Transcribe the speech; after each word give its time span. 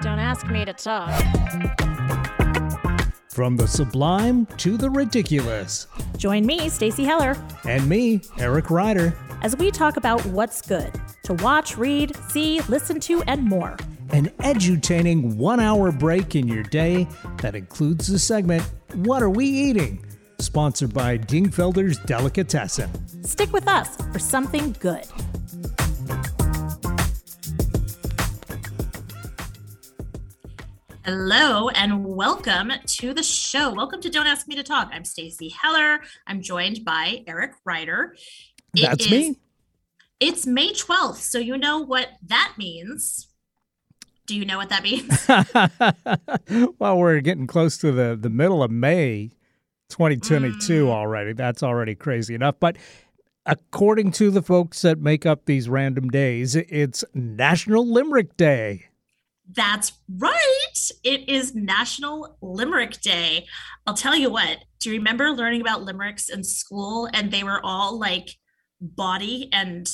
Don't 0.00 0.18
ask 0.18 0.46
me 0.48 0.64
to 0.64 0.72
talk. 0.72 1.10
From 3.30 3.56
the 3.56 3.66
sublime 3.66 4.46
to 4.58 4.76
the 4.76 4.88
ridiculous. 4.90 5.86
Join 6.16 6.46
me, 6.46 6.68
Stacy 6.68 7.04
Heller, 7.04 7.36
And 7.66 7.88
me, 7.88 8.20
Eric 8.38 8.70
Ryder. 8.70 9.16
as 9.42 9.56
we 9.56 9.70
talk 9.70 9.96
about 9.96 10.24
what's 10.26 10.62
good 10.62 10.92
to 11.24 11.34
watch, 11.34 11.76
read, 11.76 12.14
see, 12.28 12.60
listen 12.68 13.00
to, 13.00 13.22
and 13.26 13.42
more. 13.42 13.76
An 14.10 14.26
edutaining 14.40 15.34
one 15.36 15.58
hour 15.58 15.90
break 15.90 16.36
in 16.36 16.46
your 16.46 16.62
day 16.64 17.08
that 17.42 17.56
includes 17.56 18.06
the 18.06 18.18
segment, 18.18 18.62
What 18.94 19.22
Are 19.22 19.30
We 19.30 19.46
Eating? 19.46 20.04
Sponsored 20.38 20.92
by 20.94 21.16
Dingfelder's 21.18 21.98
Delicatessen. 22.00 22.90
Stick 23.24 23.52
with 23.52 23.66
us 23.66 23.96
for 24.12 24.18
something 24.18 24.76
good. 24.78 25.06
Hello 31.04 31.68
and 31.68 32.04
welcome 32.04 32.72
to 32.86 33.12
the 33.12 33.22
show. 33.22 33.72
Welcome 33.74 34.00
to 34.00 34.08
Don't 34.10 34.26
Ask 34.26 34.48
Me 34.48 34.54
to 34.56 34.62
Talk. 34.62 34.88
I'm 34.92 35.04
Stacy 35.04 35.50
Heller. 35.50 36.00
I'm 36.26 36.40
joined 36.40 36.84
by 36.84 37.22
Eric 37.26 37.52
Ryder. 37.64 38.16
It 38.74 38.82
That's 38.82 39.04
is- 39.04 39.10
me. 39.10 39.36
It's 40.20 40.46
May 40.46 40.72
12th, 40.72 41.16
so 41.16 41.38
you 41.38 41.58
know 41.58 41.80
what 41.80 42.08
that 42.26 42.54
means. 42.56 43.28
Do 44.26 44.34
you 44.34 44.46
know 44.46 44.56
what 44.56 44.70
that 44.70 44.82
means? 44.82 45.26
well, 46.78 46.96
we're 46.96 47.20
getting 47.20 47.46
close 47.46 47.76
to 47.78 47.92
the, 47.92 48.16
the 48.18 48.30
middle 48.30 48.62
of 48.62 48.70
May 48.70 49.32
2022 49.90 50.86
Mm. 50.86 50.88
already. 50.88 51.34
That's 51.34 51.62
already 51.62 51.94
crazy 51.94 52.34
enough. 52.34 52.54
But 52.58 52.76
according 53.44 54.12
to 54.12 54.30
the 54.30 54.40
folks 54.40 54.80
that 54.82 54.98
make 54.98 55.26
up 55.26 55.44
these 55.44 55.68
random 55.68 56.08
days, 56.08 56.56
it's 56.56 57.04
National 57.12 57.86
Limerick 57.86 58.38
Day. 58.38 58.86
That's 59.52 59.92
right. 60.08 60.90
It 61.02 61.28
is 61.28 61.54
National 61.54 62.36
Limerick 62.40 63.00
Day. 63.00 63.46
I'll 63.86 63.94
tell 63.94 64.16
you 64.16 64.30
what, 64.30 64.58
do 64.80 64.90
you 64.90 64.96
remember 64.96 65.30
learning 65.30 65.60
about 65.60 65.82
limericks 65.82 66.28
in 66.28 66.44
school 66.44 67.08
and 67.12 67.30
they 67.30 67.42
were 67.42 67.60
all 67.62 67.98
like 67.98 68.30
body 68.80 69.48
and 69.52 69.86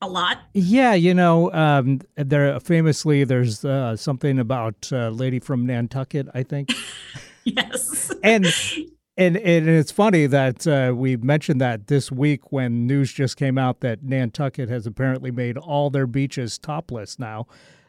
a 0.00 0.08
lot? 0.08 0.38
Yeah, 0.54 0.94
you 0.94 1.14
know, 1.14 1.52
um, 1.52 2.00
there 2.16 2.58
famously 2.60 3.24
there's 3.24 3.64
uh, 3.64 3.96
something 3.96 4.38
about 4.38 4.90
a 4.92 5.10
lady 5.10 5.38
from 5.38 5.66
Nantucket, 5.66 6.28
I 6.34 6.42
think, 6.42 6.72
Yes. 7.44 8.12
and 8.22 8.46
and 9.16 9.36
and 9.36 9.68
it's 9.68 9.92
funny 9.92 10.26
that 10.26 10.66
uh, 10.66 10.92
we 10.94 11.16
mentioned 11.16 11.60
that 11.60 11.86
this 11.86 12.10
week 12.10 12.50
when 12.50 12.86
news 12.86 13.12
just 13.12 13.36
came 13.36 13.56
out 13.56 13.80
that 13.80 14.02
Nantucket 14.02 14.68
has 14.68 14.86
apparently 14.86 15.30
made 15.30 15.56
all 15.56 15.90
their 15.90 16.06
beaches 16.06 16.58
topless 16.58 17.18
now. 17.18 17.46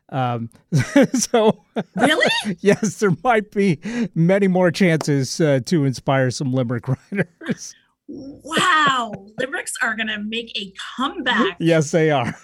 Um, 0.10 0.50
so 1.14 1.64
really? 1.96 2.32
yes, 2.60 3.00
there 3.00 3.16
might 3.24 3.52
be 3.52 3.80
many 4.14 4.48
more 4.48 4.72
chances 4.72 5.42
uh, 5.42 5.60
to 5.66 5.86
inspire 5.86 6.32
some 6.32 6.54
limerick 6.54 6.88
writers. 7.12 7.74
Wow. 8.08 9.14
Limericks 9.40 9.74
are 9.82 9.96
going 9.96 10.08
to 10.08 10.20
make 10.20 10.58
a 10.58 10.74
comeback. 10.96 11.58
yes, 11.60 11.92
they 11.92 12.12
are. 12.12 12.36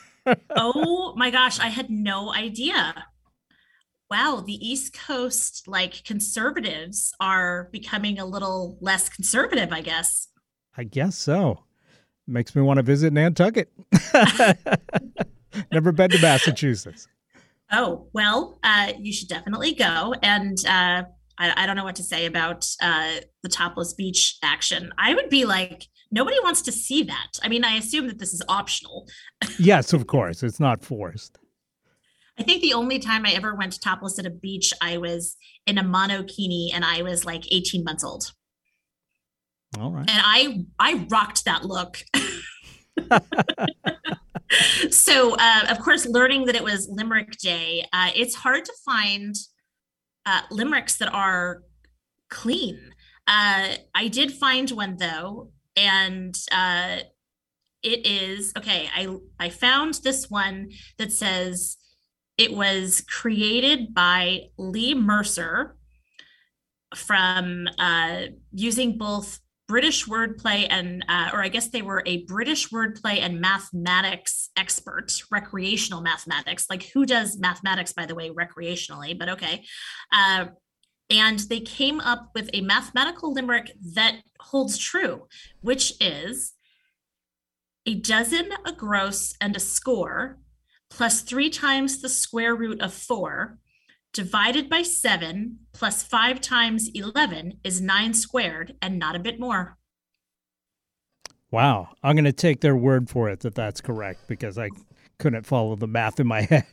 oh 0.56 1.14
my 1.16 1.30
gosh, 1.30 1.60
I 1.60 1.68
had 1.68 1.90
no 1.90 2.34
idea. 2.34 3.06
Wow, 4.10 4.44
the 4.46 4.54
East 4.54 4.94
Coast 4.94 5.68
like 5.68 6.04
conservatives 6.04 7.14
are 7.22 7.70
becoming 7.72 8.20
a 8.20 8.26
little 8.26 8.78
less 8.82 9.08
conservative, 9.08 9.72
I 9.72 9.82
guess. 9.82 10.28
I 10.76 10.84
guess 10.84 11.16
so. 11.18 11.64
Makes 12.28 12.56
me 12.56 12.62
want 12.62 12.78
to 12.78 12.84
visit 12.84 13.14
Nantucket. 13.14 13.72
Never 15.72 15.92
been 15.92 16.10
to 16.10 16.20
Massachusetts. 16.22 17.08
Oh, 17.72 18.08
well, 18.14 18.60
uh, 18.64 18.94
you 19.00 19.14
should 19.14 19.30
definitely 19.30 19.74
go. 19.74 20.14
And 20.22 20.58
uh, 20.66 21.04
I, 21.38 21.64
I 21.64 21.66
don't 21.66 21.76
know 21.76 21.84
what 21.84 21.96
to 21.96 22.04
say 22.04 22.26
about 22.26 22.68
uh, 22.82 23.16
the 23.44 23.50
topless 23.50 23.94
beach 23.94 24.38
action. 24.44 24.92
I 24.98 25.14
would 25.14 25.30
be 25.30 25.46
like, 25.46 25.86
nobody 26.12 26.38
wants 26.44 26.62
to 26.64 26.72
see 26.72 27.04
that. 27.04 27.32
I 27.44 27.48
mean, 27.48 27.64
I 27.64 27.76
assume 27.78 28.08
that 28.08 28.20
this 28.20 28.34
is 28.34 28.42
optional. 28.48 29.08
Yes, 29.60 29.94
of 29.94 30.08
course. 30.08 30.44
It's 30.44 30.60
not 30.60 30.84
forced. 30.84 31.38
I 32.40 32.44
think 32.44 32.62
the 32.62 32.74
only 32.74 33.00
time 33.00 33.26
I 33.26 33.32
ever 33.32 33.54
went 33.56 33.80
topless 33.82 34.18
at 34.18 34.26
a 34.26 34.32
beach, 34.32 34.74
I 34.82 34.98
was 34.98 35.36
in 35.68 35.78
a 35.78 35.84
monokini 35.84 36.70
and 36.74 36.84
I 36.84 37.04
was 37.04 37.26
like 37.26 37.44
18 37.52 37.84
months 37.84 38.04
old. 38.04 38.32
All 39.80 39.92
right. 39.92 40.10
and 40.10 40.22
I 40.24 40.66
I 40.80 41.06
rocked 41.10 41.46
that 41.46 41.64
look. 41.64 42.04
so, 44.90 45.36
uh, 45.38 45.66
of 45.70 45.80
course, 45.80 46.06
learning 46.06 46.46
that 46.46 46.56
it 46.56 46.64
was 46.64 46.88
Limerick 46.90 47.38
Day, 47.38 47.86
uh, 47.94 48.10
it's 48.16 48.36
hard 48.36 48.66
to 48.66 48.74
find 48.86 49.36
uh, 50.26 50.42
limericks 50.52 50.98
that 50.98 51.14
are 51.14 51.64
clean. 52.30 52.80
Uh, 53.28 53.76
I 53.94 54.08
did 54.08 54.32
find 54.32 54.70
one 54.72 54.98
though, 54.98 55.52
and 55.76 56.36
uh, 56.52 56.98
it 57.84 58.06
is 58.06 58.54
okay. 58.58 58.90
I 58.94 59.16
I 59.40 59.50
found 59.50 59.96
this 60.04 60.30
one 60.30 60.72
that 60.98 61.12
says 61.12 61.78
it 62.38 62.54
was 62.54 63.02
created 63.08 63.94
by 63.94 64.50
Leigh 64.58 64.96
Mercer 64.96 65.76
from 66.96 67.68
uh, 67.78 68.24
using 68.52 68.98
both 68.98 69.40
British 69.72 70.06
wordplay 70.06 70.68
and, 70.70 71.06
uh, 71.08 71.30
or 71.32 71.42
I 71.42 71.48
guess 71.48 71.70
they 71.70 71.82
were 71.82 72.04
a 72.06 72.26
British 72.26 72.72
wordplay 72.72 73.22
and 73.22 73.40
mathematics 73.40 74.50
expert, 74.58 75.14
recreational 75.32 76.02
mathematics. 76.02 76.66
Like 76.70 76.90
who 76.94 77.06
does 77.06 77.40
mathematics, 77.40 77.94
by 77.94 78.06
the 78.06 78.14
way, 78.14 78.32
recreationally? 78.32 79.18
But 79.18 79.30
okay. 79.30 79.64
Uh, 80.12 80.48
and 81.10 81.40
they 81.40 81.62
came 81.62 82.02
up 82.02 82.32
with 82.36 82.50
a 82.54 82.60
mathematical 82.60 83.32
limerick 83.32 83.72
that 83.94 84.18
holds 84.42 84.78
true, 84.78 85.28
which 85.62 85.94
is 86.02 86.52
a 87.86 87.96
dozen, 87.96 88.50
a 88.66 88.74
gross, 88.74 89.36
and 89.40 89.56
a 89.56 89.60
score, 89.62 90.38
plus 90.90 91.22
three 91.22 91.50
times 91.50 92.02
the 92.02 92.10
square 92.10 92.56
root 92.56 92.82
of 92.82 92.94
four, 92.94 93.58
divided 94.14 94.70
by 94.70 94.82
seven 94.82 95.60
plus 95.74 96.04
five 96.04 96.42
times 96.42 96.90
11 96.94 97.60
is 97.64 97.82
nine 97.82 98.14
squared 98.14 98.76
and 98.82 99.00
not 99.00 99.16
a 99.16 99.20
bit 99.20 99.40
more. 99.40 99.78
Wow. 101.50 101.90
I'm 102.04 102.16
going 102.16 102.26
to 102.26 102.34
take 102.34 102.62
their 102.62 102.76
word 102.76 103.10
for 103.10 103.30
it 103.30 103.42
that 103.42 103.56
that's 103.56 103.82
correct 103.82 104.28
because 104.28 104.58
I 104.58 104.70
couldn't 105.20 105.46
follow 105.46 105.76
the 105.76 105.88
math 105.88 106.20
in 106.20 106.28
my 106.28 106.42
head. 106.50 106.66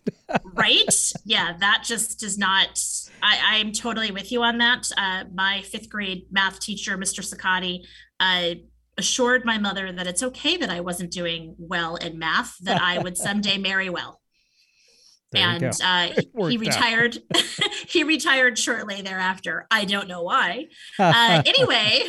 Right? 0.55 1.13
yeah, 1.25 1.57
that 1.59 1.83
just 1.85 2.21
does 2.21 2.39
not. 2.39 2.81
I, 3.23 3.59
I'm 3.59 3.73
totally 3.73 4.11
with 4.11 4.33
you 4.33 4.43
on 4.43 4.59
that. 4.59 4.91
Uh, 4.97 5.25
my 5.33 5.63
fifth 5.63 5.89
grade 5.89 6.27
math 6.31 6.61
teacher, 6.61 6.97
Mr. 6.97 7.23
Sakati, 7.23 7.85
uh, 8.21 8.55
assured 8.97 9.45
my 9.45 9.59
mother 9.59 9.93
that 9.93 10.07
it's 10.07 10.23
okay 10.23 10.57
that 10.57 10.71
I 10.71 10.81
wasn't 10.81 11.13
doing 11.13 11.55
well 11.59 11.97
in 11.97 12.19
math, 12.19 12.57
that 12.63 12.81
I 12.81 12.99
would 12.99 13.17
someday 13.27 13.59
marry 13.59 13.91
well. 13.91 14.21
There 15.33 15.47
and 15.47 15.65
uh, 15.83 16.09
he, 16.19 16.31
worked 16.33 16.53
he 16.53 16.57
out. 16.57 16.61
retired. 16.61 17.19
he 17.89 18.05
retired 18.05 18.59
shortly 18.59 19.03
thereafter. 19.03 19.67
I 19.71 19.85
don't 19.85 20.09
know 20.09 20.23
why. 20.23 20.67
Uh, 20.99 21.43
anyway, 21.47 22.03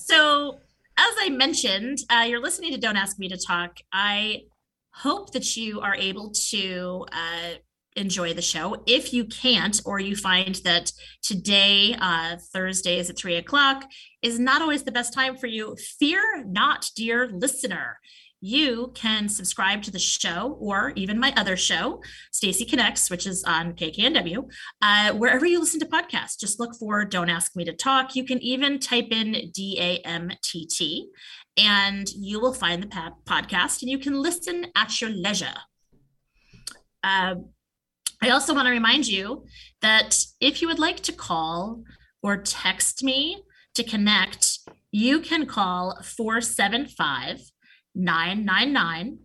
so 0.00 0.58
as 0.96 1.14
I 1.20 1.30
mentioned, 1.30 1.98
uh, 2.10 2.24
you're 2.28 2.42
listening 2.42 2.72
to 2.72 2.78
Don't 2.78 2.96
Ask 2.96 3.18
Me 3.18 3.28
to 3.28 3.36
Talk. 3.38 3.78
I 3.92 4.42
hope 4.90 5.32
that 5.32 5.56
you 5.56 5.80
are 5.80 5.94
able 5.94 6.30
to 6.50 7.06
uh, 7.12 7.54
enjoy 7.96 8.34
the 8.34 8.42
show. 8.42 8.82
If 8.86 9.12
you 9.12 9.24
can't, 9.24 9.80
or 9.84 10.00
you 10.00 10.16
find 10.16 10.56
that 10.56 10.92
today, 11.22 11.96
uh, 12.00 12.36
Thursdays 12.52 13.10
at 13.10 13.16
three 13.16 13.36
o'clock, 13.36 13.84
is 14.22 14.38
not 14.38 14.62
always 14.62 14.82
the 14.82 14.92
best 14.92 15.12
time 15.12 15.36
for 15.36 15.46
you, 15.46 15.76
fear 15.98 16.44
not, 16.46 16.90
dear 16.96 17.28
listener. 17.28 17.98
You 18.44 18.90
can 18.96 19.28
subscribe 19.28 19.82
to 19.84 19.92
the 19.92 20.00
show 20.00 20.58
or 20.60 20.92
even 20.96 21.16
my 21.16 21.32
other 21.36 21.56
show, 21.56 22.02
Stacy 22.32 22.64
Connects, 22.64 23.08
which 23.08 23.24
is 23.24 23.44
on 23.44 23.74
KKNW, 23.74 24.50
uh, 24.82 25.12
wherever 25.12 25.46
you 25.46 25.60
listen 25.60 25.78
to 25.78 25.86
podcasts. 25.86 26.40
Just 26.40 26.58
look 26.58 26.74
for 26.76 27.04
Don't 27.04 27.30
Ask 27.30 27.54
Me 27.54 27.64
to 27.64 27.72
Talk. 27.72 28.16
You 28.16 28.24
can 28.24 28.42
even 28.42 28.80
type 28.80 29.12
in 29.12 29.52
D 29.54 29.78
A 29.80 29.98
M 30.04 30.32
T 30.42 30.66
T 30.66 31.08
and 31.56 32.08
you 32.10 32.40
will 32.40 32.52
find 32.52 32.82
the 32.82 32.88
pa- 32.88 33.14
podcast 33.26 33.82
and 33.82 33.90
you 33.90 33.98
can 33.98 34.20
listen 34.20 34.66
at 34.76 35.00
your 35.00 35.10
leisure. 35.10 35.54
Uh, 37.04 37.36
I 38.20 38.30
also 38.30 38.54
want 38.54 38.66
to 38.66 38.72
remind 38.72 39.06
you 39.06 39.44
that 39.82 40.18
if 40.40 40.60
you 40.60 40.66
would 40.66 40.80
like 40.80 40.98
to 41.02 41.12
call 41.12 41.84
or 42.24 42.38
text 42.38 43.04
me 43.04 43.44
to 43.76 43.84
connect, 43.84 44.58
you 44.90 45.20
can 45.20 45.46
call 45.46 45.96
475 46.02 47.51
999 47.94 49.18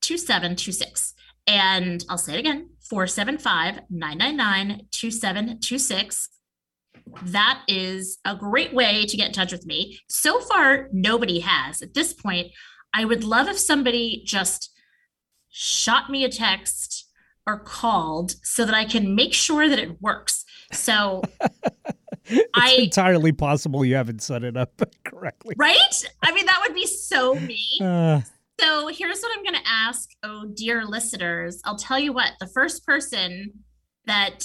2726. 0.00 1.14
And 1.46 2.04
I'll 2.08 2.18
say 2.18 2.34
it 2.34 2.40
again 2.40 2.70
475 2.88 3.80
999 3.90 4.86
2726. 4.90 6.28
That 7.22 7.62
is 7.68 8.18
a 8.24 8.36
great 8.36 8.74
way 8.74 9.06
to 9.06 9.16
get 9.16 9.28
in 9.28 9.32
touch 9.32 9.52
with 9.52 9.66
me. 9.66 9.98
So 10.08 10.40
far, 10.40 10.88
nobody 10.92 11.40
has. 11.40 11.80
At 11.80 11.94
this 11.94 12.12
point, 12.12 12.48
I 12.92 13.04
would 13.04 13.24
love 13.24 13.48
if 13.48 13.58
somebody 13.58 14.22
just 14.26 14.70
shot 15.48 16.10
me 16.10 16.24
a 16.24 16.28
text 16.28 17.06
or 17.46 17.58
called 17.58 18.34
so 18.42 18.64
that 18.66 18.74
I 18.74 18.84
can 18.84 19.14
make 19.14 19.32
sure 19.32 19.68
that 19.68 19.78
it 19.78 20.00
works. 20.02 20.44
So 20.72 21.22
it's 22.36 22.48
I 22.54 22.70
entirely 22.82 23.32
possible 23.32 23.84
you 23.84 23.94
haven't 23.96 24.22
set 24.22 24.44
it 24.44 24.56
up 24.56 24.80
correctly. 25.04 25.54
right? 25.58 26.02
I 26.22 26.32
mean, 26.32 26.46
that 26.46 26.60
would 26.66 26.74
be 26.74 26.86
so 26.86 27.34
me. 27.34 27.64
Uh, 27.80 28.20
So 28.60 28.88
here's 28.88 29.20
what 29.20 29.36
I'm 29.36 29.44
going 29.44 29.54
to 29.62 29.70
ask, 29.70 30.10
oh 30.22 30.46
dear 30.52 30.84
listeners. 30.84 31.60
I'll 31.64 31.76
tell 31.76 31.98
you 31.98 32.12
what, 32.12 32.32
the 32.40 32.48
first 32.48 32.84
person 32.84 33.52
that 34.06 34.44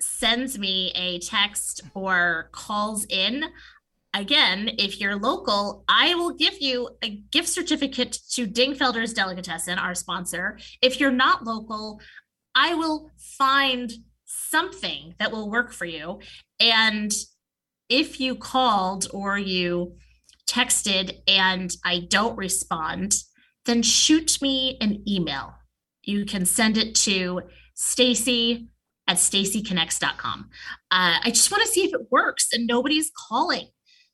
sends 0.00 0.58
me 0.58 0.90
a 0.96 1.20
text 1.20 1.80
or 1.94 2.48
calls 2.52 3.06
in, 3.08 3.44
again, 4.14 4.70
if 4.78 5.00
you're 5.00 5.14
local, 5.16 5.84
I 5.88 6.14
will 6.16 6.34
give 6.34 6.60
you 6.60 6.88
a 7.02 7.22
gift 7.30 7.48
certificate 7.48 8.18
to 8.32 8.46
Dingfelder's 8.48 9.12
Delicatessen, 9.12 9.78
our 9.78 9.94
sponsor. 9.94 10.58
If 10.80 10.98
you're 10.98 11.12
not 11.12 11.44
local, 11.44 12.00
I 12.54 12.74
will 12.74 13.10
find 13.38 13.92
something 14.52 15.14
that 15.18 15.32
will 15.32 15.50
work 15.50 15.72
for 15.72 15.86
you. 15.86 16.20
And 16.60 17.10
if 17.88 18.20
you 18.20 18.36
called 18.36 19.08
or 19.12 19.38
you 19.38 19.96
texted 20.46 21.18
and 21.26 21.74
I 21.84 22.06
don't 22.08 22.36
respond, 22.36 23.14
then 23.64 23.82
shoot 23.82 24.40
me 24.42 24.76
an 24.80 25.02
email. 25.08 25.54
You 26.02 26.26
can 26.26 26.44
send 26.44 26.76
it 26.76 26.94
to 26.96 27.40
Stacy 27.74 28.68
at 29.08 29.16
stacyconnects.com. 29.16 30.50
Uh, 30.90 31.18
I 31.24 31.30
just 31.30 31.50
want 31.50 31.62
to 31.62 31.68
see 31.68 31.84
if 31.84 31.94
it 31.94 32.08
works 32.10 32.48
and 32.52 32.66
nobody's 32.66 33.10
calling. 33.28 33.68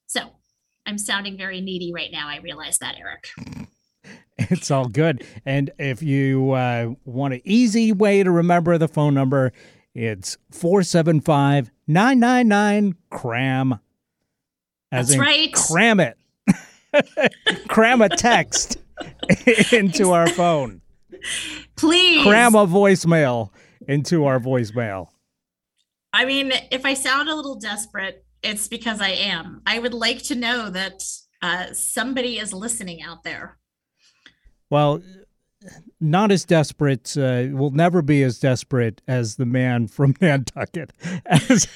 So 0.06 0.20
I'm 0.86 0.98
sounding 0.98 1.36
very 1.36 1.60
needy 1.60 1.92
right 1.92 2.10
now. 2.12 2.28
I 2.28 2.38
realize 2.38 2.78
that, 2.78 2.94
Eric. 2.98 3.68
it's 4.38 4.70
all 4.70 4.88
good. 4.88 5.24
And 5.44 5.70
if 5.78 6.02
you 6.02 6.52
uh, 6.52 6.94
want 7.04 7.34
an 7.34 7.40
easy 7.44 7.92
way 7.92 8.22
to 8.22 8.30
remember 8.30 8.78
the 8.78 8.88
phone 8.88 9.14
number, 9.14 9.52
it's 9.94 10.36
475 10.50 11.70
999 11.86 12.96
CRAM. 13.10 13.80
As 14.90 15.08
That's 15.08 15.14
in 15.14 15.20
right. 15.20 15.52
Cram 15.52 16.00
it. 16.00 16.16
cram 17.68 18.00
a 18.02 18.08
text 18.08 18.78
into 19.72 20.12
our 20.12 20.28
phone. 20.28 20.80
Please. 21.76 22.24
Cram 22.24 22.54
a 22.54 22.66
voicemail 22.66 23.50
into 23.86 24.24
our 24.24 24.38
voicemail. 24.38 25.08
I 26.12 26.24
mean, 26.24 26.52
if 26.70 26.84
I 26.84 26.94
sound 26.94 27.28
a 27.28 27.34
little 27.34 27.56
desperate, 27.56 28.24
it's 28.42 28.68
because 28.68 29.00
I 29.00 29.10
am. 29.10 29.62
I 29.66 29.78
would 29.78 29.94
like 29.94 30.22
to 30.24 30.34
know 30.34 30.70
that 30.70 31.02
uh, 31.42 31.72
somebody 31.72 32.38
is 32.38 32.52
listening 32.52 33.02
out 33.02 33.24
there. 33.24 33.58
Well, 34.70 35.02
not 36.00 36.30
as 36.30 36.44
desperate. 36.44 37.16
Uh, 37.16 37.46
will 37.50 37.70
never 37.70 38.02
be 38.02 38.22
as 38.22 38.38
desperate 38.38 39.02
as 39.08 39.36
the 39.36 39.46
man 39.46 39.88
from 39.88 40.14
Nantucket. 40.20 40.92
As 41.26 41.66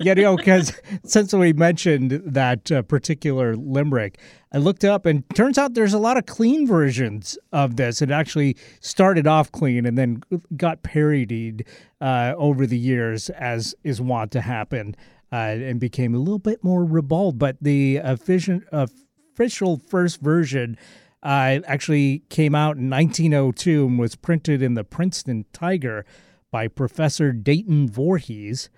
you 0.00 0.14
know, 0.14 0.36
because 0.36 0.72
since 1.04 1.32
we 1.32 1.52
mentioned 1.52 2.22
that 2.24 2.70
uh, 2.70 2.82
particular 2.82 3.56
limerick, 3.56 4.18
I 4.52 4.58
looked 4.58 4.84
up 4.84 5.06
and 5.06 5.24
turns 5.34 5.58
out 5.58 5.74
there's 5.74 5.94
a 5.94 5.98
lot 5.98 6.16
of 6.16 6.26
clean 6.26 6.66
versions 6.66 7.36
of 7.52 7.76
this. 7.76 8.00
It 8.00 8.10
actually 8.10 8.56
started 8.80 9.26
off 9.26 9.50
clean 9.52 9.86
and 9.86 9.98
then 9.98 10.22
got 10.56 10.82
parodied 10.82 11.66
uh, 12.00 12.34
over 12.36 12.66
the 12.66 12.78
years, 12.78 13.30
as 13.30 13.74
is 13.82 14.00
wont 14.00 14.30
to 14.32 14.40
happen, 14.40 14.94
uh, 15.32 15.36
and 15.36 15.80
became 15.80 16.14
a 16.14 16.18
little 16.18 16.38
bit 16.38 16.62
more 16.62 16.84
ribald. 16.84 17.38
But 17.38 17.56
the 17.60 17.96
official, 17.96 18.60
official 18.70 19.78
first 19.78 20.20
version 20.20 20.76
uh, 21.24 21.60
actually 21.66 22.22
came 22.28 22.54
out 22.54 22.76
in 22.76 22.90
1902 22.90 23.86
and 23.86 23.98
was 23.98 24.14
printed 24.14 24.62
in 24.62 24.74
the 24.74 24.84
Princeton 24.84 25.46
Tiger 25.52 26.04
by 26.50 26.68
Professor 26.68 27.32
Dayton 27.32 27.88
Voorhees. 27.88 28.68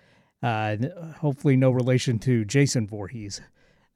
Uh, 0.43 0.76
hopefully, 1.19 1.56
no 1.56 1.70
relation 1.70 2.19
to 2.20 2.44
Jason 2.44 2.87
Voorhees 2.87 3.40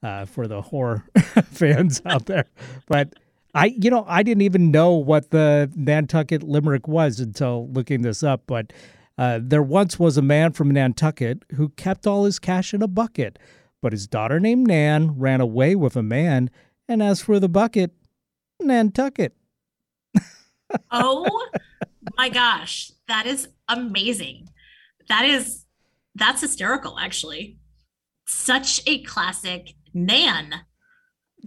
uh, 0.03 0.25
for 0.25 0.49
the 0.49 0.63
horror 0.63 1.05
fans 1.45 2.03
out 2.05 2.27
there. 2.27 2.47
But 2.87 3.15
I, 3.55 3.67
you 3.67 3.89
know, 3.91 4.05
I 4.09 4.23
didn't 4.23 4.43
even 4.43 4.71
know 4.71 4.95
what 4.95 5.31
the 5.31 5.71
Nantucket 5.77 6.43
Limerick 6.43 6.89
was 6.89 7.21
until 7.21 7.69
looking 7.69 8.03
this 8.03 8.23
up. 8.23 8.43
But 8.47 8.73
uh, 9.17 9.39
there 9.43 9.63
once 9.63 9.99
was 9.99 10.17
a 10.17 10.23
man 10.23 10.53
from 10.53 10.71
Nantucket 10.71 11.45
who 11.55 11.69
kept 11.71 12.07
all 12.07 12.25
his 12.25 12.39
cash 12.39 12.75
in 12.75 12.83
a 12.83 12.89
bucket, 12.89 13.39
but 13.81 13.93
his 13.93 14.09
daughter 14.09 14.41
named 14.41 14.67
Nan 14.67 15.19
ran 15.19 15.41
away 15.41 15.77
with 15.77 15.95
a 15.95 16.03
man. 16.03 16.51
And 16.89 17.03
as 17.03 17.21
for 17.21 17.39
the 17.39 17.49
bucket, 17.49 17.93
Nantucket. 18.61 19.35
oh 20.91 21.49
my 22.17 22.29
gosh, 22.29 22.93
that 23.09 23.27
is 23.27 23.49
amazing. 23.69 24.49
That 25.09 25.25
is 25.25 25.65
that's 26.15 26.41
hysterical 26.41 26.99
actually. 26.99 27.59
Such 28.27 28.81
a 28.87 29.03
classic 29.03 29.75
Nan. 29.93 30.55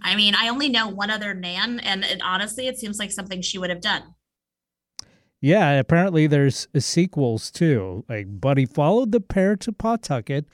I 0.02 0.16
mean, 0.16 0.34
I 0.34 0.48
only 0.48 0.68
know 0.68 0.88
one 0.88 1.10
other 1.10 1.34
Nan 1.34 1.80
and 1.80 2.04
it, 2.04 2.20
honestly 2.22 2.66
it 2.66 2.78
seems 2.78 2.98
like 2.98 3.12
something 3.12 3.42
she 3.42 3.58
would 3.58 3.70
have 3.70 3.80
done. 3.80 4.14
Yeah, 5.40 5.72
apparently 5.72 6.26
there's 6.26 6.68
sequels 6.78 7.50
too. 7.50 8.04
Like 8.08 8.40
Buddy 8.40 8.64
followed 8.64 9.12
the 9.12 9.20
pair 9.20 9.56
to 9.56 9.72
Pawtucket, 9.72 10.46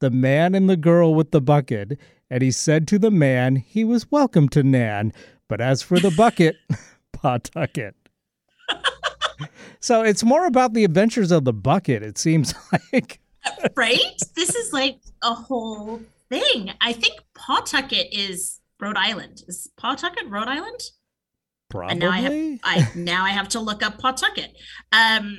the 0.00 0.10
man 0.10 0.54
and 0.54 0.70
the 0.70 0.76
girl 0.76 1.14
with 1.14 1.32
the 1.32 1.40
bucket, 1.42 1.98
and 2.30 2.42
he 2.42 2.50
said 2.50 2.88
to 2.88 2.98
the 2.98 3.10
man 3.10 3.56
he 3.56 3.84
was 3.84 4.10
welcome 4.10 4.48
to 4.50 4.62
Nan, 4.62 5.12
but 5.48 5.60
as 5.60 5.82
for 5.82 5.98
the 5.98 6.10
bucket, 6.10 6.56
Pawtucket. 7.12 7.94
so 9.80 10.02
it's 10.02 10.24
more 10.24 10.46
about 10.46 10.74
the 10.74 10.84
adventures 10.84 11.30
of 11.30 11.44
the 11.44 11.52
bucket, 11.52 12.02
it 12.02 12.18
seems 12.18 12.54
like. 12.92 13.20
right? 13.76 13.98
This 14.36 14.54
is 14.54 14.72
like 14.72 14.98
a 15.22 15.34
whole 15.34 16.00
thing. 16.28 16.72
I 16.80 16.92
think 16.92 17.14
Pawtucket 17.34 18.08
is 18.12 18.60
Rhode 18.80 18.96
Island. 18.96 19.42
Is 19.48 19.70
Pawtucket 19.76 20.26
Rhode 20.28 20.48
Island? 20.48 20.80
Probably. 21.70 21.92
And 21.92 22.00
now 22.00 22.10
I 22.10 22.18
have 22.20 22.32
I 22.64 22.88
now 22.94 23.24
I 23.24 23.30
have 23.30 23.48
to 23.50 23.60
look 23.60 23.82
up 23.82 23.98
Pawtucket. 23.98 24.56
Um 24.92 25.38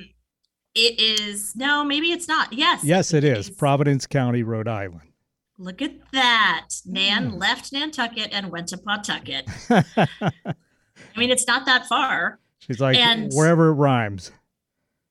it 0.74 1.00
is 1.00 1.54
no, 1.56 1.82
maybe 1.84 2.12
it's 2.12 2.28
not. 2.28 2.52
Yes. 2.52 2.84
Yes, 2.84 3.12
it 3.12 3.24
is. 3.24 3.50
Providence 3.50 4.06
County, 4.06 4.42
Rhode 4.42 4.68
Island. 4.68 5.09
Look 5.60 5.82
at 5.82 5.92
that. 6.12 6.68
Nan 6.86 7.38
left 7.38 7.70
Nantucket 7.70 8.30
and 8.32 8.50
went 8.50 8.68
to 8.68 8.78
Pawtucket. 8.78 9.46
I 9.70 10.42
mean, 11.18 11.30
it's 11.30 11.46
not 11.46 11.66
that 11.66 11.86
far. 11.86 12.40
She's 12.60 12.80
like 12.80 12.96
And- 12.96 13.30
wherever 13.34 13.68
it 13.68 13.74
rhymes. 13.74 14.32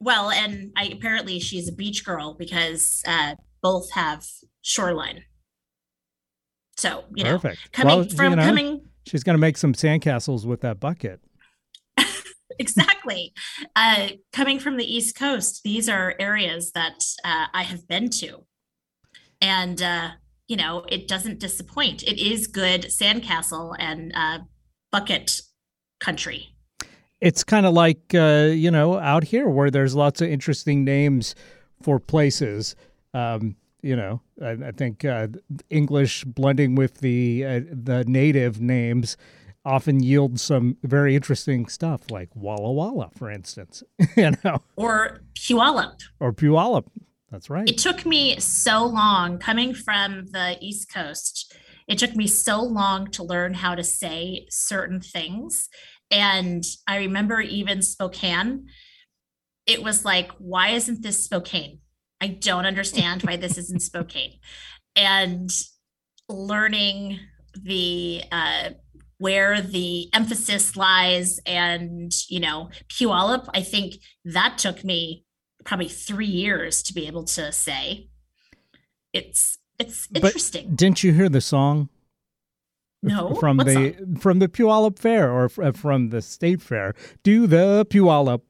Well, 0.01 0.32
and 0.32 0.72
I 0.75 0.86
apparently 0.86 1.39
she's 1.39 1.68
a 1.70 1.72
beach 1.74 2.03
girl 2.03 2.34
because 2.34 3.03
uh, 3.06 3.36
both 3.62 3.91
have 3.91 4.25
shoreline. 4.62 5.24
So 6.77 7.03
you 7.13 7.25
know, 7.25 7.38
Perfect. 7.38 7.72
coming 7.74 7.96
Well, 8.00 8.08
from 8.10 8.32
you 8.32 8.36
know, 8.38 8.44
coming 8.44 8.86
She's 9.06 9.24
going 9.24 9.34
to 9.36 9.39
make 9.39 9.58
some 9.58 9.74
sandcastles 9.74 10.46
with 10.46 10.62
that 10.62 10.79
bucket. 10.79 11.20
exactly 12.60 13.34
uh, 13.75 14.10
coming 14.34 14.58
from 14.60 14.77
the 14.77 14.86
East 14.86 15.15
Coast. 15.15 15.62
These 15.63 15.89
are 15.89 16.15
areas 16.20 16.72
that 16.72 17.03
uh, 17.24 17.46
I 17.53 17.63
have 17.63 17.88
been 17.88 18.10
to, 18.22 18.46
and 19.41 19.82
uh, 19.82 20.10
you 20.50 20.58
know, 20.58 20.84
it 20.89 21.08
doesn't 21.08 21.39
disappoint. 21.39 22.03
It 22.03 22.20
is 22.20 22.48
good 22.48 22.86
sandcastle 22.86 23.75
and 23.79 24.12
uh, 24.15 24.39
bucket 24.91 25.41
country. 26.01 26.50
It's 27.22 27.44
kind 27.44 27.65
of 27.65 27.74
like, 27.74 28.13
uh, 28.15 28.50
you 28.51 28.72
know, 28.72 28.98
out 28.98 29.25
here 29.25 29.48
where 29.48 29.70
there's 29.70 29.96
lots 29.96 30.22
of 30.22 30.29
interesting 30.29 30.84
names 30.84 31.36
for 31.82 32.00
places. 32.00 32.75
Um, 33.13 33.56
you 33.82 33.96
know, 33.96 34.22
I, 34.41 34.51
I 34.51 34.72
think 34.72 35.06
uh, 35.06 35.27
English 35.70 36.24
blending 36.25 36.75
with 36.75 36.96
the 37.00 37.46
uh, 37.46 37.62
the 37.72 38.03
native 38.08 38.60
names 38.60 39.15
often 39.65 40.01
yield 40.01 40.39
some 40.39 40.77
very 40.84 41.15
interesting 41.15 41.68
stuff, 41.68 42.10
like 42.10 42.29
Walla 42.34 42.72
Walla, 42.72 43.10
for 43.15 43.29
instance. 43.29 43.84
you 44.18 44.32
know, 44.44 44.63
Or 44.75 45.20
Puyallup. 45.36 46.00
or 46.20 46.34
Puyallup. 46.34 46.86
That's 47.31 47.50
right. 47.50 47.67
It 47.67 47.77
took 47.77 48.05
me 48.05 48.39
so 48.39 48.86
long 48.86 49.38
coming 49.38 49.74
from 49.74 50.25
the 50.27 50.57
East 50.62 50.91
Coast. 50.91 51.53
It 51.88 51.98
took 51.98 52.15
me 52.15 52.27
so 52.27 52.62
long 52.62 53.09
to 53.12 53.24
learn 53.24 53.53
how 53.53 53.75
to 53.75 53.83
say 53.83 54.48
certain 54.50 55.01
things. 55.01 55.69
And 56.12 56.63
I 56.88 56.98
remember 56.98 57.41
even 57.41 57.81
Spokane, 57.81 58.67
it 59.65 59.83
was 59.83 60.05
like, 60.05 60.31
why 60.39 60.69
isn't 60.69 61.03
this 61.03 61.24
Spokane? 61.24 61.79
I 62.21 62.27
don't 62.27 62.65
understand 62.65 63.24
why 63.24 63.38
this 63.38 63.57
isn't 63.57 63.81
Spokane. 63.81 64.39
And 64.95 65.51
learning 66.27 67.19
the, 67.53 68.24
uh, 68.31 68.69
where 69.19 69.62
the 69.62 70.09
emphasis 70.13 70.75
lies 70.77 71.39
and 71.45 72.12
you 72.29 72.39
know 72.39 72.69
puyallup 72.88 73.48
i 73.53 73.62
think 73.62 73.95
that 74.24 74.57
took 74.57 74.83
me 74.83 75.25
probably 75.63 75.89
three 75.89 76.25
years 76.25 76.82
to 76.84 76.94
be 76.94 77.08
able 77.08 77.24
to 77.25 77.51
say. 77.51 78.10
It's 79.13 79.58
it's 79.78 80.08
But 80.08 80.25
interesting. 80.25 80.75
Didn't 80.75 81.04
you 81.04 81.13
hear 81.13 81.30
the 81.30 81.42
song? 81.42 81.89
no, 83.01 83.34
from 83.36 83.58
what 83.58 83.68
the 83.68 83.94
song? 83.94 84.16
from 84.18 84.39
the 84.39 84.50
Puyallup 84.50 85.00
Fair 85.00 85.32
or 85.32 85.50
uh, 85.62 85.72
from 85.72 86.10
the 86.10 86.22
State 86.22 86.62
Fair. 86.62 86.94
Do 87.24 87.48
the 87.48 87.86
Puyallup. 87.89 88.42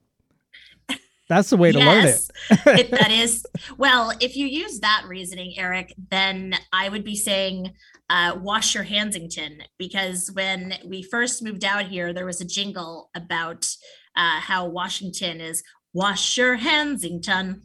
That's 1.29 1.51
the 1.51 1.57
way 1.57 1.71
to 1.71 1.77
yes, 1.77 2.31
learn 2.49 2.59
it. 2.75 2.79
it. 2.79 2.91
That 2.99 3.11
is, 3.11 3.45
well, 3.77 4.11
if 4.19 4.35
you 4.35 4.47
use 4.47 4.79
that 4.79 5.03
reasoning, 5.07 5.53
Eric, 5.57 5.93
then 6.09 6.55
I 6.73 6.89
would 6.89 7.03
be 7.03 7.15
saying 7.15 7.71
uh, 8.09 8.35
wash 8.41 8.73
your 8.73 8.83
Hansington 8.83 9.61
because 9.77 10.31
when 10.33 10.73
we 10.83 11.03
first 11.03 11.43
moved 11.43 11.63
out 11.63 11.85
here, 11.85 12.13
there 12.13 12.25
was 12.25 12.41
a 12.41 12.45
jingle 12.45 13.11
about 13.15 13.67
uh, 14.15 14.39
how 14.39 14.65
Washington 14.65 15.39
is 15.39 15.63
wash 15.93 16.37
your 16.37 16.57
Hansington. 16.57 17.61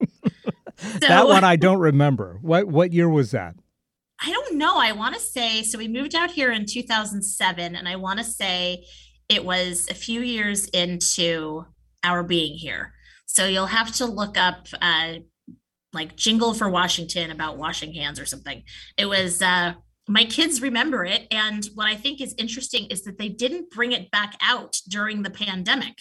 so, 0.76 0.98
that 1.00 1.26
one 1.26 1.44
I 1.44 1.56
don't 1.56 1.78
remember. 1.78 2.38
What 2.40 2.66
what 2.66 2.92
year 2.92 3.08
was 3.08 3.32
that? 3.32 3.54
I 4.20 4.30
don't 4.30 4.56
know. 4.56 4.78
I 4.78 4.92
want 4.92 5.14
to 5.14 5.20
say 5.20 5.62
so. 5.62 5.78
We 5.78 5.88
moved 5.88 6.14
out 6.14 6.30
here 6.30 6.52
in 6.52 6.66
2007, 6.66 7.74
and 7.76 7.88
I 7.88 7.96
want 7.96 8.18
to 8.18 8.24
say 8.24 8.84
it 9.28 9.44
was 9.44 9.88
a 9.90 9.94
few 9.94 10.20
years 10.20 10.66
into 10.68 11.64
our 12.02 12.22
being 12.22 12.54
here. 12.54 12.92
So 13.26 13.46
you'll 13.46 13.66
have 13.66 13.92
to 13.96 14.06
look 14.06 14.38
up 14.38 14.66
uh, 14.80 15.14
like 15.92 16.16
jingle 16.16 16.54
for 16.54 16.68
Washington 16.68 17.30
about 17.30 17.56
washing 17.56 17.92
hands 17.94 18.20
or 18.20 18.26
something. 18.26 18.62
It 18.96 19.06
was 19.06 19.42
uh, 19.42 19.74
my 20.08 20.24
kids 20.24 20.60
remember 20.60 21.04
it, 21.04 21.26
and 21.30 21.64
what 21.74 21.86
I 21.86 21.94
think 21.96 22.20
is 22.20 22.34
interesting 22.38 22.86
is 22.86 23.02
that 23.04 23.18
they 23.18 23.28
didn't 23.28 23.70
bring 23.70 23.92
it 23.92 24.10
back 24.10 24.36
out 24.40 24.78
during 24.88 25.22
the 25.22 25.30
pandemic. 25.30 25.94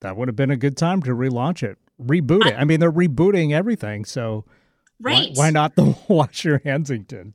That 0.00 0.16
would 0.16 0.28
have 0.28 0.36
been 0.36 0.50
a 0.50 0.56
good 0.56 0.76
time 0.76 1.02
to 1.02 1.10
relaunch 1.10 1.62
it, 1.62 1.78
reboot 2.02 2.46
it. 2.46 2.54
I, 2.54 2.60
I 2.60 2.64
mean, 2.64 2.80
they're 2.80 2.92
rebooting 2.92 3.52
everything, 3.52 4.04
so 4.04 4.44
right? 5.00 5.30
Why, 5.34 5.46
why 5.46 5.50
not 5.50 5.76
the 5.76 5.96
Washer 6.08 6.60
Hansington? 6.64 7.34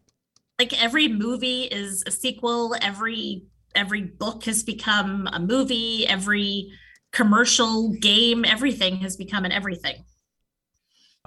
Like 0.57 0.81
every 0.81 1.07
movie 1.07 1.63
is 1.63 2.03
a 2.07 2.12
sequel. 2.12 2.75
Every 2.81 3.43
every 3.75 4.01
book 4.01 4.45
has 4.45 4.63
become 4.63 5.27
a 5.31 5.39
movie. 5.39 6.07
Every 6.07 6.72
commercial 7.12 7.93
game, 7.93 8.45
everything 8.45 8.98
has 8.98 9.15
become 9.15 9.45
an 9.45 9.51
everything. 9.51 10.03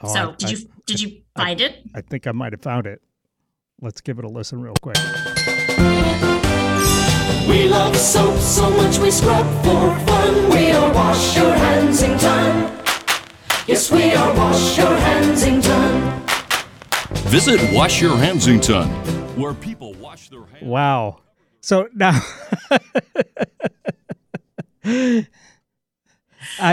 Oh, 0.03 0.13
so 0.13 0.31
I, 0.31 0.35
did 0.37 0.51
you 0.51 0.59
I, 0.59 0.81
did 0.87 1.01
you 1.01 1.23
find 1.37 1.61
it? 1.61 1.83
I 1.95 2.01
think 2.01 2.27
I 2.27 2.33
might 2.33 2.53
have 2.53 2.63
found 2.63 2.87
it. 2.87 3.01
Let's 3.81 4.01
give 4.01 4.19
it 4.19 4.25
a 4.25 4.29
listen 4.29 4.61
real 4.61 4.75
quick. 4.81 4.97
We 7.49 7.67
love 7.67 7.97
soap 7.97 8.37
so 8.39 8.69
much 8.69 8.99
we 8.99 9.11
scrub 9.11 9.47
for 9.65 9.99
fun. 10.07 10.51
We 10.51 10.71
are 10.71 10.93
Wash 10.93 11.35
Your 11.35 11.51
Hansington. 11.51 12.69
Yes, 13.67 13.91
we 13.91 14.13
are 14.13 14.35
Wash 14.35 14.77
Your 14.77 14.95
Hansington. 14.99 16.21
Visit 17.31 17.73
Wash 17.73 18.03
Your 18.03 18.19
Hansington, 18.19 18.87
where 19.39 19.55
people 19.55 19.95
wash 19.95 20.29
their 20.29 20.45
hands. 20.45 20.63
Wow. 20.63 21.21
So 21.63 21.89
now 21.95 22.21
I, 24.85 25.25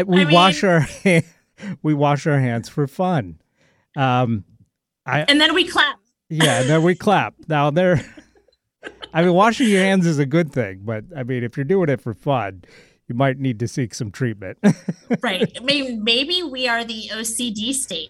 we 0.04 0.22
I 0.22 0.26
mean, 0.26 0.30
wash 0.34 0.62
our 0.66 0.82
hands, 0.82 1.26
we 1.84 1.94
wash 1.94 2.28
our 2.28 2.40
hands 2.42 2.68
for 2.68 2.86
fun. 2.86 3.40
Um, 3.96 4.44
I, 5.06 5.22
and 5.22 5.40
then 5.40 5.54
we 5.54 5.66
clap. 5.66 6.00
Yeah, 6.30 6.60
and 6.60 6.70
then 6.70 6.84
we 6.84 6.96
clap. 6.96 7.36
Now 7.48 7.72
there 7.72 8.04
I 9.16 9.24
mean, 9.24 9.34
washing 9.34 9.70
your 9.70 9.82
hands 9.82 10.06
is 10.06 10.20
a 10.20 10.26
good 10.26 10.52
thing, 10.52 10.82
but 10.84 11.06
I 11.16 11.24
mean, 11.24 11.46
if 11.46 11.56
you're 11.56 11.64
doing 11.64 11.88
it 11.88 12.02
for 12.02 12.14
fun, 12.14 12.66
you 13.08 13.16
might 13.16 13.40
need 13.40 13.60
to 13.60 13.68
seek 13.68 13.94
some 13.94 14.12
treatment. 14.12 14.58
right. 15.24 15.50
I 15.56 15.64
mean, 15.64 16.04
maybe 16.04 16.44
we 16.44 16.68
are 16.68 16.84
the 16.84 17.10
OCD 17.14 17.74
state. 17.74 18.10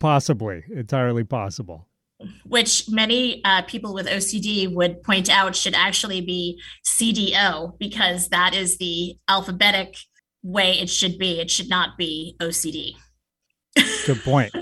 Possibly, 0.00 0.64
entirely 0.70 1.22
possible. 1.22 1.86
Which 2.46 2.88
many 2.88 3.44
uh, 3.44 3.60
people 3.62 3.92
with 3.92 4.06
OCD 4.06 4.72
would 4.72 5.02
point 5.02 5.28
out 5.28 5.54
should 5.54 5.74
actually 5.74 6.22
be 6.22 6.58
CDO 6.82 7.78
because 7.78 8.30
that 8.30 8.54
is 8.54 8.78
the 8.78 9.18
alphabetic 9.28 9.96
way 10.42 10.78
it 10.80 10.88
should 10.88 11.18
be. 11.18 11.40
It 11.40 11.50
should 11.50 11.68
not 11.68 11.98
be 11.98 12.36
OCD. 12.40 12.94
Good 14.06 14.22
point. 14.22 14.54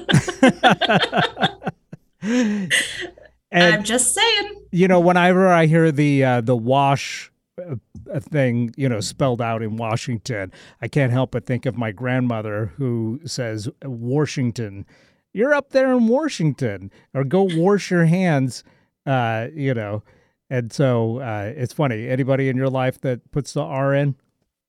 And, 3.53 3.75
I'm 3.75 3.83
just 3.83 4.15
saying. 4.15 4.60
You 4.73 4.87
know, 4.89 5.01
whenever 5.01 5.49
I 5.49 5.67
hear 5.67 5.91
the 5.91 6.25
uh, 6.25 6.41
the 6.41 6.57
wash 6.57 7.33
uh, 7.59 7.77
thing, 8.21 8.73
you 8.77 8.89
know, 8.89 9.01
spelled 9.01 9.43
out 9.43 9.63
in 9.63 9.77
Washington, 9.77 10.53
I 10.81 10.89
can't 10.89 11.13
help 11.13 11.33
but 11.33 11.45
think 11.45 11.67
of 11.67 11.77
my 11.77 11.91
grandmother 11.93 12.73
who 12.77 13.21
says 13.25 13.69
Washington. 13.85 14.87
You're 15.33 15.55
up 15.55 15.71
there 15.71 15.93
in 15.93 16.09
Washington, 16.09 16.91
or 17.15 17.25
go 17.25 17.49
wash 17.51 17.91
your 17.91 18.05
hands. 18.05 18.63
Uh, 19.07 19.49
you 19.55 19.75
know, 19.75 20.03
and 20.51 20.73
so 20.73 21.19
uh, 21.19 21.53
it's 21.57 21.73
funny. 21.73 22.09
Anybody 22.09 22.49
in 22.49 22.57
your 22.57 22.71
life 22.71 23.01
that 23.01 23.31
puts 23.33 23.53
the 23.53 23.63
R 23.63 23.95
in? 23.95 24.15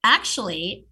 Actually, 0.02 0.86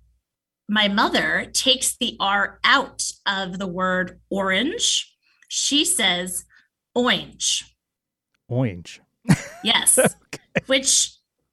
my 0.68 0.86
mother 0.86 1.50
takes 1.52 1.96
the 1.96 2.16
R 2.20 2.60
out 2.62 3.10
of 3.26 3.58
the 3.58 3.66
word 3.66 4.20
orange. 4.30 5.12
She 5.48 5.84
says 5.84 6.44
orange 6.94 7.69
orange. 8.50 9.00
Yes. 9.62 9.98
okay. 9.98 10.38
Which 10.66 11.12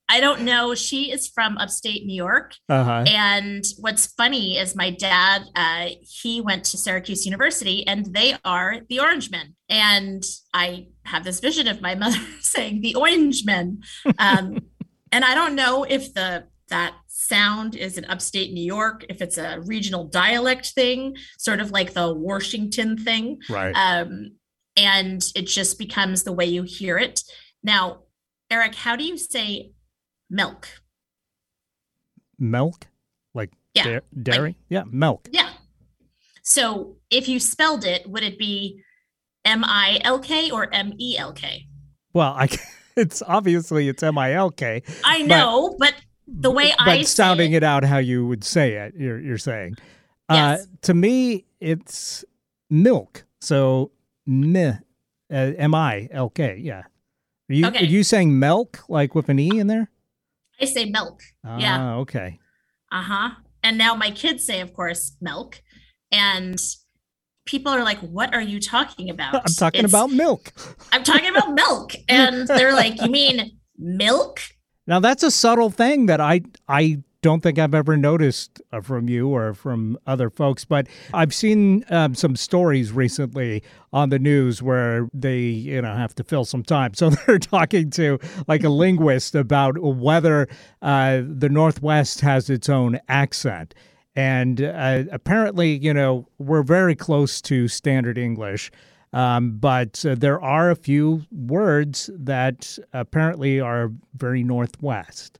I 0.09 0.21
don't 0.21 0.41
know. 0.41 0.73
She 0.73 1.11
is 1.11 1.27
from 1.27 1.57
upstate 1.57 2.05
New 2.05 2.15
York. 2.15 2.55
Uh-huh. 2.69 3.03
And 3.07 3.63
what's 3.79 4.07
funny 4.07 4.57
is 4.57 4.75
my 4.75 4.89
dad, 4.89 5.43
uh, 5.55 5.89
he 6.01 6.39
went 6.39 6.63
to 6.65 6.77
Syracuse 6.77 7.25
University 7.25 7.85
and 7.85 8.05
they 8.13 8.35
are 8.45 8.81
the 8.87 9.01
Orange 9.01 9.29
Men. 9.29 9.55
And 9.67 10.23
I 10.53 10.87
have 11.03 11.25
this 11.25 11.41
vision 11.41 11.67
of 11.67 11.81
my 11.81 11.95
mother 11.95 12.19
saying 12.39 12.81
the 12.81 12.95
Orangemen. 12.95 13.81
Um, 14.17 14.59
and 15.11 15.25
I 15.25 15.35
don't 15.35 15.55
know 15.55 15.83
if 15.83 16.13
the 16.13 16.45
that 16.69 16.95
sound 17.07 17.75
is 17.75 17.97
in 17.97 18.03
upstate 18.05 18.51
New 18.51 18.63
York, 18.63 19.05
if 19.07 19.21
it's 19.21 19.37
a 19.37 19.61
regional 19.61 20.03
dialect 20.03 20.73
thing, 20.73 21.15
sort 21.37 21.61
of 21.61 21.71
like 21.71 21.93
the 21.93 22.13
Washington 22.13 22.97
thing. 22.97 23.39
Right. 23.49 23.71
Um, 23.71 24.31
and 24.77 25.23
it 25.35 25.47
just 25.47 25.77
becomes 25.77 26.23
the 26.23 26.31
way 26.31 26.45
you 26.45 26.63
hear 26.63 26.97
it. 26.97 27.21
Now, 27.63 28.03
Eric, 28.49 28.75
how 28.75 28.95
do 28.95 29.03
you 29.03 29.17
say 29.17 29.71
milk? 30.29 30.69
Milk? 32.39 32.87
Like 33.33 33.51
yeah, 33.73 33.83
da- 33.83 34.21
dairy? 34.21 34.49
Like, 34.49 34.55
yeah, 34.69 34.83
milk. 34.89 35.27
Yeah. 35.31 35.49
So 36.43 36.95
if 37.09 37.27
you 37.27 37.39
spelled 37.39 37.83
it, 37.83 38.07
would 38.09 38.23
it 38.23 38.37
be 38.37 38.81
M 39.43 39.63
I 39.65 39.99
L 40.03 40.19
K 40.19 40.51
or 40.51 40.73
M 40.73 40.93
E 40.97 41.17
L 41.17 41.33
K? 41.33 41.67
Well, 42.13 42.33
I 42.33 42.47
it's 42.95 43.21
obviously 43.21 43.89
it's 43.89 44.03
M 44.03 44.17
I 44.17 44.33
L 44.33 44.51
K. 44.51 44.83
I 45.03 45.23
know, 45.23 45.75
but, 45.79 45.93
but 46.27 46.41
the 46.41 46.51
way 46.51 46.73
but 46.77 46.87
I 46.87 47.01
sounding 47.01 47.53
it, 47.53 47.57
it, 47.57 47.63
out 47.63 47.83
how 47.83 47.97
you 47.97 48.27
would 48.27 48.43
say 48.43 48.73
it, 48.73 48.93
you're 48.95 49.19
you're 49.19 49.37
saying. 49.37 49.75
Uh, 50.29 50.33
yes. 50.33 50.61
Uh, 50.61 50.65
to 50.83 50.93
me, 50.93 51.45
it's 51.59 52.23
milk. 52.69 53.25
So 53.39 53.91
meh, 54.27 54.75
uh, 55.31 55.53
M 55.57 55.73
I 55.73 56.09
L 56.11 56.29
K. 56.29 56.57
Yeah. 56.61 56.83
Are 57.49 57.53
you 57.53 57.65
okay. 57.67 57.79
are 57.79 57.89
you 57.89 58.03
saying 58.03 58.37
milk 58.37 58.83
like 58.89 59.15
with 59.15 59.29
an 59.29 59.39
e 59.39 59.57
in 59.57 59.67
there? 59.67 59.89
I 60.59 60.65
say 60.65 60.85
milk. 60.85 61.21
Ah, 61.45 61.57
yeah. 61.57 61.95
Okay. 61.95 62.39
Uh 62.91 63.01
huh. 63.01 63.29
And 63.63 63.77
now 63.77 63.95
my 63.95 64.11
kids 64.11 64.45
say, 64.45 64.61
of 64.61 64.73
course, 64.73 65.15
milk, 65.21 65.61
and 66.11 66.61
people 67.45 67.71
are 67.71 67.83
like, 67.83 67.99
"What 67.99 68.33
are 68.33 68.41
you 68.41 68.59
talking 68.59 69.09
about?" 69.09 69.35
I'm 69.47 69.53
talking 69.53 69.85
it's, 69.85 69.93
about 69.93 70.11
milk. 70.11 70.51
I'm 70.91 71.03
talking 71.03 71.29
about 71.29 71.53
milk, 71.53 71.93
and 72.09 72.47
they're 72.47 72.73
like, 72.73 73.01
"You 73.01 73.09
mean 73.09 73.59
milk?" 73.77 74.41
Now 74.85 74.99
that's 74.99 75.23
a 75.23 75.31
subtle 75.31 75.69
thing 75.69 76.07
that 76.07 76.21
I 76.21 76.41
I 76.67 77.03
don't 77.21 77.41
think 77.41 77.57
I've 77.57 77.73
ever 77.73 77.97
noticed 77.97 78.61
uh, 78.71 78.81
from 78.81 79.09
you 79.09 79.29
or 79.29 79.53
from 79.53 79.97
other 80.05 80.29
folks, 80.29 80.65
but 80.65 80.87
I've 81.13 81.33
seen 81.33 81.83
um, 81.89 82.15
some 82.15 82.35
stories 82.35 82.91
recently 82.91 83.63
on 83.91 84.09
the 84.09 84.19
news 84.19 84.61
where 84.61 85.07
they, 85.13 85.39
you 85.39 85.81
know, 85.81 85.95
have 85.95 86.13
to 86.15 86.23
fill 86.23 86.45
some 86.45 86.63
time. 86.63 86.91
So 86.97 87.11
they're 87.11 87.37
talking 87.37 87.91
to 87.91 88.17
like 88.47 88.63
a 88.63 88.69
linguist 88.69 89.35
about 89.35 89.77
whether 89.79 90.47
uh, 90.81 91.21
the 91.27 91.49
Northwest 91.49 92.21
has 92.21 92.49
its 92.49 92.69
own 92.69 92.99
accent. 93.07 93.75
And 94.15 94.61
uh, 94.61 95.03
apparently, 95.11 95.77
you 95.77 95.93
know, 95.93 96.27
we're 96.39 96.63
very 96.63 96.95
close 96.95 97.39
to 97.43 97.67
standard 97.67 98.17
English. 98.17 98.71
Um, 99.13 99.57
but 99.57 100.03
uh, 100.05 100.15
there 100.15 100.41
are 100.41 100.71
a 100.71 100.75
few 100.75 101.23
words 101.31 102.09
that 102.13 102.79
apparently 102.93 103.59
are 103.59 103.91
very 104.15 104.43
Northwest. 104.43 105.39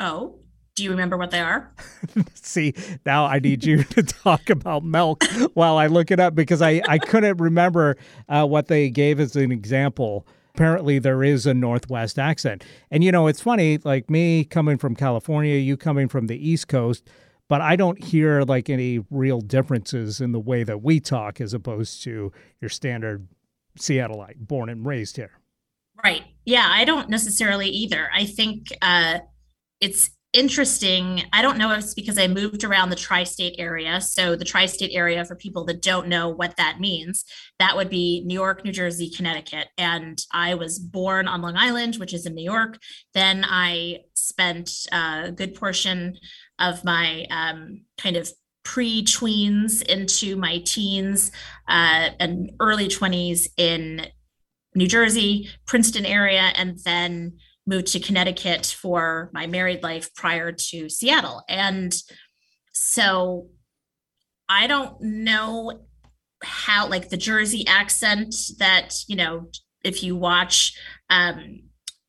Oh, 0.00 0.38
do 0.78 0.84
you 0.84 0.90
remember 0.90 1.16
what 1.16 1.32
they 1.32 1.40
are? 1.40 1.70
See, 2.34 2.72
now 3.04 3.26
I 3.26 3.40
need 3.40 3.64
you 3.64 3.82
to 3.82 4.02
talk 4.04 4.48
about 4.48 4.84
milk 4.84 5.24
while 5.54 5.76
I 5.76 5.88
look 5.88 6.12
it 6.12 6.20
up 6.20 6.36
because 6.36 6.62
I, 6.62 6.80
I 6.86 6.98
couldn't 6.98 7.38
remember 7.38 7.96
uh, 8.28 8.46
what 8.46 8.68
they 8.68 8.88
gave 8.88 9.18
as 9.18 9.34
an 9.34 9.50
example. 9.50 10.24
Apparently, 10.54 11.00
there 11.00 11.24
is 11.24 11.46
a 11.46 11.52
Northwest 11.52 12.16
accent. 12.16 12.64
And, 12.92 13.02
you 13.02 13.10
know, 13.10 13.26
it's 13.26 13.40
funny, 13.40 13.78
like 13.78 14.08
me 14.08 14.44
coming 14.44 14.78
from 14.78 14.94
California, 14.94 15.56
you 15.56 15.76
coming 15.76 16.06
from 16.06 16.28
the 16.28 16.48
East 16.48 16.68
Coast, 16.68 17.08
but 17.48 17.60
I 17.60 17.74
don't 17.74 18.02
hear 18.02 18.42
like 18.42 18.70
any 18.70 19.04
real 19.10 19.40
differences 19.40 20.20
in 20.20 20.30
the 20.30 20.40
way 20.40 20.62
that 20.62 20.80
we 20.80 21.00
talk 21.00 21.40
as 21.40 21.52
opposed 21.52 22.04
to 22.04 22.30
your 22.60 22.68
standard 22.68 23.26
Seattleite 23.80 24.38
born 24.38 24.68
and 24.68 24.86
raised 24.86 25.16
here. 25.16 25.32
Right. 26.04 26.22
Yeah, 26.44 26.68
I 26.70 26.84
don't 26.84 27.08
necessarily 27.08 27.68
either. 27.68 28.08
I 28.14 28.26
think 28.26 28.68
uh, 28.80 29.18
it's 29.80 30.10
interesting. 30.32 31.22
I 31.32 31.42
don't 31.42 31.58
know 31.58 31.72
if 31.72 31.78
it's 31.78 31.94
because 31.94 32.18
I 32.18 32.26
moved 32.26 32.64
around 32.64 32.90
the 32.90 32.96
tri 32.96 33.24
state 33.24 33.56
area. 33.58 34.00
So, 34.00 34.36
the 34.36 34.44
tri 34.44 34.66
state 34.66 34.90
area, 34.94 35.24
for 35.24 35.34
people 35.34 35.64
that 35.66 35.82
don't 35.82 36.08
know 36.08 36.28
what 36.28 36.56
that 36.56 36.80
means, 36.80 37.24
that 37.58 37.76
would 37.76 37.90
be 37.90 38.22
New 38.26 38.34
York, 38.34 38.64
New 38.64 38.72
Jersey, 38.72 39.10
Connecticut. 39.10 39.68
And 39.78 40.18
I 40.32 40.54
was 40.54 40.78
born 40.78 41.28
on 41.28 41.42
Long 41.42 41.56
Island, 41.56 41.96
which 41.96 42.14
is 42.14 42.26
in 42.26 42.34
New 42.34 42.44
York. 42.44 42.78
Then 43.14 43.44
I 43.48 44.00
spent 44.14 44.86
a 44.92 45.32
good 45.32 45.54
portion 45.54 46.18
of 46.58 46.84
my 46.84 47.26
um, 47.30 47.82
kind 47.96 48.16
of 48.16 48.30
pre 48.64 49.02
tweens 49.04 49.82
into 49.82 50.36
my 50.36 50.58
teens 50.58 51.32
uh, 51.68 52.10
and 52.20 52.52
early 52.60 52.88
20s 52.88 53.48
in 53.56 54.06
New 54.74 54.86
Jersey, 54.86 55.48
Princeton 55.66 56.04
area, 56.04 56.52
and 56.54 56.78
then 56.84 57.38
moved 57.68 57.88
to 57.88 58.00
Connecticut 58.00 58.64
for 58.66 59.30
my 59.34 59.46
married 59.46 59.82
life 59.82 60.12
prior 60.14 60.52
to 60.52 60.88
Seattle. 60.88 61.42
And 61.48 61.94
so 62.72 63.48
I 64.48 64.66
don't 64.66 65.00
know 65.02 65.80
how, 66.42 66.88
like 66.88 67.10
the 67.10 67.16
Jersey 67.18 67.66
accent 67.66 68.34
that, 68.58 68.94
you 69.06 69.16
know, 69.16 69.50
if 69.84 70.02
you 70.02 70.16
watch 70.16 70.72
um, 71.10 71.60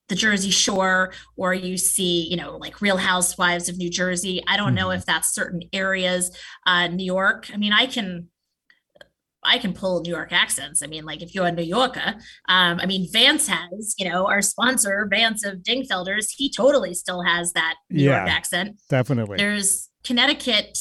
the 0.07 0.15
Jersey 0.15 0.49
Shore 0.49 1.13
or 1.35 1.53
you 1.53 1.77
see, 1.77 2.27
you 2.29 2.37
know, 2.37 2.55
like 2.55 2.81
Real 2.81 2.97
Housewives 2.97 3.67
of 3.67 3.77
New 3.77 3.89
Jersey, 3.89 4.41
I 4.47 4.55
don't 4.55 4.67
mm-hmm. 4.67 4.75
know 4.75 4.91
if 4.91 5.05
that's 5.05 5.35
certain 5.35 5.63
areas. 5.73 6.31
Uh, 6.65 6.87
New 6.87 7.05
York, 7.05 7.49
I 7.53 7.57
mean, 7.57 7.73
I 7.73 7.85
can 7.85 8.29
I 9.43 9.57
can 9.57 9.73
pull 9.73 10.01
New 10.01 10.11
York 10.11 10.33
accents. 10.33 10.81
I 10.83 10.87
mean, 10.87 11.05
like 11.05 11.21
if 11.21 11.33
you're 11.33 11.45
a 11.45 11.51
New 11.51 11.63
Yorker, 11.63 12.15
um, 12.47 12.79
I 12.79 12.85
mean, 12.85 13.07
Vance 13.11 13.47
has, 13.47 13.95
you 13.97 14.09
know, 14.09 14.27
our 14.27 14.41
sponsor, 14.41 15.07
Vance 15.09 15.45
of 15.45 15.59
Dingfelders, 15.59 16.27
he 16.35 16.51
totally 16.51 16.93
still 16.93 17.23
has 17.23 17.53
that 17.53 17.75
New 17.89 18.03
yeah, 18.03 18.17
York 18.17 18.29
accent. 18.29 18.79
Definitely. 18.89 19.37
There's 19.37 19.89
Connecticut, 20.03 20.77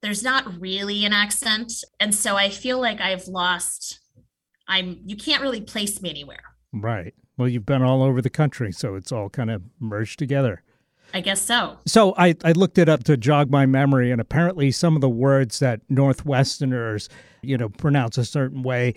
there's 0.00 0.22
not 0.22 0.60
really 0.60 1.04
an 1.04 1.12
accent. 1.12 1.72
And 1.98 2.14
so 2.14 2.36
I 2.36 2.50
feel 2.50 2.80
like 2.80 3.00
I've 3.00 3.26
lost, 3.26 4.00
I'm, 4.68 5.00
you 5.04 5.16
can't 5.16 5.42
really 5.42 5.60
place 5.60 6.00
me 6.00 6.10
anywhere. 6.10 6.42
Right. 6.72 7.14
Well, 7.36 7.48
you've 7.48 7.66
been 7.66 7.82
all 7.82 8.02
over 8.02 8.20
the 8.20 8.30
country, 8.30 8.72
so 8.72 8.94
it's 8.94 9.10
all 9.10 9.28
kind 9.28 9.50
of 9.50 9.62
merged 9.80 10.18
together. 10.18 10.62
I 11.14 11.20
guess 11.20 11.42
so. 11.42 11.78
So 11.86 12.14
I, 12.16 12.36
I 12.44 12.52
looked 12.52 12.78
it 12.78 12.88
up 12.88 13.04
to 13.04 13.16
jog 13.16 13.50
my 13.50 13.66
memory, 13.66 14.10
and 14.10 14.20
apparently 14.20 14.70
some 14.70 14.94
of 14.94 15.00
the 15.00 15.10
words 15.10 15.58
that 15.58 15.86
Northwesterners, 15.88 17.08
you 17.42 17.56
know, 17.56 17.68
pronounce 17.68 18.18
a 18.18 18.24
certain 18.24 18.62
way, 18.62 18.94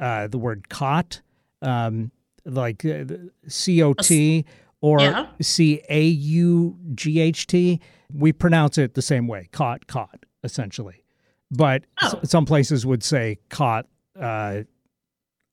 uh, 0.00 0.28
the 0.28 0.38
word 0.38 0.68
cot, 0.68 1.20
um, 1.62 2.10
like 2.44 2.84
uh, 2.84 3.04
C 3.48 3.82
O 3.82 3.92
T 3.94 4.44
or 4.80 5.28
C 5.40 5.82
A 5.88 6.02
U 6.04 6.78
G 6.94 7.20
H 7.20 7.46
T, 7.46 7.80
we 8.12 8.32
pronounce 8.32 8.78
it 8.78 8.94
the 8.94 9.02
same 9.02 9.26
way, 9.26 9.48
cot, 9.52 9.86
cot, 9.86 10.24
essentially. 10.44 11.02
But 11.50 11.84
oh. 12.02 12.20
s- 12.22 12.30
some 12.30 12.44
places 12.44 12.84
would 12.86 13.02
say 13.02 13.38
cot, 13.48 13.86
uh, 14.20 14.62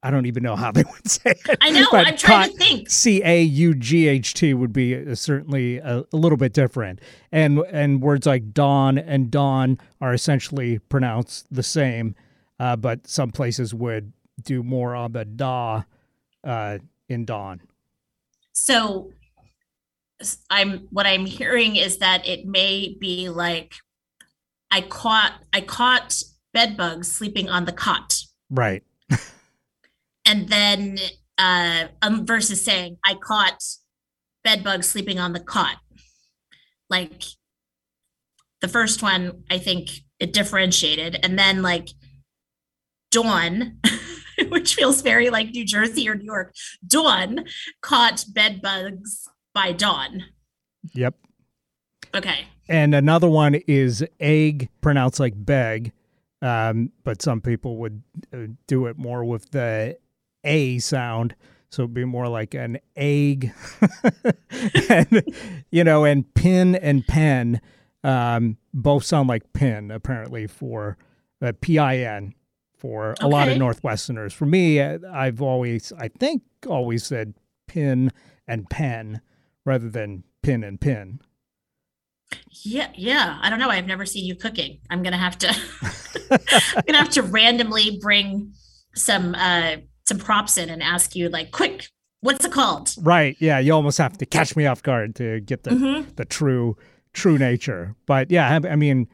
I 0.06 0.12
don't 0.12 0.26
even 0.26 0.44
know 0.44 0.58
how 0.58 0.72
they 0.72 0.84
would 0.92 1.10
say 1.10 1.34
it. 1.48 1.58
I 1.62 1.72
know. 1.72 1.88
I'm 1.94 2.18
trying 2.18 2.52
to 2.52 2.58
think. 2.58 2.90
C 2.90 3.24
A 3.24 3.42
U 3.42 3.74
G 3.74 4.08
H 4.08 4.34
T 4.34 4.54
would 4.54 4.74
be 4.74 4.96
uh, 4.96 5.16
certainly 5.16 5.78
a, 5.78 6.04
a, 6.12 6.18
little 6.18 6.38
bit 6.38 6.54
different, 6.54 7.00
and 7.32 7.60
and 7.72 8.02
words 8.02 8.28
like 8.28 8.54
dawn 8.54 8.98
and 8.98 9.32
dawn 9.32 9.80
are 10.02 10.14
essentially 10.14 10.80
pronounced 10.80 11.48
the 11.50 11.64
same, 11.64 12.16
uh, 12.60 12.76
but 12.76 13.08
some 13.08 13.32
places 13.32 13.74
would 13.74 14.14
do 14.42 14.64
more 14.64 14.96
on 14.96 15.12
the 15.12 15.26
da 15.26 15.84
uh, 16.44 16.78
in 17.10 17.26
dawn. 17.26 17.62
So, 18.52 19.12
I'm 20.50 20.88
what 20.92 21.06
I'm 21.06 21.26
hearing 21.26 21.76
is 21.76 21.98
that 21.98 22.28
it 22.28 22.46
may 22.46 22.96
be 23.00 23.30
like 23.30 23.74
I 24.72 24.82
caught 24.82 25.34
I 25.52 25.62
caught 25.62 26.22
bed 26.54 26.78
bugs 26.78 27.12
sleeping 27.12 27.50
on 27.50 27.66
the 27.66 27.72
cot. 27.74 28.20
Right 28.50 28.84
and 30.26 30.48
then 30.50 30.98
uh, 31.38 31.88
um, 32.02 32.26
versus 32.26 32.64
saying 32.64 32.98
I 33.04 33.16
caught 33.16 33.62
bed 34.44 34.64
bugs 34.64 34.88
sleeping 34.88 35.20
on 35.20 35.34
the 35.34 35.40
cot. 35.40 35.78
Like 36.90 37.24
the 38.62 38.68
first 38.68 39.02
one, 39.02 39.44
I 39.50 39.58
think 39.58 39.90
it 40.20 40.32
differentiated, 40.34 41.20
and 41.24 41.38
then 41.38 41.62
like 41.62 41.90
Dawn, 43.14 43.78
which 44.50 44.74
feels 44.74 45.02
very 45.04 45.30
like 45.30 45.52
New 45.52 45.64
Jersey 45.64 46.10
or 46.10 46.16
New 46.16 46.26
York. 46.26 46.56
Dawn 46.86 47.46
caught 47.82 48.26
bed 48.34 48.62
bugs 48.62 49.30
by 49.54 49.72
dawn. 49.72 50.26
Yep. 50.94 51.16
Okay. 52.16 52.48
And 52.68 52.96
another 52.96 53.30
one 53.30 53.56
is 53.68 54.04
egg, 54.20 54.70
pronounced 54.82 55.20
like 55.20 55.34
beg, 55.36 55.92
um, 56.42 56.92
but 57.04 57.22
some 57.22 57.40
people 57.40 57.78
would 57.78 58.02
uh, 58.34 58.48
do 58.68 58.88
it 58.88 58.98
more 58.98 59.24
with 59.24 59.52
the 59.52 59.98
a 60.44 60.80
sound. 60.80 61.36
So 61.70 61.84
it'd 61.84 61.94
be 61.94 62.06
more 62.06 62.28
like 62.28 62.54
an 62.54 62.80
egg, 62.96 63.52
and, 64.90 65.24
you 65.72 65.84
know, 65.84 66.06
and 66.06 66.32
pin 66.36 66.76
and 66.76 67.06
pen 67.08 67.62
um, 68.04 68.58
both 68.74 69.04
sound 69.04 69.28
like 69.28 69.54
pin 69.54 69.90
apparently 69.90 70.46
for 70.46 70.98
uh, 71.42 71.52
P 71.62 71.80
I 71.80 71.98
N 71.98 72.36
for 72.84 73.12
a 73.12 73.14
okay. 73.14 73.28
lot 73.28 73.48
of 73.48 73.58
Northwesterners. 73.58 74.34
For 74.34 74.46
me, 74.46 74.82
uh, 74.82 75.00
I've 75.10 75.42
always, 75.42 75.94
I 75.98 76.10
think, 76.10 76.44
always 76.68 77.06
said 77.06 77.34
pin 77.66 78.12
and 78.46 78.70
pen 78.70 79.22
rather 79.66 79.90
than 79.90 80.26
pin 80.42 80.66
and 80.66 80.80
pin. 80.80 81.22
Yeah, 82.50 82.90
yeah. 82.94 83.40
I 83.42 83.50
don't 83.50 83.60
know. 83.60 83.70
I've 83.70 83.88
never 83.88 84.06
seen 84.06 84.26
you 84.26 84.36
cooking. 84.36 84.80
I'm 84.90 85.02
gonna 85.02 85.18
have 85.18 85.38
to. 85.40 85.48
I'm 86.32 86.84
gonna 86.86 86.98
have 86.98 87.10
to 87.12 87.22
randomly 87.24 88.00
bring 88.02 88.52
some 88.96 89.34
uh, 89.34 89.78
some 90.06 90.18
props 90.18 90.58
in 90.58 90.70
and 90.70 90.84
ask 90.84 91.16
you 91.16 91.30
like, 91.30 91.52
quick, 91.52 91.88
what's 92.20 92.44
it 92.44 92.52
called? 92.52 92.94
Right. 93.00 93.38
Yeah. 93.40 93.60
You 93.60 93.72
almost 93.72 93.98
have 93.98 94.18
to 94.18 94.26
catch 94.26 94.58
me 94.58 94.66
off 94.66 94.84
guard 94.84 95.16
to 95.16 95.40
get 95.40 95.64
the 95.64 95.70
mm-hmm. 95.70 96.10
the 96.16 96.26
true 96.26 96.76
true 97.14 97.38
nature. 97.38 97.96
But 98.08 98.30
yeah, 98.30 98.60
I, 98.70 98.76
mean, 98.76 99.08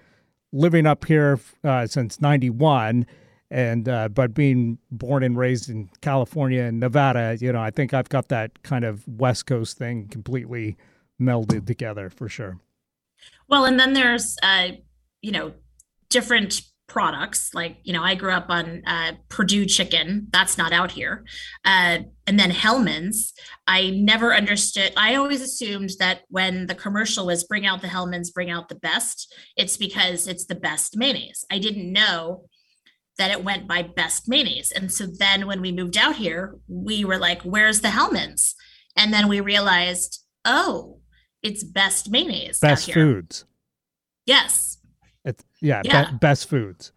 living 0.52 0.88
up 0.88 1.06
here 1.06 1.40
uh, 1.64 1.86
since 1.86 2.20
'91, 2.20 3.06
and 3.52 3.90
uh, 3.90 4.10
but 4.10 4.34
being 4.34 4.78
born 4.92 5.24
and 5.24 5.38
raised 5.38 5.70
in 5.70 5.90
California 6.02 6.64
and 6.64 6.80
Nevada, 6.80 7.38
you 7.40 7.52
know, 7.52 7.62
I 7.62 7.72
think 7.72 7.94
I've 7.94 8.10
got 8.10 8.28
that 8.30 8.62
kind 8.64 8.86
of 8.86 9.08
West 9.08 9.46
Coast 9.46 9.78
thing 9.78 10.08
completely 10.08 10.78
melded 11.20 11.66
together 11.66 12.10
for 12.10 12.30
sure. 12.30 12.60
Well, 13.48 13.66
and 13.66 13.80
then 13.80 13.94
there's 13.94 14.38
uh, 14.44 14.70
you 15.22 15.32
know 15.32 15.54
different 16.10 16.62
products 16.88 17.54
like 17.54 17.78
you 17.84 17.94
know 17.94 18.04
i 18.04 18.16
grew 18.16 18.32
up 18.32 18.48
on 18.50 18.82
uh, 18.88 19.12
perdue 19.30 19.64
chicken 19.66 20.28
that's 20.32 20.58
not 20.58 20.74
out 20.74 20.92
here 20.92 21.24
uh, 21.64 22.00
and 22.26 22.40
then 22.40 22.50
Hellmann's. 22.50 23.32
i 23.68 23.92
never 23.92 24.34
understood 24.34 24.92
i 24.98 25.14
always 25.16 25.40
assumed 25.42 25.92
that 26.00 26.22
when 26.30 26.66
the 26.66 26.74
commercial 26.74 27.28
was 27.28 27.44
bring 27.44 27.66
out 27.66 27.82
the 27.82 27.88
Hellmann's, 27.88 28.32
bring 28.32 28.50
out 28.50 28.70
the 28.70 28.76
best 28.76 29.32
it's 29.56 29.78
because 29.78 30.28
it's 30.28 30.46
the 30.46 30.56
best 30.56 30.98
mayonnaise 30.98 31.46
i 31.52 31.60
didn't 31.60 31.94
know 31.94 32.49
that 33.20 33.30
it 33.30 33.44
went 33.44 33.68
by 33.68 33.84
best 33.84 34.28
mayonnaise 34.28 34.72
and 34.72 34.92
so 34.92 35.06
then 35.06 35.46
when 35.46 35.62
we 35.62 35.72
moved 35.72 35.98
out 35.98 36.16
here 36.16 36.56
we 36.68 37.06
were 37.06 37.20
like 37.20 37.44
where's 37.44 37.82
the 37.82 37.92
hellmann's 37.92 38.56
and 38.96 39.14
then 39.14 39.28
we 39.28 39.40
realized 39.40 40.24
oh 40.46 40.98
it's 41.44 41.64
best 41.64 42.10
mayonnaise 42.10 42.60
best 42.60 42.92
foods 42.92 43.46
yes 44.26 44.80
it's, 45.26 45.44
yeah, 45.62 45.82
yeah. 45.86 46.12
Be- 46.12 46.18
best 46.18 46.50
foods. 46.50 46.92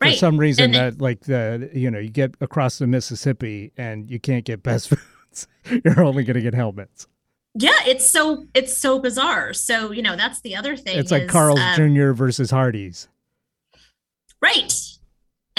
Right. 0.00 0.12
For 0.12 0.18
some 0.18 0.38
reason, 0.38 0.66
and 0.66 0.74
that 0.74 1.00
like 1.00 1.20
the 1.20 1.70
you 1.72 1.90
know 1.90 1.98
you 1.98 2.10
get 2.10 2.34
across 2.42 2.78
the 2.78 2.86
Mississippi 2.86 3.72
and 3.78 4.10
you 4.10 4.20
can't 4.20 4.44
get 4.44 4.62
best 4.62 4.88
foods. 4.90 5.48
You're 5.84 6.02
only 6.02 6.24
going 6.24 6.34
to 6.34 6.42
get 6.42 6.54
Hellmann's. 6.54 7.08
Yeah, 7.54 7.78
it's 7.86 8.08
so 8.08 8.46
it's 8.54 8.76
so 8.76 8.98
bizarre. 8.98 9.54
So 9.54 9.92
you 9.92 10.02
know 10.02 10.14
that's 10.14 10.42
the 10.42 10.54
other 10.54 10.76
thing. 10.76 10.98
It's 10.98 11.10
like 11.10 11.28
Carl's 11.28 11.60
um, 11.60 11.94
Jr. 11.94 12.12
versus 12.12 12.50
Hardee's. 12.50 13.08
Right, 14.42 14.74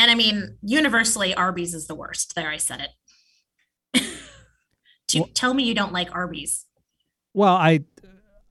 and 0.08 0.12
I 0.12 0.16
mean 0.16 0.58
universally, 0.62 1.34
Arby's 1.34 1.74
is 1.74 1.88
the 1.88 1.96
worst. 1.96 2.34
There, 2.34 2.50
I 2.50 2.56
said 2.56 2.88
it. 3.94 4.02
to, 5.08 5.20
well, 5.20 5.30
tell 5.34 5.54
me 5.54 5.64
you 5.64 5.74
don't 5.74 5.92
like 5.92 6.14
Arby's. 6.16 6.66
Well, 7.34 7.56
I 7.56 7.82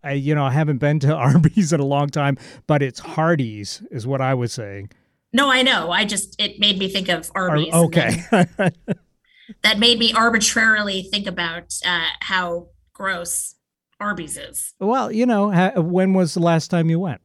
I, 0.05 0.13
you 0.13 0.35
know, 0.35 0.45
I 0.45 0.51
haven't 0.51 0.79
been 0.79 1.01
to 1.01 1.15
Arby's 1.17 1.73
in 1.73 1.81
a 1.81 1.85
long 1.85 2.09
time, 2.11 2.37
but 2.67 2.83
it's 2.83 3.01
Hardee's, 3.01 3.83
is 3.91 4.07
what 4.07 4.21
I 4.21 4.35
was 4.35 4.53
saying. 4.53 4.91
No, 5.33 5.51
I 5.51 5.63
know. 5.63 5.91
I 5.91 6.05
just 6.05 6.39
it 6.41 6.61
made 6.61 6.79
me 6.79 6.89
think 6.89 7.09
of 7.09 7.31
Arby's. 7.35 7.73
Ar- 7.73 7.85
okay. 7.85 8.23
that 9.63 9.79
made 9.79 9.99
me 9.99 10.13
arbitrarily 10.13 11.03
think 11.11 11.27
about 11.27 11.75
uh, 11.87 12.05
how 12.21 12.69
gross 12.93 13.55
Arby's 13.99 14.37
is. 14.37 14.75
Well, 14.79 15.11
you 15.11 15.25
know, 15.25 15.51
ha- 15.51 15.81
when 15.81 16.13
was 16.13 16.35
the 16.35 16.41
last 16.41 16.71
time 16.71 16.91
you 16.91 17.01
went? 17.01 17.23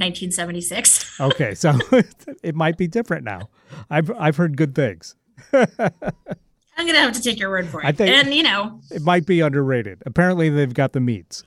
1976. 0.00 1.20
okay, 1.20 1.54
so 1.54 1.78
it 2.42 2.54
might 2.54 2.76
be 2.76 2.88
different 2.88 3.24
now. 3.24 3.50
I've 3.90 4.10
I've 4.18 4.36
heard 4.36 4.56
good 4.56 4.74
things. 4.74 5.14
I'm 5.52 6.86
gonna 6.86 6.98
have 6.98 7.12
to 7.12 7.22
take 7.22 7.38
your 7.38 7.50
word 7.50 7.68
for 7.68 7.82
it. 7.82 7.86
I 7.86 7.92
think, 7.92 8.10
and 8.10 8.34
you 8.34 8.42
know, 8.42 8.80
it 8.90 9.02
might 9.02 9.26
be 9.26 9.40
underrated. 9.40 10.02
Apparently, 10.06 10.48
they've 10.48 10.72
got 10.72 10.92
the 10.92 11.00
meats. 11.00 11.44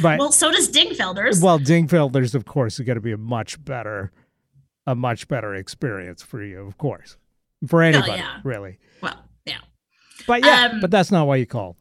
But 0.00 0.20
well, 0.20 0.30
so 0.30 0.52
does 0.52 0.70
Dingfelder's. 0.70 1.40
Well, 1.40 1.58
Dingfelder's, 1.58 2.34
of 2.34 2.44
course, 2.44 2.78
is 2.78 2.86
going 2.86 2.94
to 2.94 3.00
be 3.00 3.10
a 3.10 3.16
much 3.16 3.62
better, 3.64 4.12
a 4.86 4.94
much 4.94 5.26
better 5.26 5.54
experience 5.54 6.22
for 6.22 6.44
you, 6.44 6.64
of 6.66 6.78
course, 6.78 7.16
for 7.66 7.82
anybody, 7.82 8.12
oh, 8.12 8.16
yeah. 8.16 8.40
really. 8.44 8.78
Well, 9.02 9.16
yeah. 9.44 9.58
But 10.28 10.44
yeah, 10.44 10.70
um, 10.72 10.80
but 10.80 10.92
that's 10.92 11.10
not 11.10 11.26
why 11.26 11.36
you 11.36 11.46
called. 11.46 11.76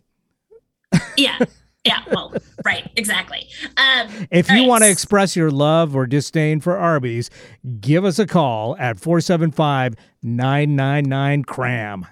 yeah. 1.17 1.38
Yeah, 1.86 2.02
well, 2.12 2.34
right, 2.63 2.89
exactly. 2.96 3.48
Um, 3.76 4.08
if 4.32 4.50
you 4.50 4.60
right. 4.62 4.67
want 4.67 4.84
to 4.84 4.89
express 4.89 5.36
your 5.36 5.52
love 5.52 5.96
or 5.96 6.08
disdain 6.08 6.62
for 6.62 6.78
Arby's, 6.78 7.30
give 7.82 8.06
us 8.06 8.19
a 8.19 8.26
call 8.26 8.78
at 8.78 9.00
475 9.00 9.96
999 10.22 11.43
CRAM. 11.43 12.08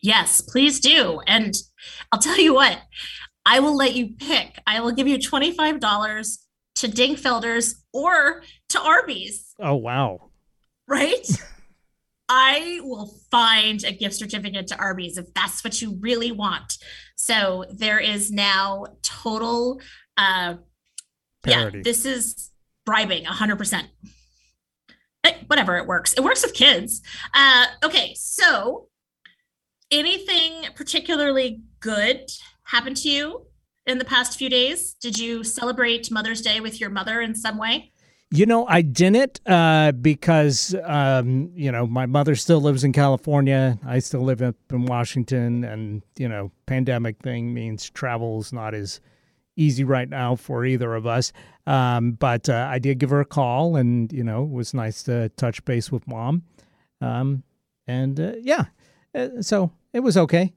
Yes, 0.00 0.40
please 0.40 0.78
do. 0.78 1.20
And 1.26 1.56
I'll 2.12 2.20
tell 2.20 2.38
you 2.38 2.54
what, 2.54 2.78
I 3.44 3.60
will 3.60 3.76
let 3.76 3.94
you 3.94 4.14
pick. 4.18 4.58
I 4.66 4.80
will 4.80 4.92
give 4.92 5.08
you 5.08 5.18
$25 5.18 6.38
to 6.76 6.88
Dingfelder's 6.88 7.84
or 7.92 8.42
to 8.70 8.80
Arby's. 8.80 9.54
Oh, 9.58 9.76
wow. 9.76 10.30
Right? 10.88 11.26
I 12.28 12.80
will 12.82 13.14
find 13.30 13.84
a 13.84 13.92
gift 13.92 14.14
certificate 14.14 14.66
to 14.68 14.78
Arby's 14.78 15.18
if 15.18 15.34
that's 15.34 15.62
what 15.62 15.82
you 15.82 15.98
really 16.00 16.32
want. 16.32 16.78
So 17.22 17.64
there 17.70 18.00
is 18.00 18.32
now 18.32 18.86
total 19.02 19.80
uh 20.16 20.54
Parody. 21.44 21.78
yeah, 21.78 21.82
this 21.84 22.04
is 22.04 22.50
bribing 22.84 23.24
100%. 23.26 23.84
Eh, 25.22 25.32
whatever, 25.46 25.76
it 25.76 25.86
works. 25.86 26.14
It 26.14 26.24
works 26.24 26.42
with 26.42 26.52
kids. 26.52 27.00
Uh 27.32 27.66
okay, 27.84 28.14
so 28.16 28.88
anything 29.92 30.66
particularly 30.74 31.62
good 31.78 32.28
happened 32.64 32.96
to 32.98 33.08
you 33.08 33.46
in 33.86 33.98
the 33.98 34.04
past 34.04 34.36
few 34.36 34.48
days? 34.48 34.94
Did 34.94 35.16
you 35.16 35.44
celebrate 35.44 36.10
Mother's 36.10 36.40
Day 36.40 36.58
with 36.58 36.80
your 36.80 36.90
mother 36.90 37.20
in 37.20 37.36
some 37.36 37.56
way? 37.56 37.91
You 38.34 38.46
know, 38.46 38.66
I 38.66 38.80
didn't 38.80 39.40
uh, 39.46 39.92
because, 39.92 40.74
um, 40.84 41.50
you 41.54 41.70
know, 41.70 41.86
my 41.86 42.06
mother 42.06 42.34
still 42.34 42.62
lives 42.62 42.82
in 42.82 42.94
California. 42.94 43.78
I 43.86 43.98
still 43.98 44.22
live 44.22 44.40
up 44.40 44.56
in 44.70 44.86
Washington. 44.86 45.64
And, 45.64 46.02
you 46.16 46.30
know, 46.30 46.50
pandemic 46.64 47.18
thing 47.18 47.52
means 47.52 47.90
travel 47.90 48.40
is 48.40 48.50
not 48.50 48.72
as 48.72 49.00
easy 49.54 49.84
right 49.84 50.08
now 50.08 50.34
for 50.34 50.64
either 50.64 50.94
of 50.94 51.06
us. 51.06 51.30
Um, 51.66 52.12
but 52.12 52.48
uh, 52.48 52.68
I 52.70 52.78
did 52.78 52.98
give 52.98 53.10
her 53.10 53.20
a 53.20 53.26
call 53.26 53.76
and, 53.76 54.10
you 54.10 54.24
know, 54.24 54.44
it 54.44 54.50
was 54.50 54.72
nice 54.72 55.02
to 55.02 55.28
touch 55.30 55.62
base 55.66 55.92
with 55.92 56.08
mom. 56.08 56.44
Um, 57.02 57.42
and 57.86 58.18
uh, 58.18 58.32
yeah, 58.40 58.64
uh, 59.14 59.42
so 59.42 59.72
it 59.92 60.00
was 60.00 60.16
okay. 60.16 60.54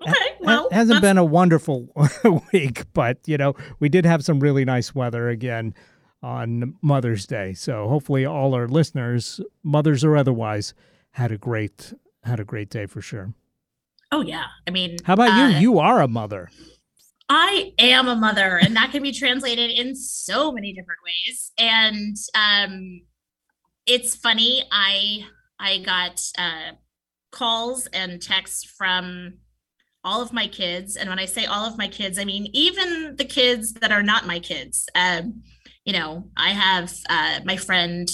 Okay, 0.00 0.14
well, 0.40 0.68
it 0.68 0.72
hasn't 0.72 1.02
been 1.02 1.18
a 1.18 1.24
wonderful 1.24 1.88
week, 2.52 2.84
but 2.94 3.18
you 3.26 3.36
know, 3.36 3.54
we 3.80 3.88
did 3.90 4.06
have 4.06 4.24
some 4.24 4.40
really 4.40 4.64
nice 4.64 4.94
weather 4.94 5.28
again 5.28 5.74
on 6.22 6.74
Mother's 6.82 7.26
Day. 7.26 7.52
So 7.54 7.88
hopefully 7.88 8.24
all 8.24 8.54
our 8.54 8.68
listeners, 8.68 9.40
mothers 9.62 10.04
or 10.04 10.16
otherwise, 10.16 10.74
had 11.12 11.32
a 11.32 11.38
great 11.38 11.92
had 12.24 12.40
a 12.40 12.44
great 12.44 12.70
day 12.70 12.86
for 12.86 13.00
sure. 13.00 13.32
Oh 14.10 14.22
yeah. 14.22 14.46
I 14.66 14.70
mean, 14.70 14.96
how 15.04 15.14
about 15.14 15.30
uh, 15.30 15.48
you? 15.48 15.58
You 15.58 15.78
are 15.78 16.00
a 16.00 16.08
mother. 16.08 16.50
I 17.28 17.74
am 17.78 18.08
a 18.08 18.16
mother, 18.16 18.56
and 18.56 18.74
that 18.76 18.90
can 18.90 19.02
be 19.02 19.12
translated 19.12 19.70
in 19.70 19.94
so 19.94 20.50
many 20.50 20.72
different 20.72 21.00
ways. 21.04 21.52
And 21.58 22.16
um, 22.34 23.02
it's 23.86 24.16
funny. 24.16 24.64
I 24.72 25.26
I 25.60 25.78
got 25.78 26.22
uh, 26.38 26.72
calls 27.30 27.86
and 27.88 28.22
texts 28.22 28.64
from 28.64 29.34
all 30.04 30.22
of 30.22 30.32
my 30.32 30.46
kids, 30.46 30.96
and 30.96 31.10
when 31.10 31.18
I 31.18 31.26
say 31.26 31.44
all 31.44 31.66
of 31.66 31.76
my 31.76 31.88
kids, 31.88 32.18
I 32.18 32.24
mean 32.24 32.48
even 32.54 33.16
the 33.16 33.26
kids 33.26 33.74
that 33.74 33.92
are 33.92 34.02
not 34.02 34.26
my 34.26 34.38
kids. 34.38 34.88
Um, 34.94 35.42
you 35.88 35.94
know, 35.94 36.22
I 36.36 36.50
have 36.50 36.92
uh, 37.08 37.40
my 37.46 37.56
friend 37.56 38.06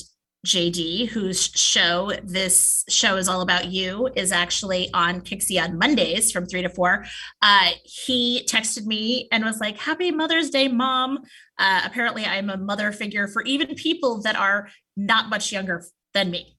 JD, 0.47 1.09
whose 1.09 1.47
show 1.57 2.13
this 2.23 2.85
show 2.89 3.17
is 3.17 3.29
all 3.29 3.41
about 3.41 3.65
you, 3.67 4.09
is 4.15 4.31
actually 4.31 4.93
on 4.95 5.23
Kixie 5.23 5.61
on 5.61 5.77
Mondays 5.77 6.31
from 6.31 6.47
three 6.47 6.63
to 6.63 6.69
four. 6.69 7.05
Uh, 7.43 7.71
he 7.83 8.47
texted 8.49 8.87
me 8.87 9.27
and 9.33 9.45
was 9.45 9.59
like, 9.59 9.77
"Happy 9.77 10.13
Mother's 10.13 10.51
Day, 10.51 10.69
Mom." 10.69 11.19
Uh, 11.59 11.81
apparently, 11.85 12.25
I'm 12.25 12.49
a 12.49 12.57
mother 12.57 12.93
figure 12.93 13.27
for 13.27 13.43
even 13.43 13.75
people 13.75 14.23
that 14.23 14.37
are 14.37 14.69
not 14.97 15.29
much 15.29 15.51
younger 15.51 15.85
than 16.13 16.31
me. 16.31 16.55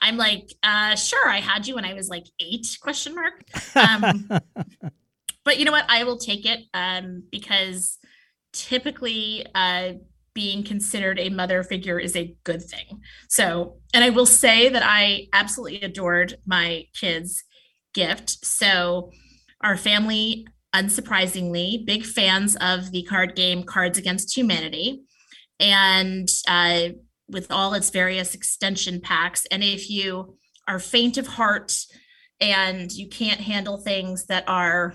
I'm 0.00 0.16
like, 0.16 0.50
uh, 0.64 0.96
sure, 0.96 1.28
I 1.28 1.38
had 1.38 1.68
you 1.68 1.76
when 1.76 1.84
I 1.84 1.94
was 1.94 2.08
like 2.08 2.24
eight? 2.40 2.66
Question 2.80 3.14
mark. 3.14 3.44
Um, 3.76 4.28
but 5.44 5.60
you 5.60 5.64
know 5.64 5.70
what? 5.70 5.84
I 5.88 6.02
will 6.02 6.18
take 6.18 6.44
it 6.44 6.64
um, 6.74 7.22
because 7.30 7.98
typically 8.52 9.46
uh, 9.54 9.92
being 10.34 10.64
considered 10.64 11.18
a 11.18 11.28
mother 11.28 11.62
figure 11.62 11.98
is 11.98 12.16
a 12.16 12.34
good 12.44 12.62
thing. 12.62 13.00
So, 13.28 13.78
and 13.92 14.04
I 14.04 14.10
will 14.10 14.26
say 14.26 14.68
that 14.68 14.82
I 14.84 15.26
absolutely 15.32 15.82
adored 15.82 16.36
my 16.46 16.86
kids' 16.98 17.42
gift. 17.94 18.44
So, 18.44 19.10
our 19.62 19.76
family, 19.76 20.46
unsurprisingly, 20.74 21.84
big 21.84 22.04
fans 22.04 22.56
of 22.60 22.92
the 22.92 23.02
card 23.02 23.34
game 23.34 23.64
Cards 23.64 23.98
Against 23.98 24.36
Humanity. 24.36 25.02
And 25.58 26.28
uh, 26.48 26.90
with 27.30 27.50
all 27.50 27.74
its 27.74 27.90
various 27.90 28.34
extension 28.34 29.00
packs. 29.00 29.46
And 29.50 29.62
if 29.62 29.88
you 29.88 30.36
are 30.68 30.78
faint 30.78 31.16
of 31.16 31.26
heart 31.26 31.76
and 32.40 32.90
you 32.90 33.08
can't 33.08 33.40
handle 33.40 33.78
things 33.78 34.26
that 34.26 34.44
are, 34.48 34.94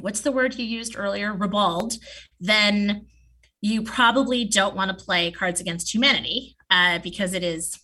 what's 0.00 0.20
the 0.20 0.32
word 0.32 0.54
you 0.54 0.64
used 0.64 0.96
earlier, 0.96 1.32
ribald, 1.32 1.94
then 2.40 3.06
you 3.62 3.80
probably 3.82 4.44
don't 4.44 4.74
want 4.74 4.96
to 4.96 5.04
play 5.04 5.30
Cards 5.30 5.60
Against 5.60 5.94
Humanity 5.94 6.56
uh, 6.68 6.98
because 6.98 7.32
it 7.32 7.44
is 7.44 7.78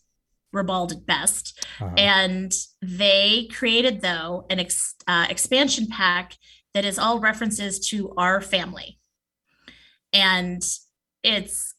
ribald 0.53 0.93
at 0.93 1.07
best. 1.07 1.64
Uh-huh. 1.81 1.95
And 1.97 2.53
they 2.83 3.49
created, 3.53 4.03
though, 4.03 4.45
an 4.51 4.59
ex- 4.59 4.97
uh, 5.07 5.27
expansion 5.31 5.87
pack 5.87 6.35
that 6.75 6.85
is 6.85 6.99
all 6.99 7.21
references 7.21 7.79
to 7.88 8.12
our 8.17 8.41
family. 8.41 8.99
And 10.12 10.62
it's 11.23 11.75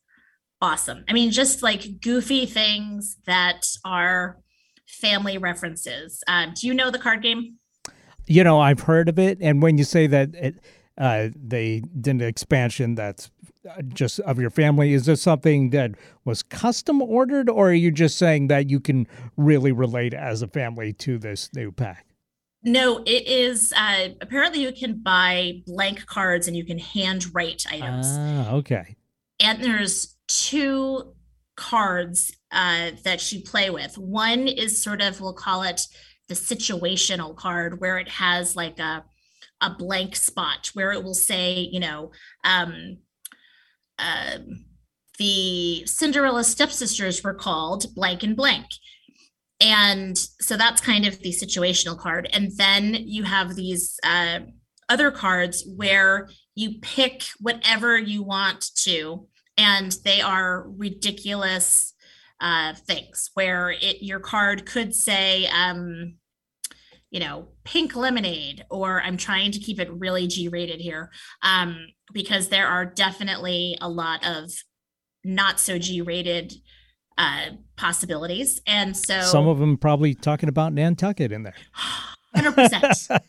awesome. 0.62 1.04
I 1.10 1.14
mean, 1.14 1.32
just 1.32 1.62
like 1.62 2.00
goofy 2.02 2.46
things 2.46 3.18
that 3.26 3.68
are 3.84 4.40
family 4.88 5.38
references. 5.38 6.24
Um, 6.28 6.54
do 6.56 6.68
you 6.68 6.74
know 6.74 6.90
the 6.90 7.00
card 7.00 7.22
game? 7.22 7.56
You 8.28 8.44
know, 8.44 8.60
I've 8.60 8.82
heard 8.82 9.10
of 9.10 9.20
it. 9.20 9.40
And 9.42 9.62
when 9.62 9.78
you 9.78 9.84
say 9.84 10.08
that 10.08 10.36
it, 10.36 10.56
uh, 11.00 11.30
they 11.36 11.82
did 12.02 12.16
an 12.16 12.22
expansion 12.22 12.96
that's 12.96 13.32
uh, 13.70 13.82
just 13.84 14.20
of 14.22 14.40
your 14.40 14.50
family. 14.50 14.94
Is 14.94 15.06
this 15.06 15.22
something 15.22 15.70
that 15.70 15.92
was 16.26 16.44
custom 16.44 17.02
ordered, 17.02 17.50
or 17.50 17.70
are 17.70 17.74
you 17.74 17.90
just 17.90 18.18
saying 18.18 18.48
that 18.48 18.70
you 18.70 18.80
can 18.80 19.08
really 19.38 19.72
relate 19.72 20.14
as 20.14 20.42
a 20.42 20.48
family 20.48 20.94
to 20.94 21.18
this 21.18 21.50
new 21.56 21.72
pack? 21.72 22.06
No, 22.62 22.98
it 23.06 23.26
is. 23.26 23.74
Uh, 23.76 24.10
apparently, 24.20 24.62
you 24.62 24.74
can 24.74 25.02
buy 25.02 25.62
blank 25.66 26.06
cards 26.06 26.48
and 26.48 26.58
you 26.58 26.66
can 26.66 26.78
handwrite 26.78 27.66
items. 27.72 28.08
Ah, 28.10 28.52
okay. 28.52 28.98
And 29.40 29.64
there's 29.64 30.18
two 30.28 31.14
cards 31.56 32.36
uh, 32.52 32.92
that 33.06 33.32
you 33.32 33.42
play 33.42 33.70
with. 33.70 33.98
One 33.98 34.50
is 34.50 34.84
sort 34.84 35.02
of, 35.02 35.22
we'll 35.22 35.34
call 35.34 35.64
it 35.64 35.82
the 36.28 36.34
situational 36.34 37.34
card, 37.36 37.80
where 37.80 37.98
it 37.98 38.10
has 38.10 38.58
like 38.58 38.78
a 38.80 39.06
a 39.62 39.70
blank 39.70 40.16
spot 40.16 40.72
where 40.74 40.92
it 40.92 41.04
will 41.04 41.14
say, 41.14 41.70
you 41.72 41.80
know, 41.80 42.12
um, 42.44 42.98
uh, 43.98 44.38
the 45.18 45.86
Cinderella 45.86 46.44
stepsisters 46.44 47.24
were 47.24 47.34
called 47.34 47.94
blank 47.94 48.24
and 48.24 48.36
blank. 48.36 48.66
And 49.62 50.18
so 50.18 50.56
that's 50.56 50.80
kind 50.80 51.06
of 51.06 51.20
the 51.20 51.32
situational 51.32 52.00
card. 52.00 52.30
And 52.32 52.52
then 52.56 52.94
you 52.94 53.24
have 53.24 53.56
these 53.56 54.00
uh, 54.04 54.40
other 54.88 55.12
cards 55.12 55.68
where 55.76 56.30
you 56.56 56.80
pick 56.82 57.26
whatever 57.40 57.98
you 57.98 58.24
want 58.24 58.70
to, 58.84 59.28
and 59.58 59.92
they 60.06 60.22
are 60.22 60.66
ridiculous 60.70 61.94
uh, 62.40 62.74
things 62.74 63.32
where 63.34 63.72
it 63.72 64.02
your 64.02 64.22
card 64.22 64.66
could 64.66 64.96
say, 64.96 65.46
um, 65.48 66.16
you 67.12 67.20
know, 67.20 67.48
pink 67.64 67.96
lemonade, 67.96 68.66
or 68.70 69.02
I'm 69.02 69.18
trying 69.18 69.52
to 69.52 69.60
keep 69.60 69.80
it 69.80 69.90
really 69.92 70.28
G 70.28 70.48
rated 70.48 70.80
here. 70.80 71.12
Um, 71.42 71.88
because 72.14 72.50
there 72.50 72.68
are 72.68 72.86
definitely 72.86 73.78
a 73.82 73.90
lot 73.90 74.26
of 74.26 74.52
not 75.24 75.60
so 75.60 75.78
G 75.78 76.02
rated 76.02 76.54
uh, 77.18 77.52
possibilities. 77.76 78.62
And 78.66 78.96
so 78.96 79.22
some 79.22 79.48
of 79.48 79.60
them 79.60 79.78
probably 79.78 80.14
talking 80.14 80.50
about 80.50 80.74
Nantucket 80.74 81.32
in 81.32 81.44
there. 81.44 81.56
100%. 82.36 83.20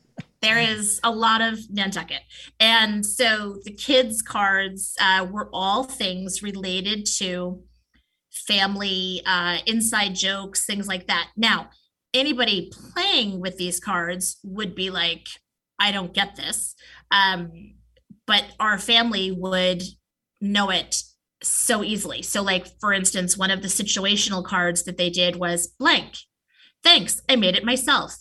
there 0.42 0.58
is 0.58 1.00
a 1.02 1.10
lot 1.10 1.40
of 1.40 1.58
Nantucket. 1.70 2.20
And 2.58 3.04
so 3.04 3.58
the 3.64 3.72
kids' 3.72 4.22
cards 4.22 4.94
uh, 5.00 5.26
were 5.30 5.48
all 5.52 5.84
things 5.84 6.42
related 6.42 7.06
to 7.18 7.62
family 8.30 9.22
uh, 9.26 9.58
inside 9.66 10.14
jokes, 10.14 10.66
things 10.66 10.86
like 10.86 11.06
that. 11.06 11.28
Now, 11.36 11.70
anybody 12.14 12.70
playing 12.92 13.40
with 13.40 13.56
these 13.56 13.80
cards 13.80 14.38
would 14.42 14.74
be 14.74 14.90
like, 14.90 15.28
I 15.78 15.92
don't 15.92 16.12
get 16.12 16.36
this. 16.36 16.74
Um, 17.10 17.74
but 18.26 18.44
our 18.60 18.78
family 18.78 19.32
would 19.32 19.82
know 20.40 20.70
it 20.70 21.02
so 21.42 21.82
easily. 21.82 22.22
So, 22.22 22.42
like, 22.42 22.66
for 22.80 22.92
instance, 22.92 23.36
one 23.36 23.50
of 23.50 23.62
the 23.62 23.68
situational 23.68 24.44
cards 24.44 24.84
that 24.84 24.96
they 24.96 25.10
did 25.10 25.36
was 25.36 25.68
blank. 25.78 26.16
Thanks, 26.82 27.20
I 27.28 27.36
made 27.36 27.56
it 27.56 27.64
myself. 27.64 28.16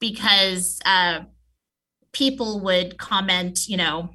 Because 0.00 0.80
uh, 0.84 1.20
people 2.12 2.60
would 2.60 2.98
comment, 2.98 3.68
you 3.68 3.76
know, 3.76 4.10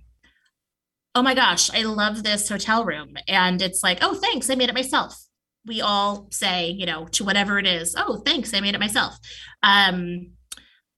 oh 1.15 1.21
my 1.23 1.33
gosh, 1.33 1.69
I 1.73 1.83
love 1.83 2.23
this 2.23 2.49
hotel 2.49 2.85
room. 2.85 3.15
And 3.27 3.61
it's 3.61 3.83
like, 3.83 3.99
oh, 4.01 4.13
thanks, 4.13 4.49
I 4.49 4.55
made 4.55 4.69
it 4.69 4.75
myself. 4.75 5.26
We 5.67 5.81
all 5.81 6.27
say, 6.31 6.69
you 6.69 6.85
know, 6.85 7.05
to 7.11 7.23
whatever 7.23 7.59
it 7.59 7.67
is, 7.67 7.95
oh, 7.97 8.21
thanks, 8.25 8.53
I 8.53 8.61
made 8.61 8.75
it 8.75 8.79
myself. 8.79 9.17
Um, 9.61 10.31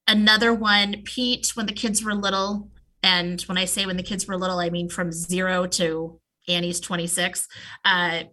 another 0.08 0.53
one, 0.53 1.01
Pete, 1.03 1.51
when 1.55 1.65
the 1.65 1.73
kids 1.73 2.03
were 2.03 2.13
little, 2.13 2.69
and 3.03 3.41
when 3.43 3.58
I 3.58 3.65
say 3.65 3.86
when 3.86 3.97
the 3.97 4.03
kids 4.03 4.27
were 4.27 4.38
little, 4.38 4.60
I 4.60 4.69
mean 4.69 4.89
from 4.89 5.12
zero 5.12 5.65
to 5.67 6.19
Annie's 6.47 6.79
26, 6.79 7.47
uh, 7.86 8.23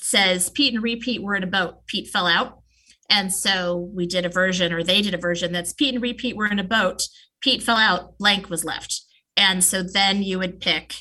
says 0.00 0.50
Pete 0.50 0.74
and 0.74 0.82
repeat 0.82 1.22
were 1.22 1.34
in 1.34 1.42
a 1.42 1.48
boat. 1.48 1.86
Pete 1.86 2.08
fell 2.08 2.26
out. 2.26 2.62
And 3.10 3.32
so 3.32 3.90
we 3.94 4.06
did 4.06 4.26
a 4.26 4.30
version, 4.30 4.72
or 4.72 4.82
they 4.82 5.00
did 5.00 5.14
a 5.14 5.18
version 5.18 5.52
that's 5.52 5.72
Pete 5.72 5.94
and 5.94 6.02
repeat 6.02 6.36
were 6.36 6.46
in 6.46 6.58
a 6.58 6.64
boat. 6.64 7.08
Pete 7.40 7.62
fell 7.62 7.76
out, 7.76 8.18
blank 8.18 8.50
was 8.50 8.64
left. 8.64 9.02
And 9.36 9.64
so 9.64 9.82
then 9.82 10.22
you 10.22 10.38
would 10.38 10.60
pick 10.60 10.94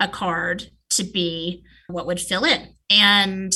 a 0.00 0.08
card 0.08 0.70
to 0.90 1.04
be 1.04 1.62
what 1.88 2.06
would 2.06 2.20
fill 2.20 2.44
in. 2.44 2.73
And, 2.90 3.52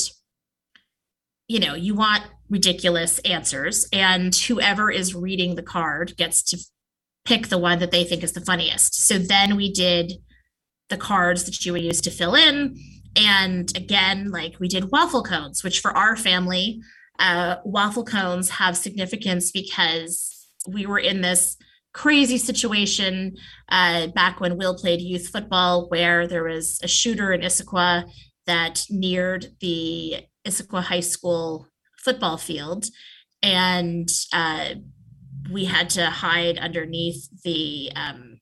you 1.47 1.59
know, 1.59 1.75
you 1.75 1.95
want 1.95 2.23
ridiculous 2.49 3.19
answers. 3.19 3.87
And 3.93 4.35
whoever 4.35 4.91
is 4.91 5.15
reading 5.15 5.55
the 5.55 5.63
card 5.63 6.15
gets 6.17 6.41
to 6.43 6.57
pick 7.25 7.47
the 7.47 7.57
one 7.57 7.79
that 7.79 7.91
they 7.91 8.03
think 8.03 8.23
is 8.23 8.33
the 8.33 8.41
funniest. 8.41 8.95
So 8.95 9.17
then 9.17 9.55
we 9.55 9.71
did 9.71 10.13
the 10.89 10.97
cards 10.97 11.43
that 11.45 11.65
you 11.65 11.73
would 11.73 11.83
use 11.83 12.01
to 12.01 12.11
fill 12.11 12.35
in. 12.35 12.75
And 13.15 13.75
again, 13.75 14.29
like 14.29 14.59
we 14.59 14.67
did 14.67 14.91
waffle 14.91 15.23
cones, 15.23 15.63
which 15.63 15.79
for 15.79 15.95
our 15.95 16.15
family, 16.15 16.81
uh, 17.19 17.57
waffle 17.63 18.05
cones 18.05 18.49
have 18.49 18.77
significance 18.77 19.51
because 19.51 20.47
we 20.67 20.85
were 20.85 20.99
in 20.99 21.21
this 21.21 21.57
crazy 21.93 22.37
situation 22.37 23.35
uh, 23.69 24.07
back 24.07 24.39
when 24.39 24.57
Will 24.57 24.75
played 24.75 25.01
youth 25.01 25.27
football, 25.27 25.87
where 25.89 26.27
there 26.27 26.43
was 26.43 26.79
a 26.83 26.87
shooter 26.87 27.33
in 27.33 27.41
Issaquah 27.41 28.09
that 28.49 28.83
neared 28.89 29.45
the 29.59 30.25
Issaquah 30.43 30.81
High 30.81 31.01
School 31.01 31.67
football 31.99 32.35
field. 32.35 32.87
And 33.43 34.09
uh, 34.33 34.69
we 35.51 35.65
had 35.65 35.91
to 35.91 36.07
hide 36.07 36.57
underneath 36.57 37.29
the 37.43 37.91
um, 37.95 38.39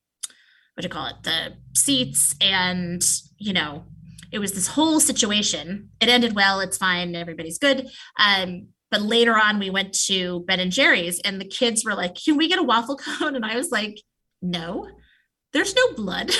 what 0.73 0.81
do 0.81 0.85
you 0.85 0.89
call 0.89 1.07
it? 1.07 1.15
The 1.23 1.55
seats. 1.75 2.35
And 2.39 3.03
you 3.37 3.51
know 3.51 3.83
it 4.31 4.39
was 4.39 4.53
this 4.53 4.67
whole 4.67 5.01
situation. 5.01 5.89
It 5.99 6.07
ended 6.07 6.35
well. 6.35 6.61
It's 6.61 6.77
fine. 6.77 7.13
Everybody's 7.13 7.57
good. 7.57 7.89
Um, 8.17 8.69
but 8.89 9.01
later 9.01 9.37
on 9.37 9.59
we 9.59 9.69
went 9.69 9.93
to 10.05 10.45
ben 10.47 10.61
and 10.61 10.71
jerry's 10.71 11.19
and 11.19 11.41
the 11.41 11.45
kids 11.45 11.83
were 11.83 11.95
like 11.95 12.15
can 12.15 12.37
we 12.37 12.47
get 12.47 12.59
a 12.59 12.63
waffle 12.63 12.95
cone? 12.95 13.35
And 13.35 13.45
i 13.45 13.57
was 13.57 13.71
like 13.71 13.99
no. 14.41 14.87
There's 15.51 15.75
no 15.75 15.91
blood. 15.93 16.31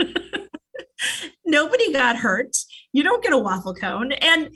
Nobody 1.44 1.92
got 1.92 2.16
hurt 2.16 2.56
you 2.92 3.02
don't 3.02 3.22
get 3.22 3.32
a 3.32 3.38
waffle 3.38 3.74
cone 3.74 4.12
and 4.12 4.50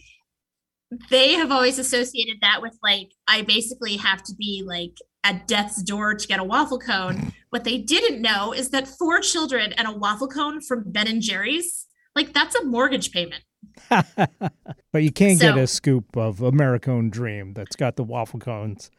they 1.11 1.33
have 1.33 1.51
always 1.51 1.79
associated 1.79 2.37
that 2.43 2.61
with 2.61 2.77
like 2.83 3.09
i 3.29 3.43
basically 3.43 3.97
have 3.97 4.23
to 4.23 4.35
be 4.35 4.63
like 4.67 4.95
at 5.25 5.47
death's 5.47 5.83
door 5.83 6.15
to 6.15 6.27
get 6.27 6.41
a 6.41 6.45
waffle 6.45 6.79
cone. 6.79 7.33
What 7.51 7.65
they 7.65 7.79
didn't 7.79 8.21
know 8.21 8.53
is 8.53 8.71
that 8.71 8.89
four 8.89 9.21
children 9.21 9.73
and 9.75 9.87
a 9.87 9.93
waffle 9.93 10.29
cone 10.29 10.61
from 10.61 10.85
Ben 10.87 11.07
and 11.07 11.23
Jerry's, 11.23 11.87
like 12.17 12.33
that's 12.33 12.55
a 12.57 12.65
mortgage 12.65 13.13
payment. 13.13 13.43
but 13.89 15.03
you 15.03 15.13
can't 15.13 15.39
so, 15.39 15.53
get 15.53 15.59
a 15.59 15.67
scoop 15.67 16.17
of 16.17 16.39
Americone 16.39 17.11
Dream 17.11 17.55
that's 17.55 17.77
got 17.77 17.97
the 17.97 18.03
waffle 18.03 18.41
cones 18.41 18.91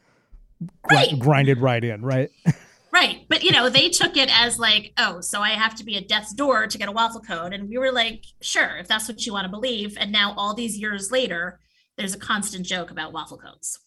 gr- 0.83 0.95
right. 0.95 1.19
grinded 1.19 1.59
right 1.59 1.83
in, 1.83 2.01
right? 2.01 2.29
right. 2.93 3.25
But 3.27 3.43
you 3.43 3.51
know, 3.51 3.69
they 3.69 3.89
took 3.89 4.15
it 4.15 4.29
as 4.31 4.59
like, 4.59 4.93
oh, 4.97 5.19
so 5.21 5.41
I 5.41 5.49
have 5.49 5.75
to 5.75 5.83
be 5.83 5.97
at 5.97 6.07
death's 6.07 6.33
door 6.33 6.67
to 6.67 6.77
get 6.77 6.87
a 6.87 6.93
waffle 6.93 7.21
cone. 7.21 7.51
And 7.51 7.67
we 7.67 7.77
were 7.77 7.91
like, 7.91 8.23
sure, 8.41 8.77
if 8.77 8.87
that's 8.87 9.07
what 9.07 9.25
you 9.25 9.33
want 9.33 9.45
to 9.45 9.51
believe. 9.51 9.97
And 9.99 10.11
now 10.11 10.33
all 10.37 10.53
these 10.53 10.77
years 10.77 11.11
later, 11.11 11.59
there's 11.97 12.15
a 12.15 12.19
constant 12.19 12.65
joke 12.65 12.91
about 12.91 13.13
waffle 13.13 13.37
cones. 13.37 13.79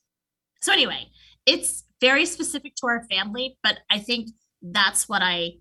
So 0.61 0.73
anyway, 0.73 1.07
it's 1.47 1.85
very 2.01 2.27
specific 2.27 2.75
to 2.77 2.87
our 2.87 3.05
family, 3.09 3.57
but 3.63 3.79
I 3.91 4.01
think 4.01 4.29
that's 4.61 5.09
what 5.09 5.23
I 5.23 5.55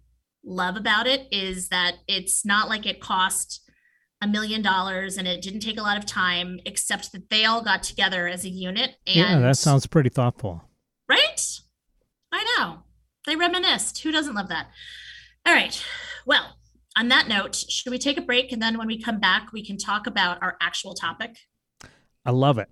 love 0.44 0.76
about 0.78 1.08
it 1.08 1.28
is 1.32 1.70
that 1.70 1.96
it's 2.08 2.46
not 2.46 2.70
like 2.70 2.86
it 2.86 3.00
cost 3.00 3.62
a 4.22 4.28
million 4.28 4.62
dollars 4.62 5.18
and 5.18 5.28
it 5.28 5.42
didn't 5.42 5.60
take 5.60 5.80
a 5.80 5.84
lot 5.84 5.98
of 5.98 6.06
time, 6.06 6.60
except 6.66 7.12
that 7.12 7.30
they 7.30 7.46
all 7.46 7.64
got 7.64 7.84
together 7.84 8.28
as 8.28 8.46
a 8.46 8.50
unit. 8.50 8.96
And, 9.06 9.16
yeah, 9.16 9.40
that 9.40 9.58
sounds 9.58 9.86
pretty 9.86 10.10
thoughtful. 10.10 10.64
Right? 11.10 11.42
I 13.28 13.34
know. 13.34 13.40
They 13.40 13.46
reminisced. 13.46 14.02
Who 14.04 14.12
doesn't 14.12 14.36
love 14.36 14.50
that? 14.50 14.68
All 15.46 15.54
right. 15.54 15.84
Well, 16.26 16.58
on 16.98 17.08
that 17.10 17.28
note, 17.28 17.56
should 17.56 17.92
we 17.92 17.98
take 17.98 18.18
a 18.18 18.22
break? 18.22 18.52
And 18.52 18.62
then 18.62 18.78
when 18.78 18.88
we 18.88 19.02
come 19.02 19.20
back, 19.20 19.52
we 19.54 19.66
can 19.66 19.78
talk 19.78 20.08
about 20.08 20.42
our 20.42 20.58
actual 20.62 20.94
topic. 20.94 21.38
I 22.26 22.32
love 22.32 22.58
it. 22.58 22.70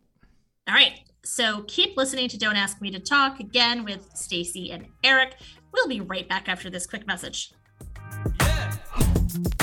All 0.68 0.74
right. 0.74 1.00
So 1.26 1.64
keep 1.68 1.96
listening 1.98 2.30
to 2.30 2.38
Don't 2.38 2.56
Ask 2.56 2.82
Me 2.82 2.92
to 2.92 3.00
Talk 3.00 3.40
again 3.40 3.84
with 3.86 4.10
Stacy 4.16 4.72
and 4.72 4.88
Eric. 5.04 5.36
We'll 5.74 5.88
be 5.88 6.02
right 6.02 6.28
back 6.28 6.50
after 6.50 6.70
this 6.70 6.86
quick 6.86 7.08
message. 7.08 7.54
Yeah. 8.42 9.63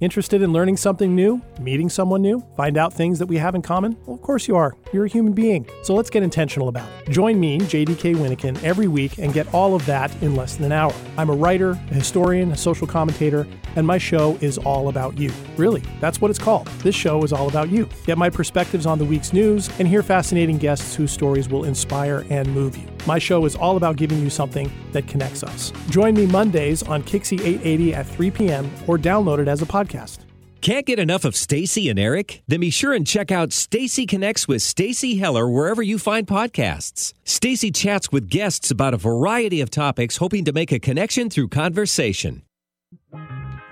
Interested 0.00 0.40
in 0.40 0.50
learning 0.50 0.78
something 0.78 1.14
new? 1.14 1.42
Meeting 1.60 1.90
someone 1.90 2.22
new? 2.22 2.42
Find 2.56 2.78
out 2.78 2.90
things 2.90 3.18
that 3.18 3.26
we 3.26 3.36
have 3.36 3.54
in 3.54 3.60
common? 3.60 3.98
Well, 4.06 4.16
of 4.16 4.22
course 4.22 4.48
you 4.48 4.56
are. 4.56 4.74
You're 4.94 5.04
a 5.04 5.08
human 5.10 5.34
being. 5.34 5.68
So 5.82 5.94
let's 5.94 6.08
get 6.08 6.22
intentional 6.22 6.68
about 6.68 6.88
it. 6.88 7.10
Join 7.10 7.38
me, 7.38 7.58
JDK 7.58 8.14
Winnikin, 8.14 8.62
every 8.64 8.88
week 8.88 9.18
and 9.18 9.34
get 9.34 9.52
all 9.52 9.74
of 9.74 9.84
that 9.84 10.10
in 10.22 10.34
less 10.34 10.56
than 10.56 10.64
an 10.64 10.72
hour. 10.72 10.94
I'm 11.18 11.28
a 11.28 11.34
writer, 11.34 11.72
a 11.72 11.94
historian, 11.94 12.50
a 12.50 12.56
social 12.56 12.86
commentator, 12.86 13.46
and 13.76 13.86
my 13.86 13.98
show 13.98 14.38
is 14.40 14.56
all 14.56 14.88
about 14.88 15.18
you. 15.18 15.30
Really, 15.58 15.82
that's 16.00 16.18
what 16.18 16.30
it's 16.30 16.40
called. 16.40 16.66
This 16.78 16.94
show 16.94 17.22
is 17.22 17.34
all 17.34 17.48
about 17.48 17.68
you. 17.68 17.86
Get 18.06 18.16
my 18.16 18.30
perspectives 18.30 18.86
on 18.86 18.98
the 18.98 19.04
week's 19.04 19.34
news 19.34 19.68
and 19.78 19.86
hear 19.86 20.02
fascinating 20.02 20.56
guests 20.56 20.94
whose 20.94 21.12
stories 21.12 21.50
will 21.50 21.64
inspire 21.64 22.24
and 22.30 22.48
move 22.54 22.74
you. 22.74 22.88
My 23.06 23.18
show 23.18 23.44
is 23.44 23.56
all 23.56 23.76
about 23.76 23.96
giving 23.96 24.20
you 24.20 24.30
something 24.30 24.70
that 24.92 25.06
connects 25.06 25.42
us. 25.42 25.72
Join 25.88 26.14
me 26.14 26.26
Mondays 26.26 26.82
on 26.82 27.02
Kixie 27.02 27.40
880 27.40 27.94
at 27.94 28.06
3 28.06 28.30
p.m. 28.30 28.70
or 28.86 28.98
download 28.98 29.38
it 29.38 29.48
as 29.48 29.62
a 29.62 29.66
podcast. 29.66 30.20
Can't 30.60 30.84
get 30.84 30.98
enough 30.98 31.24
of 31.24 31.34
Stacy 31.34 31.88
and 31.88 31.98
Eric? 31.98 32.42
Then 32.46 32.60
be 32.60 32.68
sure 32.68 32.92
and 32.92 33.06
check 33.06 33.32
out 33.32 33.50
Stacy 33.50 34.04
Connects 34.04 34.46
with 34.46 34.60
Stacy 34.60 35.16
Heller 35.16 35.48
wherever 35.48 35.82
you 35.82 35.98
find 35.98 36.26
podcasts. 36.26 37.14
Stacy 37.24 37.70
chats 37.70 38.12
with 38.12 38.28
guests 38.28 38.70
about 38.70 38.92
a 38.92 38.98
variety 38.98 39.62
of 39.62 39.70
topics, 39.70 40.18
hoping 40.18 40.44
to 40.44 40.52
make 40.52 40.70
a 40.70 40.78
connection 40.78 41.30
through 41.30 41.48
conversation. 41.48 42.42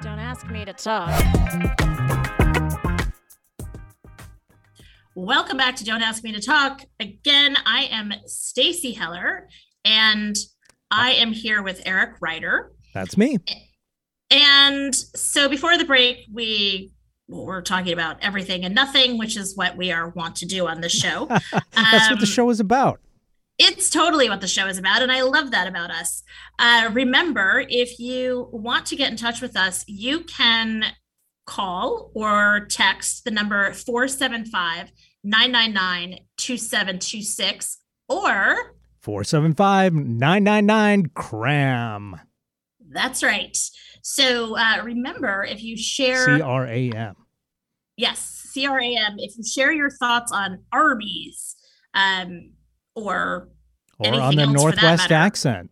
Don't 0.00 0.18
ask 0.18 0.46
me 0.48 0.64
to 0.64 0.72
talk. 0.72 2.07
Welcome 5.20 5.56
back 5.56 5.74
to 5.74 5.84
Don't 5.84 6.00
Ask 6.00 6.22
Me 6.22 6.30
to 6.30 6.40
Talk. 6.40 6.84
Again, 7.00 7.56
I 7.66 7.88
am 7.90 8.12
Stacy 8.26 8.92
Heller, 8.92 9.48
and 9.84 10.36
I 10.92 11.10
am 11.14 11.32
here 11.32 11.60
with 11.60 11.82
Eric 11.84 12.18
Ryder. 12.20 12.70
That's 12.94 13.16
me. 13.16 13.38
And 14.30 14.94
so 14.94 15.48
before 15.48 15.76
the 15.76 15.84
break, 15.84 16.18
we 16.32 16.92
well, 17.26 17.46
we're 17.46 17.62
talking 17.62 17.92
about 17.92 18.18
everything 18.22 18.64
and 18.64 18.76
nothing, 18.76 19.18
which 19.18 19.36
is 19.36 19.56
what 19.56 19.76
we 19.76 19.90
are 19.90 20.10
want 20.10 20.36
to 20.36 20.46
do 20.46 20.68
on 20.68 20.82
this 20.82 20.92
show. 20.92 21.26
That's 21.72 21.76
um, 21.76 22.10
what 22.12 22.20
the 22.20 22.20
um, 22.20 22.24
show 22.24 22.48
is 22.50 22.60
about. 22.60 23.00
It's 23.58 23.90
totally 23.90 24.28
what 24.28 24.40
the 24.40 24.46
show 24.46 24.68
is 24.68 24.78
about, 24.78 25.02
and 25.02 25.10
I 25.10 25.22
love 25.22 25.50
that 25.50 25.66
about 25.66 25.90
us. 25.90 26.22
Uh, 26.60 26.90
remember, 26.92 27.64
if 27.68 27.98
you 27.98 28.48
want 28.52 28.86
to 28.86 28.94
get 28.94 29.10
in 29.10 29.16
touch 29.16 29.40
with 29.40 29.56
us, 29.56 29.84
you 29.88 30.20
can 30.20 30.84
call 31.44 32.12
or 32.14 32.66
text 32.70 33.24
the 33.24 33.32
number 33.32 33.72
475 33.72 34.92
999 35.24 36.20
2726 36.36 37.78
or 38.08 38.74
475 39.00 39.94
999 39.94 41.10
CRAM. 41.14 42.20
That's 42.90 43.22
right. 43.22 43.56
So 44.02 44.56
uh, 44.56 44.82
remember, 44.82 45.44
if 45.44 45.62
you 45.62 45.76
share 45.76 46.36
C 46.36 46.42
R 46.42 46.66
A 46.66 46.90
M. 46.90 47.14
Yes, 47.96 48.20
C 48.20 48.66
R 48.66 48.80
A 48.80 48.96
M. 48.96 49.16
If 49.18 49.36
you 49.36 49.44
share 49.44 49.72
your 49.72 49.90
thoughts 49.90 50.32
on 50.32 50.64
Arby's 50.72 51.56
um, 51.94 52.52
or 52.94 53.48
or 53.98 54.14
on 54.14 54.36
the 54.36 54.46
Northwest 54.46 55.10
accent. 55.10 55.70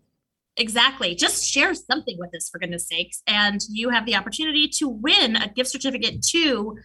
Exactly. 0.58 1.14
Just 1.14 1.44
share 1.44 1.74
something 1.74 2.16
with 2.18 2.34
us, 2.34 2.48
for 2.48 2.58
goodness 2.58 2.88
sakes. 2.88 3.22
And 3.26 3.60
you 3.68 3.90
have 3.90 4.06
the 4.06 4.16
opportunity 4.16 4.68
to 4.78 4.88
win 4.88 5.36
a 5.36 5.48
gift 5.48 5.70
certificate 5.70 6.22
to 6.30 6.76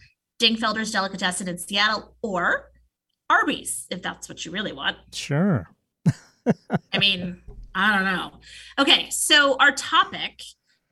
Dingfelder's 0.42 0.90
Delicatessen 0.90 1.46
in 1.46 1.56
Seattle 1.56 2.16
or 2.20 2.72
Arby's, 3.30 3.86
if 3.90 4.02
that's 4.02 4.28
what 4.28 4.44
you 4.44 4.50
really 4.50 4.72
want. 4.72 4.96
Sure. 5.12 5.68
I 6.92 6.98
mean, 6.98 7.40
I 7.74 7.94
don't 7.94 8.04
know. 8.04 8.40
Okay, 8.78 9.08
so 9.10 9.56
our 9.60 9.70
topic 9.70 10.42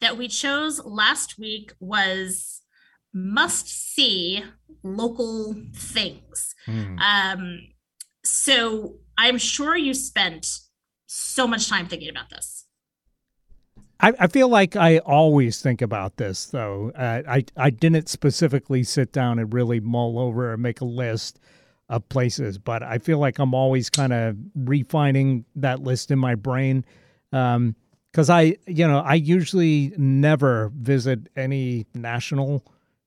that 0.01 0.17
we 0.17 0.29
chose 0.29 0.83
last 0.85 1.39
week 1.39 1.73
was 1.81 2.63
must 3.13 3.69
see 3.69 4.45
local 4.85 5.57
things. 5.75 6.55
Mm. 6.69 7.01
Um, 7.01 7.61
so 8.25 8.99
I'm 9.19 9.37
sure 9.37 9.77
you 9.77 9.93
spent 9.95 10.47
so 11.07 11.49
much 11.49 11.69
time 11.69 11.89
thinking 11.89 12.09
about 12.09 12.31
this. 12.31 12.67
I, 14.01 14.13
I 14.19 14.27
feel 14.29 14.49
like 14.49 14.77
I 14.77 14.99
always 14.99 15.61
think 15.61 15.83
about 15.83 16.17
this, 16.17 16.47
though. 16.47 16.91
Uh, 16.95 17.23
I 17.29 17.45
I 17.57 17.71
didn't 17.71 18.09
specifically 18.09 18.83
sit 18.83 19.13
down 19.13 19.39
and 19.39 19.53
really 19.53 19.81
mull 19.81 20.19
over 20.19 20.53
and 20.53 20.63
make 20.63 20.81
a 20.81 20.87
list 20.87 21.39
of 21.89 22.09
places, 22.09 22.57
but 22.57 22.83
I 22.83 22.99
feel 22.99 23.19
like 23.19 23.39
I'm 23.39 23.53
always 23.53 23.91
kind 23.91 24.13
of 24.13 24.37
refining 24.55 25.45
that 25.57 25.81
list 25.83 26.11
in 26.11 26.19
my 26.19 26.35
brain. 26.35 26.85
Um, 27.33 27.75
because 28.13 28.29
I, 28.29 28.57
you 28.67 28.89
know, 28.89 29.01
I 29.01 29.15
usually 29.15 29.93
never 29.97 30.73
visit 30.75 31.29
any 31.37 31.87
national 31.95 32.65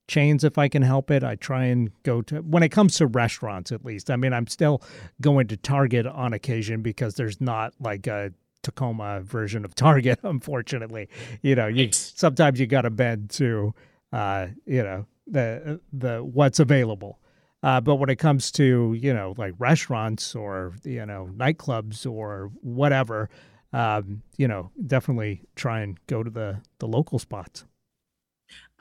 chains 0.07 0.45
if 0.45 0.57
I 0.57 0.69
can 0.69 0.81
help 0.81 1.11
it. 1.11 1.23
I 1.23 1.35
try 1.35 1.65
and 1.65 1.91
go 2.03 2.21
to 2.23 2.37
when 2.37 2.63
it 2.63 2.69
comes 2.69 2.95
to 2.95 3.07
restaurants 3.07 3.71
at 3.71 3.83
least. 3.83 4.09
I 4.09 4.15
mean, 4.15 4.31
I'm 4.31 4.47
still 4.47 4.81
going 5.19 5.47
to 5.47 5.57
Target 5.57 6.07
on 6.07 6.31
occasion 6.33 6.81
because 6.81 7.15
there's 7.15 7.41
not 7.41 7.73
like 7.81 8.07
a 8.07 8.31
Tacoma 8.63 9.21
version 9.21 9.65
of 9.65 9.75
Target, 9.75 10.19
unfortunately. 10.23 11.09
You 11.41 11.55
know, 11.55 11.67
you 11.67 11.89
sometimes 11.91 12.59
you 12.59 12.67
got 12.67 12.81
to 12.81 12.89
bend 12.89 13.29
to, 13.31 13.73
uh, 14.11 14.47
you 14.65 14.83
know, 14.83 15.05
the 15.27 15.79
the 15.91 16.23
what's 16.23 16.59
available. 16.59 17.19
Uh, 17.61 17.79
but 17.79 17.95
when 17.95 18.09
it 18.09 18.17
comes 18.17 18.51
to 18.51 18.93
you 18.99 19.13
know 19.13 19.33
like 19.37 19.53
restaurants 19.57 20.35
or 20.35 20.73
you 20.83 21.05
know 21.05 21.29
nightclubs 21.35 22.09
or 22.09 22.51
whatever, 22.61 23.29
um, 23.73 24.21
you 24.37 24.47
know, 24.47 24.71
definitely 24.85 25.41
try 25.55 25.81
and 25.81 25.97
go 26.07 26.23
to 26.23 26.29
the 26.29 26.61
the 26.79 26.87
local 26.87 27.19
spots. 27.19 27.65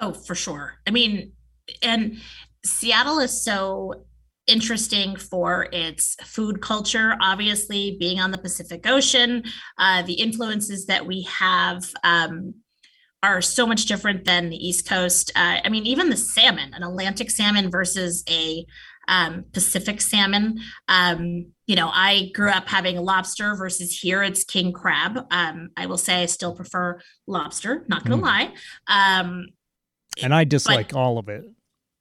Oh, 0.01 0.13
for 0.13 0.35
sure. 0.35 0.79
I 0.87 0.91
mean, 0.91 1.33
and 1.83 2.19
Seattle 2.65 3.19
is 3.21 3.43
so 3.43 4.05
interesting 4.47 5.17
for 5.17 5.69
its 5.73 6.17
food 6.23 6.61
culture. 6.61 7.17
Obviously, 7.21 7.97
being 7.99 8.21
on 8.21 8.31
the 8.31 8.39
Pacific 8.39 8.87
Ocean, 8.87 9.45
uh, 9.79 10.03
the 10.03 10.15
influences 10.15 10.87
that 10.87 11.07
we 11.07 11.23
have 11.23 11.85
um, 12.05 12.55
are 13.23 13.41
so 13.41 13.67
much 13.67 13.87
different 13.87 14.25
than 14.25 14.51
the 14.51 14.57
East 14.57 14.89
Coast. 14.89 15.31
Uh, 15.37 15.59
I 15.65 15.69
mean, 15.69 15.87
even 15.87 16.11
the 16.11 16.17
salmon, 16.17 16.75
an 16.75 16.83
Atlantic 16.83 17.31
salmon 17.31 17.71
versus 17.71 18.25
a 18.29 18.67
um, 19.09 19.45
Pacific 19.53 20.01
salmon. 20.01 20.61
Um, 20.89 21.53
you 21.67 21.77
know, 21.77 21.91
I 21.93 22.31
grew 22.35 22.51
up 22.51 22.69
having 22.69 22.97
lobster 22.97 23.55
versus 23.57 23.99
here 23.99 24.23
it's 24.23 24.45
king 24.45 24.73
crab. 24.73 25.19
Um, 25.31 25.71
I 25.77 25.87
will 25.87 25.99
say 25.99 26.23
I 26.23 26.27
still 26.27 26.55
prefer 26.55 27.01
lobster, 27.27 27.85
not 27.89 28.05
gonna 28.05 28.21
mm. 28.21 28.23
lie. 28.23 28.55
Um, 28.87 29.47
and 30.23 30.35
I 30.35 30.45
dislike 30.45 30.93
but, 30.93 30.99
all 30.99 31.19
of 31.19 31.29
it. 31.29 31.45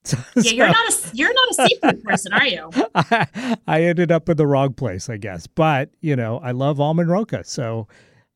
yeah, 0.35 0.51
you're 0.51 0.67
not 0.67 0.89
a 0.89 0.95
you're 1.13 1.33
not 1.33 1.49
a 1.51 1.53
seafood 1.53 2.03
person, 2.03 2.33
are 2.33 2.47
you? 2.47 2.69
I, 2.95 3.57
I, 3.67 3.83
ended 3.83 4.11
up 4.11 4.29
in 4.29 4.37
the 4.37 4.47
wrong 4.47 4.73
place, 4.73 5.09
I 5.09 5.17
guess. 5.17 5.45
But 5.45 5.89
you 6.01 6.15
know, 6.15 6.39
I 6.39 6.51
love 6.51 6.79
almond 6.79 7.09
roca, 7.09 7.43
so 7.43 7.87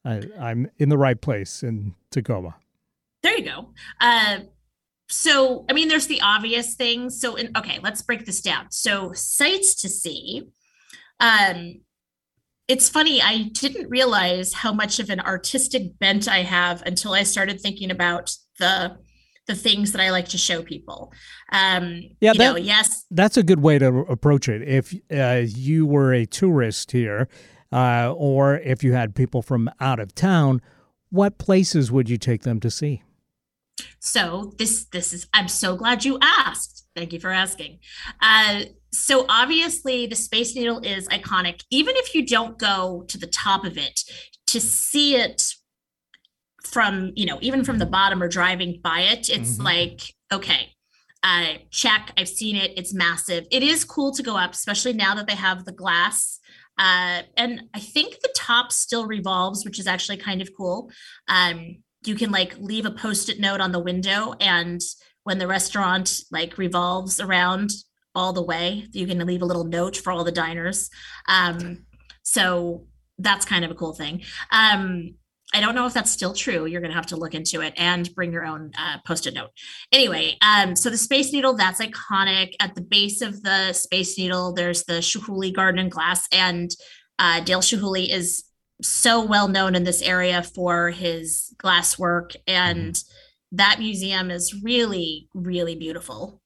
I, 0.03 0.21
am 0.39 0.69
in 0.77 0.89
the 0.89 0.97
right 0.97 1.19
place 1.19 1.63
in 1.63 1.95
Tacoma. 2.11 2.55
There 3.23 3.35
you 3.35 3.45
go. 3.45 3.69
Uh, 3.99 4.39
so, 5.07 5.65
I 5.69 5.73
mean, 5.73 5.87
there's 5.87 6.07
the 6.07 6.21
obvious 6.21 6.75
things. 6.75 7.19
So, 7.19 7.35
in, 7.35 7.51
okay, 7.57 7.79
let's 7.81 8.01
break 8.01 8.25
this 8.25 8.41
down. 8.41 8.67
So, 8.69 9.13
sights 9.13 9.75
to 9.81 9.89
see. 9.89 10.43
Um, 11.19 11.81
it's 12.67 12.89
funny. 12.89 13.21
I 13.21 13.49
didn't 13.53 13.89
realize 13.89 14.53
how 14.53 14.73
much 14.73 14.99
of 14.99 15.09
an 15.09 15.19
artistic 15.19 15.97
bent 15.99 16.27
I 16.27 16.39
have 16.39 16.81
until 16.83 17.13
I 17.13 17.23
started 17.23 17.61
thinking 17.61 17.91
about 17.91 18.35
the 18.57 18.97
the 19.47 19.55
things 19.55 19.91
that 19.91 20.01
I 20.01 20.11
like 20.11 20.27
to 20.29 20.37
show 20.37 20.61
people. 20.61 21.13
Um, 21.51 22.01
yeah, 22.19 22.33
that, 22.33 22.37
know, 22.37 22.55
yes, 22.57 23.05
that's 23.11 23.37
a 23.37 23.43
good 23.43 23.61
way 23.61 23.79
to 23.79 23.87
approach 24.09 24.49
it. 24.49 24.67
If 24.67 24.93
uh, 25.15 25.43
you 25.45 25.85
were 25.85 26.13
a 26.13 26.25
tourist 26.25 26.91
here, 26.91 27.27
uh, 27.71 28.13
or 28.13 28.57
if 28.57 28.83
you 28.83 28.93
had 28.93 29.15
people 29.15 29.41
from 29.41 29.69
out 29.79 29.99
of 29.99 30.15
town, 30.15 30.61
what 31.09 31.37
places 31.37 31.91
would 31.91 32.09
you 32.09 32.17
take 32.17 32.43
them 32.43 32.59
to 32.59 32.71
see? 32.71 33.03
So 33.99 34.53
this 34.57 34.85
this 34.85 35.13
is 35.13 35.27
I'm 35.33 35.47
so 35.47 35.75
glad 35.75 36.05
you 36.05 36.17
asked. 36.21 36.87
Thank 36.95 37.11
you 37.11 37.19
for 37.19 37.31
asking. 37.31 37.79
Uh, 38.21 38.63
so 38.93 39.25
obviously 39.27 40.07
the 40.07 40.15
Space 40.15 40.55
Needle 40.55 40.79
is 40.79 41.07
iconic. 41.09 41.63
Even 41.69 41.95
if 41.97 42.15
you 42.15 42.25
don't 42.25 42.57
go 42.57 43.03
to 43.09 43.17
the 43.17 43.27
top 43.27 43.65
of 43.65 43.77
it, 43.77 44.01
to 44.47 44.61
see 44.61 45.17
it 45.17 45.54
from 46.65 47.11
you 47.15 47.25
know 47.25 47.37
even 47.41 47.63
from 47.63 47.79
the 47.79 47.85
bottom 47.85 48.21
or 48.21 48.27
driving 48.27 48.79
by 48.83 49.01
it 49.01 49.29
it's 49.29 49.53
mm-hmm. 49.53 49.63
like 49.63 50.01
okay 50.31 50.71
uh 51.23 51.53
check 51.71 52.11
i've 52.17 52.29
seen 52.29 52.55
it 52.55 52.71
it's 52.77 52.93
massive. 52.93 53.45
It 53.51 53.63
is 53.63 53.83
cool 53.83 54.11
to 54.13 54.23
go 54.23 54.37
up 54.37 54.53
especially 54.53 54.93
now 54.93 55.15
that 55.15 55.27
they 55.27 55.35
have 55.35 55.65
the 55.65 55.71
glass. 55.71 56.39
Uh 56.77 57.21
and 57.37 57.63
i 57.73 57.79
think 57.79 58.19
the 58.19 58.33
top 58.35 58.71
still 58.71 59.05
revolves 59.07 59.65
which 59.65 59.79
is 59.79 59.87
actually 59.87 60.17
kind 60.17 60.41
of 60.41 60.49
cool. 60.55 60.91
Um 61.27 61.77
you 62.03 62.15
can 62.15 62.31
like 62.31 62.55
leave 62.59 62.85
a 62.85 62.91
post-it 62.91 63.39
note 63.39 63.61
on 63.61 63.71
the 63.71 63.79
window 63.79 64.35
and 64.39 64.81
when 65.23 65.39
the 65.39 65.47
restaurant 65.47 66.21
like 66.31 66.57
revolves 66.57 67.19
around 67.19 67.71
all 68.13 68.31
the 68.31 68.43
way 68.43 68.85
you 68.91 69.07
can 69.07 69.25
leave 69.25 69.41
a 69.41 69.45
little 69.45 69.65
note 69.65 69.97
for 69.97 70.11
all 70.11 70.23
the 70.23 70.31
diners. 70.31 70.89
Um 71.27 71.85
so 72.23 72.87
that's 73.17 73.45
kind 73.45 73.63
of 73.65 73.71
a 73.71 73.75
cool 73.75 73.93
thing. 73.93 74.21
Um 74.51 75.15
I 75.55 75.61
don't 75.61 75.73
know 75.73 75.85
if 75.85 75.93
that's 75.93 76.11
still 76.11 76.33
true. 76.33 76.65
You're 76.65 76.81
going 76.81 76.91
to 76.91 76.97
have 76.97 77.05
to 77.07 77.15
look 77.15 77.33
into 77.33 77.61
it 77.61 77.73
and 77.77 78.13
bring 78.13 78.33
your 78.33 78.45
own 78.45 78.71
uh, 78.77 78.97
post-it 79.07 79.33
note. 79.33 79.51
Anyway, 79.89 80.37
um, 80.41 80.75
so 80.75 80.89
the 80.89 80.97
Space 80.97 81.31
Needle, 81.31 81.55
that's 81.55 81.79
iconic. 81.79 82.55
At 82.59 82.75
the 82.75 82.81
base 82.81 83.21
of 83.21 83.41
the 83.41 83.71
Space 83.71 84.17
Needle, 84.17 84.53
there's 84.53 84.83
the 84.83 84.95
Chihuly 84.95 85.55
Garden 85.55 85.79
and 85.79 85.89
Glass, 85.89 86.27
and 86.33 86.69
uh, 87.19 87.39
Dale 87.39 87.61
Chihuly 87.61 88.09
is 88.09 88.43
so 88.81 89.23
well 89.23 89.47
known 89.47 89.75
in 89.75 89.85
this 89.85 90.01
area 90.01 90.43
for 90.43 90.89
his 90.89 91.53
glass 91.57 91.97
work, 91.97 92.33
and 92.45 92.93
mm-hmm. 92.93 93.55
that 93.55 93.79
museum 93.79 94.31
is 94.31 94.61
really, 94.61 95.29
really 95.33 95.75
beautiful. 95.75 96.41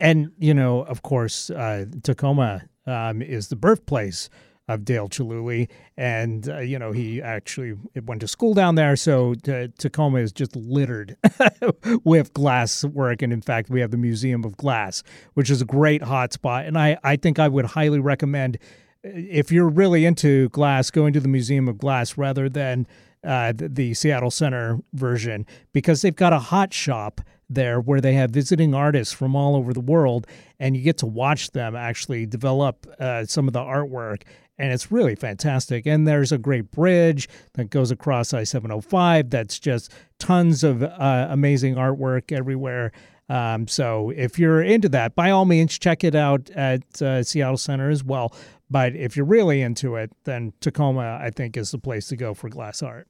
And 0.00 0.30
you 0.38 0.54
know, 0.54 0.80
of 0.80 1.02
course, 1.02 1.50
uh, 1.50 1.84
Tacoma 2.02 2.62
um, 2.86 3.20
is 3.20 3.48
the 3.48 3.56
birthplace 3.56 4.30
of 4.68 4.84
Dale 4.84 5.08
Chihuly, 5.08 5.68
and 5.96 6.48
uh, 6.48 6.58
you 6.58 6.78
know 6.78 6.92
he 6.92 7.20
actually 7.20 7.74
went 8.04 8.20
to 8.22 8.28
school 8.28 8.54
down 8.54 8.74
there. 8.74 8.96
So 8.96 9.34
uh, 9.48 9.68
Tacoma 9.78 10.18
is 10.18 10.32
just 10.32 10.56
littered 10.56 11.16
with 12.04 12.32
glass 12.32 12.84
work, 12.84 13.22
and 13.22 13.32
in 13.32 13.42
fact, 13.42 13.70
we 13.70 13.80
have 13.80 13.90
the 13.90 13.96
Museum 13.96 14.44
of 14.44 14.56
Glass, 14.56 15.02
which 15.34 15.50
is 15.50 15.60
a 15.60 15.66
great 15.66 16.02
hotspot. 16.02 16.66
And 16.66 16.78
I 16.78 16.98
I 17.02 17.16
think 17.16 17.38
I 17.38 17.48
would 17.48 17.66
highly 17.66 18.00
recommend 18.00 18.56
uh, 19.04 19.10
if 19.12 19.52
you're 19.52 19.68
really 19.68 20.06
into 20.06 20.48
glass, 20.50 20.90
going 20.90 21.12
to 21.12 21.20
the 21.20 21.28
Museum 21.28 21.68
of 21.68 21.78
Glass 21.78 22.16
rather 22.16 22.48
than 22.48 22.86
uh, 23.24 23.52
the, 23.52 23.68
the 23.68 23.94
Seattle 23.94 24.30
Center 24.30 24.78
version 24.92 25.46
because 25.72 26.02
they've 26.02 26.14
got 26.14 26.32
a 26.32 26.38
hot 26.38 26.72
shop 26.74 27.20
there 27.48 27.80
where 27.80 28.00
they 28.00 28.14
have 28.14 28.30
visiting 28.30 28.74
artists 28.74 29.12
from 29.12 29.36
all 29.36 29.56
over 29.56 29.72
the 29.72 29.80
world 29.80 30.26
and 30.58 30.76
you 30.76 30.82
get 30.82 30.98
to 30.98 31.06
watch 31.06 31.50
them 31.50 31.76
actually 31.76 32.26
develop 32.26 32.86
uh, 32.98 33.24
some 33.24 33.46
of 33.46 33.52
the 33.52 33.60
artwork 33.60 34.22
and 34.58 34.72
it's 34.72 34.92
really 34.92 35.14
fantastic. 35.14 35.86
And 35.86 36.06
there's 36.06 36.32
a 36.32 36.38
great 36.38 36.70
bridge 36.70 37.28
that 37.54 37.70
goes 37.70 37.90
across 37.90 38.32
I 38.32 38.44
705 38.44 39.30
that's 39.30 39.58
just 39.58 39.92
tons 40.18 40.62
of 40.62 40.82
uh, 40.82 41.26
amazing 41.30 41.74
artwork 41.74 42.32
everywhere. 42.32 42.92
Um, 43.28 43.66
so 43.66 44.10
if 44.10 44.38
you're 44.38 44.62
into 44.62 44.88
that, 44.90 45.14
by 45.14 45.30
all 45.30 45.44
means, 45.44 45.78
check 45.78 46.04
it 46.04 46.14
out 46.14 46.50
at 46.50 47.02
uh, 47.02 47.22
Seattle 47.22 47.56
Center 47.56 47.90
as 47.90 48.04
well. 48.04 48.34
But 48.70 48.94
if 48.94 49.16
you're 49.16 49.26
really 49.26 49.62
into 49.62 49.96
it, 49.96 50.12
then 50.24 50.52
Tacoma, 50.60 51.18
I 51.20 51.30
think, 51.30 51.56
is 51.56 51.70
the 51.70 51.78
place 51.78 52.08
to 52.08 52.16
go 52.16 52.34
for 52.34 52.48
glass 52.48 52.82
art. 52.82 53.08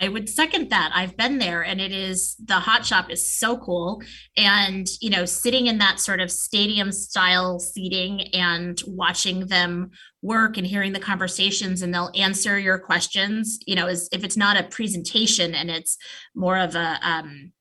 I 0.00 0.08
would 0.08 0.28
second 0.28 0.70
that. 0.70 0.92
I've 0.94 1.16
been 1.16 1.38
there 1.38 1.62
and 1.62 1.80
it 1.80 1.92
is 1.92 2.36
the 2.44 2.60
hot 2.60 2.84
shop 2.84 3.10
is 3.10 3.38
so 3.38 3.56
cool. 3.56 4.02
And, 4.36 4.86
you 5.00 5.08
know, 5.08 5.24
sitting 5.24 5.68
in 5.68 5.78
that 5.78 6.00
sort 6.00 6.20
of 6.20 6.30
stadium 6.30 6.92
style 6.92 7.58
seating 7.58 8.28
and 8.34 8.78
watching 8.86 9.46
them 9.46 9.90
work 10.26 10.56
and 10.56 10.66
hearing 10.66 10.92
the 10.92 11.00
conversations 11.00 11.82
and 11.82 11.94
they'll 11.94 12.10
answer 12.14 12.58
your 12.58 12.78
questions, 12.78 13.58
you 13.66 13.74
know, 13.74 13.86
is 13.86 14.08
if 14.12 14.24
it's 14.24 14.36
not 14.36 14.58
a 14.58 14.64
presentation 14.64 15.54
and 15.54 15.70
it's 15.70 15.96
more 16.34 16.58
of 16.58 16.74
a 16.74 16.98
um 17.02 17.52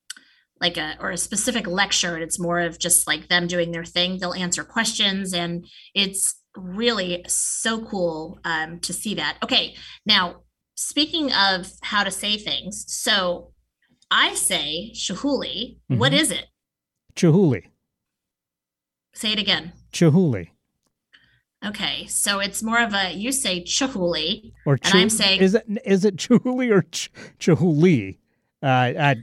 like 0.62 0.78
a 0.78 0.96
or 1.00 1.12
a 1.12 1.18
specific 1.18 1.68
lecture 1.68 2.16
and 2.16 2.24
it's 2.24 2.40
more 2.40 2.60
of 2.60 2.80
just 2.80 3.08
like 3.08 3.28
them 3.28 3.48
doing 3.48 3.72
their 3.72 3.86
thing, 3.86 4.18
they'll 4.18 4.34
answer 4.34 4.64
questions 4.64 5.34
and 5.34 5.68
it's 5.94 6.36
really 6.56 7.24
so 7.28 7.86
cool 7.86 8.40
um, 8.46 8.80
to 8.80 8.94
see 8.94 9.16
that. 9.16 9.38
Okay, 9.44 9.76
now 10.06 10.44
speaking 10.76 11.32
of 11.34 11.70
how 11.82 12.04
to 12.04 12.12
say 12.12 12.38
things, 12.38 12.86
so 12.88 13.52
I 14.10 14.34
say 14.36 14.92
Chihuly. 14.94 15.78
Mm-hmm. 15.92 15.98
What 15.98 16.14
is 16.14 16.32
it? 16.32 16.46
Chihuly. 17.16 17.64
Say 19.14 19.32
it 19.32 19.40
again. 19.40 19.74
Chihuly. 19.92 20.50
Okay, 21.66 22.06
so 22.08 22.40
it's 22.40 22.62
more 22.62 22.82
of 22.82 22.94
a 22.94 23.14
you 23.14 23.32
say 23.32 23.62
Chihuly, 23.64 24.52
or 24.66 24.78
and 24.84 24.94
I'm 24.94 25.10
saying 25.10 25.42
is 25.42 25.56
it 25.56 25.66
is 25.84 26.06
it 26.06 26.18
Chihuly 26.18 26.72
or 26.72 26.84
Ch- 26.84 27.12
Chihuly? 27.40 28.18
Uh, 28.62 28.94
I, 29.00 29.16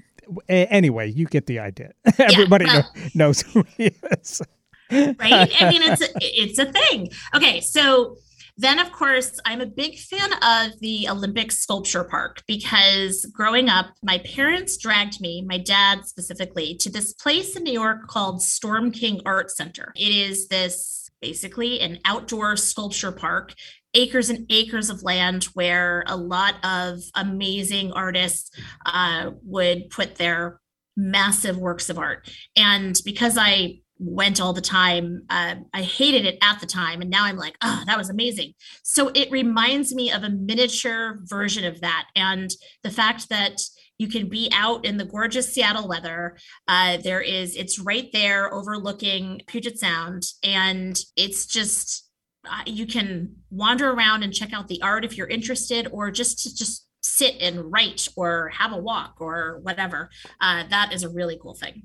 anyway, 0.48 1.10
you 1.10 1.26
get 1.26 1.46
the 1.46 1.58
idea. 1.58 1.92
Everybody 2.18 2.64
yeah, 2.66 2.82
well, 2.94 3.10
knows 3.14 3.42
who 3.42 3.64
he 3.76 3.92
is. 4.10 4.42
right? 4.90 5.16
I 5.20 5.70
mean, 5.70 5.82
it's 5.90 6.02
a, 6.02 6.08
it's 6.16 6.58
a 6.58 6.66
thing. 6.66 7.10
Okay, 7.34 7.60
so 7.60 8.16
then, 8.58 8.78
of 8.78 8.92
course, 8.92 9.40
I'm 9.44 9.60
a 9.60 9.66
big 9.66 9.98
fan 9.98 10.32
of 10.34 10.78
the 10.80 11.08
Olympic 11.08 11.52
Sculpture 11.52 12.04
Park 12.04 12.42
because 12.46 13.24
growing 13.32 13.68
up, 13.68 13.86
my 14.02 14.18
parents 14.18 14.76
dragged 14.76 15.20
me, 15.20 15.42
my 15.42 15.58
dad 15.58 16.04
specifically, 16.04 16.76
to 16.80 16.90
this 16.90 17.14
place 17.14 17.56
in 17.56 17.64
New 17.64 17.72
York 17.72 18.08
called 18.08 18.42
Storm 18.42 18.92
King 18.92 19.20
Art 19.24 19.50
Center. 19.50 19.92
It 19.96 20.14
is 20.14 20.48
this 20.48 21.01
basically 21.22 21.80
an 21.80 21.98
outdoor 22.04 22.56
sculpture 22.56 23.12
park 23.12 23.54
acres 23.94 24.30
and 24.30 24.46
acres 24.50 24.90
of 24.90 25.02
land 25.02 25.44
where 25.54 26.02
a 26.06 26.16
lot 26.16 26.54
of 26.64 26.98
amazing 27.14 27.92
artists 27.92 28.50
uh, 28.86 29.30
would 29.42 29.88
put 29.90 30.16
their 30.16 30.60
massive 30.96 31.56
works 31.56 31.88
of 31.88 31.98
art. 31.98 32.30
And 32.56 32.98
because 33.04 33.36
I 33.38 33.82
went 34.02 34.40
all 34.40 34.52
the 34.52 34.60
time. 34.60 35.22
Uh, 35.30 35.56
I 35.72 35.82
hated 35.82 36.26
it 36.26 36.38
at 36.42 36.60
the 36.60 36.66
time, 36.66 37.00
and 37.00 37.10
now 37.10 37.24
I'm 37.24 37.36
like, 37.36 37.56
oh, 37.62 37.82
that 37.86 37.98
was 37.98 38.10
amazing. 38.10 38.52
So 38.82 39.10
it 39.14 39.30
reminds 39.30 39.94
me 39.94 40.10
of 40.10 40.24
a 40.24 40.30
miniature 40.30 41.20
version 41.24 41.64
of 41.64 41.80
that, 41.80 42.06
and 42.16 42.50
the 42.82 42.90
fact 42.90 43.28
that 43.28 43.60
you 44.02 44.08
can 44.08 44.28
be 44.28 44.50
out 44.52 44.84
in 44.84 44.96
the 44.96 45.04
gorgeous 45.04 45.54
Seattle 45.54 45.86
weather. 45.86 46.36
Uh, 46.66 46.96
there 46.96 47.20
is, 47.20 47.54
it's 47.54 47.78
right 47.78 48.10
there 48.12 48.52
overlooking 48.52 49.40
Puget 49.46 49.78
Sound, 49.78 50.24
and 50.42 50.98
it's 51.16 51.46
just 51.46 52.10
uh, 52.44 52.64
you 52.66 52.84
can 52.84 53.36
wander 53.52 53.92
around 53.92 54.24
and 54.24 54.34
check 54.34 54.52
out 54.52 54.66
the 54.66 54.82
art 54.82 55.04
if 55.04 55.16
you're 55.16 55.28
interested, 55.28 55.86
or 55.92 56.10
just 56.10 56.42
to 56.42 56.52
just 56.52 56.88
sit 57.00 57.36
and 57.40 57.72
write 57.72 58.08
or 58.16 58.48
have 58.48 58.72
a 58.72 58.76
walk 58.76 59.14
or 59.20 59.60
whatever. 59.62 60.10
Uh, 60.40 60.64
that 60.68 60.92
is 60.92 61.04
a 61.04 61.08
really 61.08 61.38
cool 61.40 61.54
thing. 61.54 61.84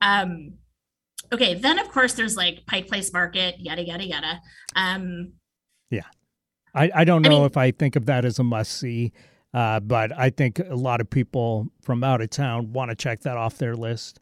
Um, 0.00 0.52
okay, 1.32 1.54
then 1.54 1.80
of 1.80 1.88
course 1.88 2.12
there's 2.12 2.36
like 2.36 2.64
Pike 2.66 2.86
Place 2.86 3.12
Market, 3.12 3.56
yada 3.58 3.84
yada 3.84 4.04
yada. 4.04 4.40
Um, 4.76 5.32
yeah, 5.90 6.06
I 6.72 6.92
I 6.94 7.04
don't 7.04 7.22
know 7.22 7.30
I 7.30 7.38
mean, 7.38 7.46
if 7.46 7.56
I 7.56 7.72
think 7.72 7.96
of 7.96 8.06
that 8.06 8.24
as 8.24 8.38
a 8.38 8.44
must 8.44 8.78
see, 8.78 9.12
uh, 9.54 9.80
but 9.80 10.16
I 10.16 10.30
think 10.30 10.58
a 10.58 10.74
lot 10.74 11.00
of 11.00 11.08
people 11.08 11.68
from 11.82 12.04
out 12.04 12.20
of 12.20 12.30
town 12.30 12.72
want 12.72 12.90
to 12.90 12.94
check 12.94 13.20
that 13.20 13.36
off 13.36 13.58
their 13.58 13.76
list. 13.76 14.20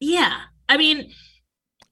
Yeah, 0.00 0.36
I 0.68 0.76
mean. 0.76 1.12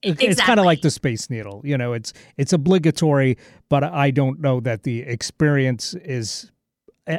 Exactly. 0.01 0.27
It's 0.29 0.41
kind 0.41 0.61
of 0.61 0.65
like 0.65 0.79
the 0.79 0.91
Space 0.91 1.29
Needle, 1.29 1.61
you 1.65 1.77
know. 1.77 1.91
It's 1.91 2.13
it's 2.37 2.53
obligatory, 2.53 3.37
but 3.67 3.83
I 3.83 4.11
don't 4.11 4.39
know 4.39 4.61
that 4.61 4.83
the 4.83 5.01
experience 5.01 5.93
is 5.93 6.49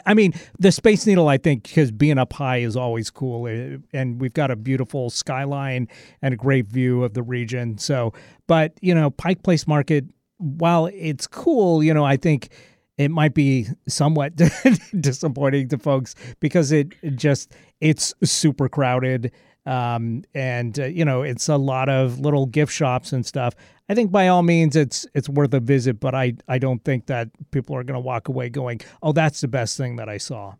I 0.07 0.15
mean, 0.15 0.35
the 0.59 0.71
Space 0.71 1.07
Needle, 1.07 1.29
I 1.29 1.37
think, 1.37 1.65
because 1.65 1.91
being 1.91 2.19
up 2.19 2.33
high 2.33 2.59
is 2.59 2.77
always 2.77 3.11
cool, 3.11 3.49
eh, 3.49 3.79
and 3.93 4.21
we've 4.21 4.33
got 4.33 4.51
a 4.51 4.57
beautiful 4.57 5.11
skyline 5.11 5.89
and 6.23 6.33
a 6.33 6.37
great 6.37 6.67
view 6.67 7.03
of 7.03 7.15
the 7.15 7.23
region. 7.23 7.77
So, 7.79 8.13
but 8.47 8.75
you 8.81 8.95
know, 8.95 9.11
Pike 9.11 9.43
Place 9.43 9.67
Market, 9.67 10.05
while 10.39 10.87
it's 10.87 11.27
cool, 11.27 11.83
you 11.83 11.93
know, 11.93 12.05
I 12.05 12.17
think 12.17 12.51
it 12.99 13.11
might 13.11 13.35
be 13.35 13.67
somewhat 13.89 14.33
disappointing 15.01 15.69
to 15.69 15.79
folks 15.79 16.15
because 16.41 16.73
it 16.73 16.95
just 17.17 17.53
it's 17.81 18.15
super 18.23 18.69
crowded 18.69 19.33
um, 19.67 20.25
and 20.35 20.79
uh, 20.79 20.87
you 20.87 21.05
know 21.05 21.23
it's 21.23 21.49
a 21.49 21.57
lot 21.57 21.89
of 21.89 22.19
little 22.19 22.47
gift 22.47 22.73
shops 22.73 23.13
and 23.13 23.25
stuff. 23.25 23.55
I 23.89 23.95
think 23.95 24.11
by 24.11 24.29
all 24.29 24.43
means 24.43 24.77
it's 24.77 25.07
it's 25.15 25.29
worth 25.29 25.53
a 25.55 25.61
visit, 25.61 26.01
but 26.01 26.15
I 26.15 26.35
I 26.49 26.59
don't 26.59 26.85
think 26.85 27.07
that 27.07 27.29
people 27.51 27.77
are 27.77 27.85
going 27.85 27.95
to 27.95 28.01
walk 28.01 28.29
away 28.29 28.49
going, 28.49 28.81
"Oh, 29.03 29.13
that's 29.13 29.41
the 29.41 29.49
best 29.49 29.77
thing 29.77 29.97
that 29.97 30.09
I 30.09 30.19
saw." 30.19 30.55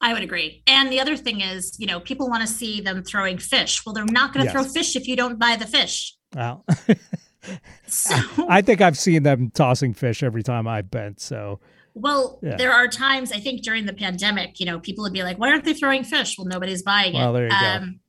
I 0.00 0.12
would 0.12 0.22
agree. 0.22 0.62
And 0.66 0.92
the 0.92 1.00
other 1.00 1.16
thing 1.16 1.40
is, 1.40 1.78
you 1.78 1.86
know, 1.86 1.98
people 1.98 2.28
want 2.28 2.42
to 2.42 2.52
see 2.52 2.80
them 2.82 3.02
throwing 3.02 3.38
fish. 3.38 3.86
Well, 3.86 3.94
they're 3.94 4.04
not 4.04 4.34
going 4.34 4.46
to 4.46 4.52
yes. 4.52 4.64
throw 4.64 4.70
fish 4.70 4.96
if 4.96 5.08
you 5.08 5.16
don't 5.16 5.38
buy 5.38 5.56
the 5.56 5.66
fish. 5.66 6.14
Well, 6.34 6.64
so 7.86 8.14
I 8.48 8.62
think 8.62 8.80
I've 8.80 8.98
seen 8.98 9.22
them 9.22 9.50
tossing 9.50 9.94
fish 9.94 10.22
every 10.22 10.42
time 10.42 10.66
I've 10.66 10.90
been. 10.90 11.16
So 11.18 11.60
well, 11.94 12.40
yeah. 12.42 12.56
there 12.56 12.72
are 12.72 12.88
times 12.88 13.32
I 13.32 13.38
think 13.38 13.62
during 13.62 13.86
the 13.86 13.92
pandemic, 13.92 14.58
you 14.58 14.66
know, 14.66 14.80
people 14.80 15.04
would 15.04 15.12
be 15.12 15.22
like, 15.22 15.38
"Why 15.38 15.50
aren't 15.50 15.64
they 15.64 15.74
throwing 15.74 16.04
fish?" 16.04 16.36
Well, 16.38 16.46
nobody's 16.46 16.82
buying 16.82 17.14
well, 17.14 17.36
it. 17.36 17.50
Um, 17.50 18.00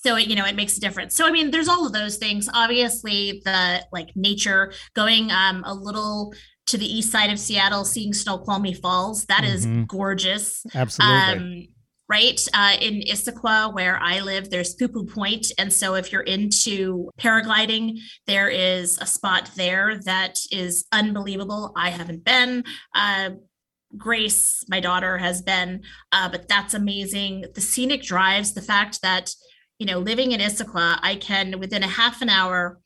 so 0.00 0.16
it, 0.16 0.28
you 0.28 0.36
know 0.36 0.44
it 0.44 0.54
makes 0.54 0.76
a 0.76 0.80
difference 0.80 1.16
so 1.16 1.26
i 1.26 1.30
mean 1.30 1.50
there's 1.50 1.68
all 1.68 1.86
of 1.86 1.92
those 1.92 2.16
things 2.16 2.48
obviously 2.54 3.42
the 3.44 3.84
like 3.92 4.10
nature 4.14 4.72
going 4.94 5.30
um 5.30 5.62
a 5.66 5.74
little 5.74 6.32
to 6.66 6.78
the 6.78 6.86
east 6.86 7.10
side 7.10 7.30
of 7.30 7.38
seattle 7.38 7.84
seeing 7.84 8.12
snoqualmie 8.12 8.74
falls 8.74 9.24
That 9.26 9.42
mm-hmm. 9.42 9.80
is 9.80 9.86
gorgeous 9.86 10.64
absolutely 10.74 11.36
um, 11.36 11.66
right? 12.08 12.40
Uh, 12.54 12.74
in 12.80 13.00
issaquah 13.02 13.74
where 13.74 13.98
i 14.02 14.20
live 14.20 14.50
there's 14.50 14.74
poo 14.74 15.04
point. 15.04 15.52
And 15.58 15.72
so 15.72 15.94
if 15.94 16.12
you're 16.12 16.22
into 16.22 17.10
paragliding 17.20 17.98
there 18.26 18.48
is 18.48 18.98
a 18.98 19.06
spot 19.06 19.50
there 19.56 20.00
that 20.04 20.38
is 20.50 20.84
unbelievable. 20.92 21.72
I 21.76 21.90
haven't 21.90 22.24
been. 22.24 22.64
Uh, 22.94 23.30
grace 23.96 24.64
my 24.68 24.80
daughter 24.80 25.18
has 25.18 25.42
been. 25.42 25.82
Uh, 26.12 26.28
but 26.28 26.48
that's 26.48 26.74
amazing. 26.74 27.44
The 27.54 27.60
scenic 27.60 28.02
drives 28.02 28.54
the 28.54 28.62
fact 28.62 29.02
that 29.02 29.32
you 29.78 29.86
know, 29.86 30.00
living 30.00 30.32
in 30.32 30.40
Issaquah, 30.40 30.98
I 31.02 31.14
can 31.16 31.60
within 31.60 31.82
a 31.82 31.88
half 31.88 32.20
an 32.20 32.28
hour 32.28 32.80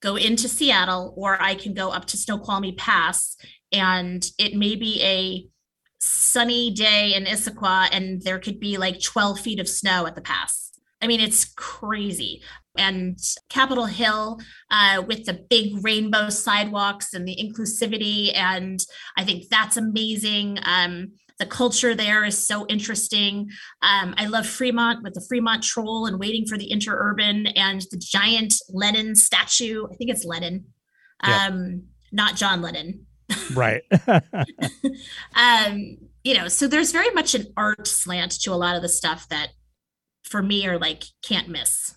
go 0.00 0.16
into 0.16 0.48
Seattle 0.48 1.14
or 1.16 1.40
I 1.40 1.54
can 1.54 1.74
go 1.74 1.90
up 1.90 2.06
to 2.06 2.16
Snoqualmie 2.16 2.72
Pass 2.72 3.36
and 3.72 4.24
it 4.38 4.54
may 4.54 4.74
be 4.74 5.02
a 5.02 5.46
sunny 5.98 6.70
day 6.70 7.14
in 7.14 7.24
Issaquah 7.24 7.88
and 7.92 8.22
there 8.22 8.38
could 8.38 8.60
be 8.60 8.76
like 8.76 9.02
12 9.02 9.40
feet 9.40 9.60
of 9.60 9.68
snow 9.68 10.06
at 10.06 10.14
the 10.14 10.20
pass. 10.20 10.72
I 11.00 11.06
mean, 11.06 11.20
it's 11.20 11.44
crazy. 11.44 12.42
And 12.76 13.18
Capitol 13.48 13.86
Hill 13.86 14.38
uh, 14.70 15.02
with 15.06 15.24
the 15.24 15.44
big 15.48 15.84
rainbow 15.84 16.28
sidewalks 16.28 17.14
and 17.14 17.26
the 17.26 17.36
inclusivity. 17.36 18.34
And 18.36 18.80
I 19.16 19.24
think 19.24 19.48
that's 19.48 19.76
amazing. 19.76 20.58
Um, 20.64 21.12
the 21.38 21.46
culture 21.46 21.94
there 21.94 22.24
is 22.24 22.46
so 22.46 22.66
interesting. 22.66 23.48
Um, 23.82 24.14
I 24.16 24.26
love 24.26 24.46
Fremont 24.46 25.02
with 25.02 25.14
the 25.14 25.24
Fremont 25.28 25.62
Troll 25.62 26.06
and 26.06 26.18
waiting 26.18 26.46
for 26.46 26.58
the 26.58 26.70
interurban 26.72 27.52
and 27.56 27.80
the 27.90 27.96
giant 27.96 28.54
Lenin 28.68 29.14
statue. 29.14 29.86
I 29.90 29.94
think 29.94 30.10
it's 30.10 30.24
Lennon, 30.24 30.66
um, 31.22 31.84
not 32.10 32.34
John 32.34 32.60
Lennon. 32.60 33.06
Right. 33.54 33.82
um, 35.34 35.96
you 36.24 36.34
know, 36.34 36.48
so 36.48 36.66
there's 36.66 36.92
very 36.92 37.10
much 37.10 37.34
an 37.34 37.46
art 37.56 37.86
slant 37.86 38.32
to 38.42 38.52
a 38.52 38.56
lot 38.56 38.76
of 38.76 38.82
the 38.82 38.88
stuff 38.88 39.28
that 39.28 39.48
for 40.24 40.42
me 40.42 40.66
are 40.66 40.78
like 40.78 41.04
can't 41.22 41.48
miss. 41.48 41.94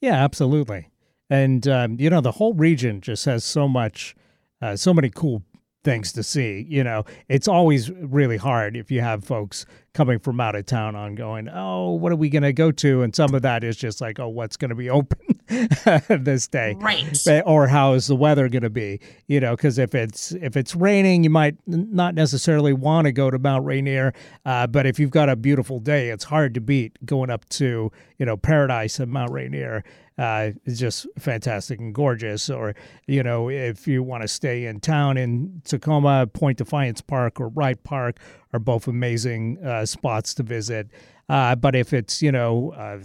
Yeah, 0.00 0.22
absolutely. 0.22 0.90
And 1.30 1.66
um, 1.66 1.96
you 1.98 2.10
know, 2.10 2.20
the 2.20 2.32
whole 2.32 2.54
region 2.54 3.00
just 3.00 3.24
has 3.24 3.44
so 3.44 3.66
much, 3.66 4.14
uh, 4.60 4.76
so 4.76 4.92
many 4.92 5.10
cool 5.10 5.42
things 5.84 6.12
to 6.12 6.22
see. 6.22 6.66
You 6.68 6.82
know, 6.84 7.04
it's 7.28 7.46
always 7.46 7.90
really 7.90 8.36
hard 8.36 8.76
if 8.76 8.90
you 8.90 9.00
have 9.00 9.24
folks 9.24 9.66
coming 9.92 10.18
from 10.18 10.40
out 10.40 10.56
of 10.56 10.66
town 10.66 10.96
on 10.96 11.14
going, 11.14 11.48
oh, 11.48 11.92
what 11.92 12.12
are 12.12 12.16
we 12.16 12.28
going 12.28 12.42
to 12.42 12.52
go 12.52 12.72
to? 12.72 13.02
And 13.02 13.14
some 13.14 13.34
of 13.34 13.42
that 13.42 13.62
is 13.62 13.76
just 13.76 14.00
like, 14.00 14.18
oh, 14.18 14.28
what's 14.28 14.56
going 14.56 14.70
to 14.70 14.74
be 14.74 14.90
open 14.90 15.33
this 16.08 16.48
day, 16.48 16.74
right? 16.78 17.42
Or 17.46 17.66
how 17.66 17.92
is 17.92 18.06
the 18.06 18.16
weather 18.16 18.48
going 18.48 18.62
to 18.62 18.70
be? 18.70 19.00
You 19.26 19.40
know, 19.40 19.56
because 19.56 19.78
if 19.78 19.94
it's 19.94 20.32
if 20.32 20.56
it's 20.56 20.74
raining, 20.74 21.24
you 21.24 21.30
might 21.30 21.56
not 21.66 22.14
necessarily 22.14 22.72
want 22.72 23.06
to 23.06 23.12
go 23.12 23.30
to 23.30 23.38
Mount 23.38 23.64
Rainier, 23.64 24.12
uh, 24.44 24.66
but 24.66 24.86
if 24.86 24.98
you've 24.98 25.10
got 25.10 25.28
a 25.28 25.36
beautiful 25.36 25.80
day, 25.80 26.10
it's 26.10 26.24
hard 26.24 26.54
to 26.54 26.60
beat 26.60 26.98
going 27.04 27.30
up 27.30 27.48
to 27.50 27.90
you 28.18 28.26
know 28.26 28.36
Paradise 28.36 28.98
and 28.98 29.10
Mount 29.12 29.30
Rainier. 29.30 29.84
Uh, 30.18 30.50
is 30.64 30.78
just 30.78 31.06
fantastic 31.18 31.78
and 31.80 31.94
gorgeous. 31.94 32.48
Or, 32.48 32.74
you 33.06 33.22
know, 33.22 33.50
if 33.50 33.86
you 33.86 34.02
want 34.02 34.22
to 34.22 34.28
stay 34.28 34.66
in 34.66 34.80
town 34.80 35.16
in 35.16 35.62
Tacoma, 35.64 36.26
Point 36.26 36.58
Defiance 36.58 37.00
Park 37.00 37.40
or 37.40 37.48
Wright 37.48 37.82
Park 37.82 38.18
are 38.52 38.60
both 38.60 38.86
amazing 38.86 39.58
uh, 39.64 39.86
spots 39.86 40.34
to 40.34 40.42
visit. 40.42 40.88
Uh, 41.28 41.54
but 41.54 41.74
if 41.74 41.92
it's, 41.92 42.20
you 42.20 42.30
know, 42.30 42.72
uh, 42.76 42.98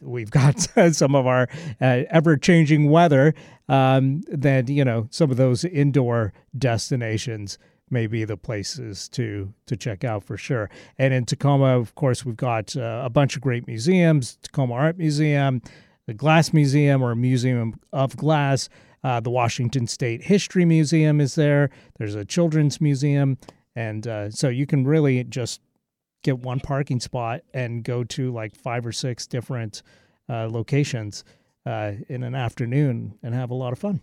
we've 0.00 0.30
got 0.30 0.60
some 0.92 1.14
of 1.14 1.26
our 1.26 1.48
uh, 1.80 2.02
ever 2.10 2.36
changing 2.36 2.90
weather, 2.90 3.34
um, 3.68 4.22
then, 4.28 4.68
you 4.68 4.84
know, 4.84 5.08
some 5.10 5.30
of 5.30 5.36
those 5.36 5.64
indoor 5.64 6.32
destinations 6.56 7.58
may 7.90 8.06
be 8.06 8.24
the 8.24 8.36
places 8.36 9.08
to 9.10 9.52
to 9.66 9.76
check 9.76 10.04
out 10.04 10.24
for 10.24 10.36
sure. 10.36 10.70
And 10.98 11.12
in 11.12 11.24
Tacoma, 11.24 11.78
of 11.78 11.94
course, 11.94 12.24
we've 12.24 12.36
got 12.36 12.76
uh, 12.76 13.02
a 13.04 13.10
bunch 13.10 13.36
of 13.36 13.42
great 13.42 13.66
museums: 13.66 14.38
Tacoma 14.42 14.74
Art 14.74 14.98
Museum, 14.98 15.60
the 16.06 16.14
Glass 16.14 16.52
Museum 16.52 17.02
or 17.02 17.14
Museum 17.14 17.74
of 17.92 18.16
Glass. 18.16 18.68
Uh, 19.02 19.20
the 19.20 19.30
Washington 19.30 19.86
State 19.86 20.22
History 20.22 20.64
Museum 20.64 21.20
is 21.20 21.34
there. 21.34 21.68
There's 21.98 22.14
a 22.14 22.24
children's 22.24 22.80
museum, 22.80 23.36
and 23.76 24.06
uh, 24.06 24.30
so 24.30 24.48
you 24.48 24.66
can 24.66 24.86
really 24.86 25.24
just 25.24 25.60
get 26.22 26.38
one 26.38 26.58
parking 26.58 27.00
spot 27.00 27.42
and 27.52 27.84
go 27.84 28.02
to 28.04 28.32
like 28.32 28.56
five 28.56 28.86
or 28.86 28.92
six 28.92 29.26
different 29.26 29.82
uh, 30.30 30.48
locations 30.50 31.22
uh, 31.66 31.92
in 32.08 32.22
an 32.22 32.34
afternoon 32.34 33.18
and 33.22 33.34
have 33.34 33.50
a 33.50 33.54
lot 33.54 33.74
of 33.74 33.78
fun 33.78 34.00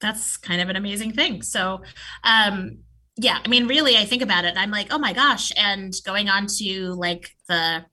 that's 0.00 0.36
kind 0.36 0.60
of 0.60 0.68
an 0.68 0.76
amazing 0.76 1.12
thing. 1.12 1.42
So, 1.42 1.82
um, 2.24 2.78
yeah, 3.16 3.38
I 3.44 3.48
mean, 3.48 3.66
really, 3.66 3.96
I 3.96 4.04
think 4.04 4.22
about 4.22 4.44
it. 4.44 4.54
I'm 4.56 4.70
like, 4.70 4.88
oh 4.90 4.98
my 4.98 5.12
gosh, 5.12 5.52
and 5.56 5.94
going 6.04 6.28
on 6.28 6.46
to 6.58 6.92
like 6.92 7.30
the 7.48 7.84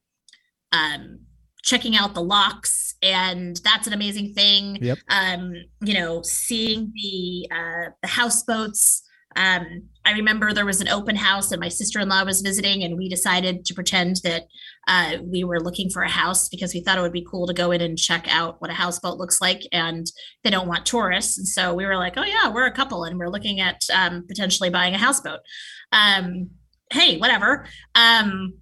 um, 0.71 1.19
checking 1.63 1.95
out 1.95 2.13
the 2.13 2.23
locks, 2.23 2.95
and 3.01 3.59
that's 3.63 3.87
an 3.87 3.93
amazing 3.93 4.33
thing. 4.33 4.77
Yep. 4.81 4.99
Um, 5.09 5.53
you 5.81 5.93
know, 5.93 6.21
seeing 6.23 6.91
the 6.93 7.47
uh, 7.51 7.89
the 8.01 8.07
houseboats 8.07 9.03
um, 9.35 9.83
I 10.05 10.11
remember 10.11 10.53
there 10.53 10.65
was 10.65 10.81
an 10.81 10.89
open 10.89 11.15
house 11.15 11.51
and 11.51 11.59
my 11.59 11.69
sister-in-law 11.69 12.25
was 12.25 12.41
visiting 12.41 12.83
and 12.83 12.97
we 12.97 13.09
decided 13.09 13.65
to 13.65 13.73
pretend 13.73 14.17
that 14.23 14.43
uh, 14.87 15.17
we 15.23 15.43
were 15.43 15.59
looking 15.59 15.89
for 15.89 16.03
a 16.03 16.09
house 16.09 16.49
because 16.49 16.73
we 16.73 16.81
thought 16.81 16.97
it 16.97 17.01
would 17.01 17.13
be 17.13 17.25
cool 17.29 17.47
to 17.47 17.53
go 17.53 17.71
in 17.71 17.81
and 17.81 17.97
check 17.97 18.27
out 18.29 18.61
what 18.61 18.69
a 18.69 18.73
houseboat 18.73 19.17
looks 19.17 19.41
like 19.41 19.61
and 19.71 20.07
they 20.43 20.49
don't 20.49 20.67
want 20.67 20.85
tourists 20.85 21.37
and 21.37 21.47
so 21.47 21.73
we 21.73 21.85
were 21.85 21.95
like 21.95 22.17
oh 22.17 22.23
yeah 22.23 22.51
we're 22.51 22.65
a 22.65 22.71
couple 22.71 23.05
and 23.05 23.17
we're 23.17 23.29
looking 23.29 23.59
at 23.59 23.81
um, 23.93 24.25
potentially 24.27 24.69
buying 24.69 24.93
a 24.93 24.97
houseboat 24.97 25.39
um, 25.93 26.49
hey 26.91 27.17
whatever 27.17 27.65
um, 27.95 28.53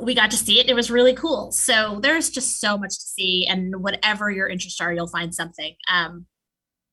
we 0.00 0.14
got 0.14 0.30
to 0.30 0.36
see 0.36 0.60
it 0.60 0.68
it 0.68 0.74
was 0.74 0.90
really 0.90 1.14
cool 1.14 1.50
so 1.52 1.98
there's 2.02 2.30
just 2.30 2.60
so 2.60 2.78
much 2.78 2.90
to 2.90 3.04
see 3.04 3.46
and 3.46 3.82
whatever 3.82 4.30
your 4.30 4.48
interests 4.48 4.80
are 4.80 4.92
you'll 4.92 5.08
find 5.08 5.34
something 5.34 5.74
um, 5.92 6.26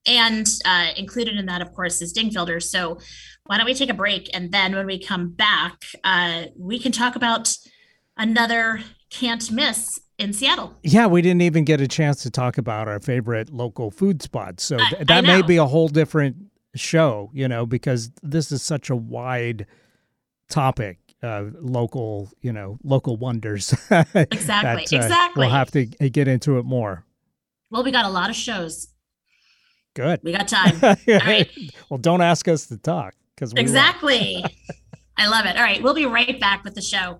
and 0.05 0.47
uh, 0.65 0.89
included 0.95 1.35
in 1.37 1.45
that, 1.47 1.61
of 1.61 1.73
course, 1.73 2.01
is 2.01 2.13
Dingfelder. 2.13 2.61
So 2.61 2.99
why 3.45 3.57
don't 3.57 3.65
we 3.65 3.73
take 3.73 3.89
a 3.89 3.95
break? 3.95 4.29
And 4.33 4.51
then 4.51 4.75
when 4.75 4.85
we 4.85 4.99
come 4.99 5.31
back, 5.31 5.81
uh, 6.03 6.45
we 6.57 6.79
can 6.79 6.91
talk 6.91 7.15
about 7.15 7.55
another 8.17 8.81
can't 9.09 9.49
miss 9.51 9.99
in 10.17 10.33
Seattle. 10.33 10.77
Yeah, 10.83 11.07
we 11.07 11.21
didn't 11.21 11.41
even 11.41 11.63
get 11.63 11.81
a 11.81 11.87
chance 11.87 12.23
to 12.23 12.29
talk 12.29 12.57
about 12.57 12.87
our 12.87 12.99
favorite 12.99 13.51
local 13.51 13.91
food 13.91 14.21
spots. 14.21 14.63
So 14.63 14.77
th- 14.77 15.07
that 15.07 15.23
may 15.23 15.41
be 15.41 15.57
a 15.57 15.65
whole 15.65 15.87
different 15.87 16.37
show, 16.75 17.31
you 17.33 17.47
know, 17.47 17.65
because 17.65 18.11
this 18.21 18.51
is 18.51 18.61
such 18.61 18.89
a 18.89 18.95
wide 18.95 19.65
topic. 20.49 20.99
Uh, 21.25 21.49
local, 21.59 22.29
you 22.41 22.53
know, 22.53 22.77
local 22.83 23.17
wonders. 23.17 23.71
exactly. 23.89 24.25
that, 24.45 24.65
uh, 24.65 24.79
exactly. 24.79 25.47
We'll 25.47 25.55
have 25.55 25.71
to 25.71 25.85
get 25.85 26.27
into 26.27 26.59
it 26.59 26.65
more. 26.65 27.03
Well, 27.71 27.83
we 27.83 27.91
got 27.91 28.05
a 28.05 28.09
lot 28.09 28.29
of 28.29 28.35
shows 28.35 28.89
Good. 29.95 30.19
We 30.23 30.33
got 30.33 30.47
time. 30.47 30.77
All 30.83 30.95
right. 31.07 31.49
Well, 31.89 31.97
don't 31.97 32.21
ask 32.21 32.47
us 32.47 32.67
to 32.67 32.77
talk 32.77 33.15
because 33.33 33.53
exactly. 33.53 34.43
I 35.17 35.27
love 35.27 35.45
it. 35.45 35.55
All 35.55 35.63
right, 35.63 35.81
we'll 35.81 35.93
be 35.93 36.05
right 36.05 36.39
back 36.39 36.65
with 36.65 36.75
the 36.75 36.81
show. 36.81 37.19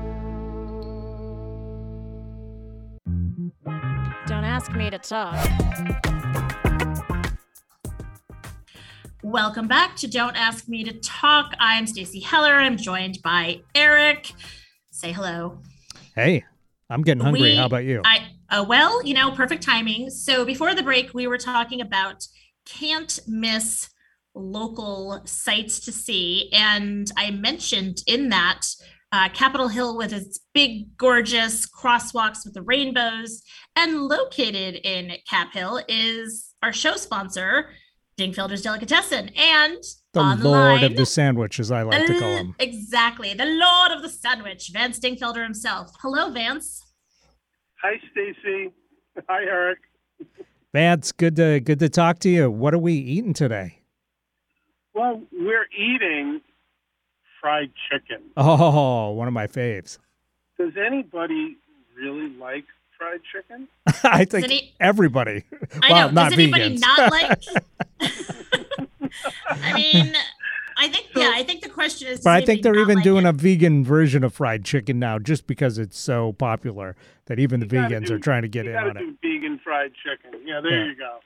Ask 4.61 4.75
me 4.75 4.91
to 4.91 4.99
talk. 4.99 5.33
Welcome 9.23 9.67
back 9.67 9.95
to 9.97 10.07
Don't 10.07 10.35
Ask 10.35 10.69
Me 10.69 10.83
to 10.83 10.93
Talk. 10.99 11.55
I'm 11.59 11.87
Stacy 11.87 12.19
Heller. 12.19 12.53
I'm 12.53 12.77
joined 12.77 13.23
by 13.23 13.61
Eric. 13.73 14.31
Say 14.91 15.13
hello. 15.13 15.57
Hey, 16.15 16.43
I'm 16.91 17.01
getting 17.01 17.23
hungry. 17.23 17.41
We, 17.41 17.55
How 17.55 17.65
about 17.65 17.85
you? 17.85 18.03
I 18.05 18.27
uh, 18.51 18.63
well, 18.67 19.03
you 19.03 19.15
know, 19.15 19.31
perfect 19.31 19.63
timing. 19.63 20.11
So 20.11 20.45
before 20.45 20.75
the 20.75 20.83
break, 20.83 21.11
we 21.15 21.25
were 21.25 21.39
talking 21.39 21.81
about 21.81 22.27
can't 22.65 23.19
miss 23.27 23.89
local 24.35 25.21
sites 25.25 25.79
to 25.85 25.91
see, 25.91 26.51
and 26.53 27.09
I 27.17 27.31
mentioned 27.31 28.03
in 28.05 28.29
that 28.29 28.61
uh, 29.11 29.29
Capitol 29.29 29.67
Hill 29.67 29.97
with 29.97 30.13
its 30.13 30.39
big, 30.53 30.95
gorgeous 30.97 31.67
crosswalks 31.67 32.45
with 32.45 32.53
the 32.53 32.61
rainbows, 32.61 33.41
and 33.75 34.03
located 34.03 34.75
in 34.83 35.13
Cap 35.27 35.53
Hill 35.53 35.81
is 35.87 36.53
our 36.63 36.71
show 36.71 36.95
sponsor, 36.95 37.71
Dingfelder's 38.17 38.61
Delicatessen. 38.61 39.29
And 39.29 39.83
the 40.13 40.21
Lord 40.21 40.81
line, 40.81 40.83
of 40.83 40.95
the 40.95 41.05
sandwich, 41.05 41.59
as 41.59 41.71
I 41.71 41.83
like 41.83 42.05
to 42.05 42.19
call 42.19 42.37
him. 42.37 42.55
Exactly. 42.59 43.33
The 43.33 43.45
Lord 43.45 43.91
of 43.91 44.01
the 44.01 44.09
Sandwich, 44.09 44.69
Vance 44.73 44.99
Dingfelder 44.99 45.43
himself. 45.43 45.91
Hello, 46.01 46.31
Vance. 46.31 46.85
Hi, 47.81 47.99
Stacy. 48.11 48.71
Hi, 49.27 49.43
Eric. 49.43 49.79
Vance, 50.73 51.11
good 51.11 51.35
to 51.35 51.59
good 51.59 51.79
to 51.79 51.89
talk 51.89 52.19
to 52.19 52.29
you. 52.29 52.49
What 52.49 52.73
are 52.73 52.79
we 52.79 52.93
eating 52.93 53.33
today? 53.33 53.79
Well, 54.93 55.21
we're 55.31 55.67
eating 55.77 56.41
fried 57.41 57.71
chicken. 57.89 58.21
Oh, 58.37 59.11
one 59.11 59.27
of 59.27 59.33
my 59.33 59.47
faves. 59.47 59.97
Does 60.57 60.73
anybody 60.77 61.57
really 61.97 62.29
like 62.37 62.65
fried 62.97 63.21
chicken? 63.33 63.67
I 64.03 64.25
think 64.25 64.45
any, 64.45 64.73
everybody. 64.79 65.43
I 65.81 65.91
well, 65.91 66.07
know. 66.07 66.13
Not 66.13 66.29
Does 66.29 66.39
anybody 66.39 66.77
vegans. 66.77 66.81
not 66.81 67.11
like? 67.11 67.39
I 69.49 69.73
mean, 69.73 70.13
I 70.77 70.87
think 70.87 71.07
yeah. 71.15 71.31
I 71.33 71.43
think 71.43 71.63
the 71.63 71.69
question 71.69 72.07
is. 72.07 72.21
But 72.21 72.33
I 72.33 72.45
think 72.45 72.61
they're 72.61 72.79
even 72.79 72.95
like 72.95 73.03
doing 73.03 73.25
it. 73.25 73.29
a 73.29 73.33
vegan 73.33 73.83
version 73.83 74.23
of 74.23 74.33
fried 74.33 74.63
chicken 74.63 74.99
now, 74.99 75.19
just 75.19 75.47
because 75.47 75.77
it's 75.77 75.97
so 75.97 76.33
popular 76.33 76.95
that 77.25 77.39
even 77.39 77.59
the 77.59 77.65
vegans 77.65 78.07
do, 78.07 78.15
are 78.15 78.19
trying 78.19 78.43
to 78.43 78.47
get 78.47 78.67
in 78.67 78.75
on 78.75 78.97
it. 78.97 79.03
Vegan 79.21 79.59
fried 79.63 79.91
chicken. 80.03 80.39
Yeah, 80.45 80.61
there 80.61 80.85
yeah. 80.85 80.91
you 80.91 80.95
go. 80.95 81.19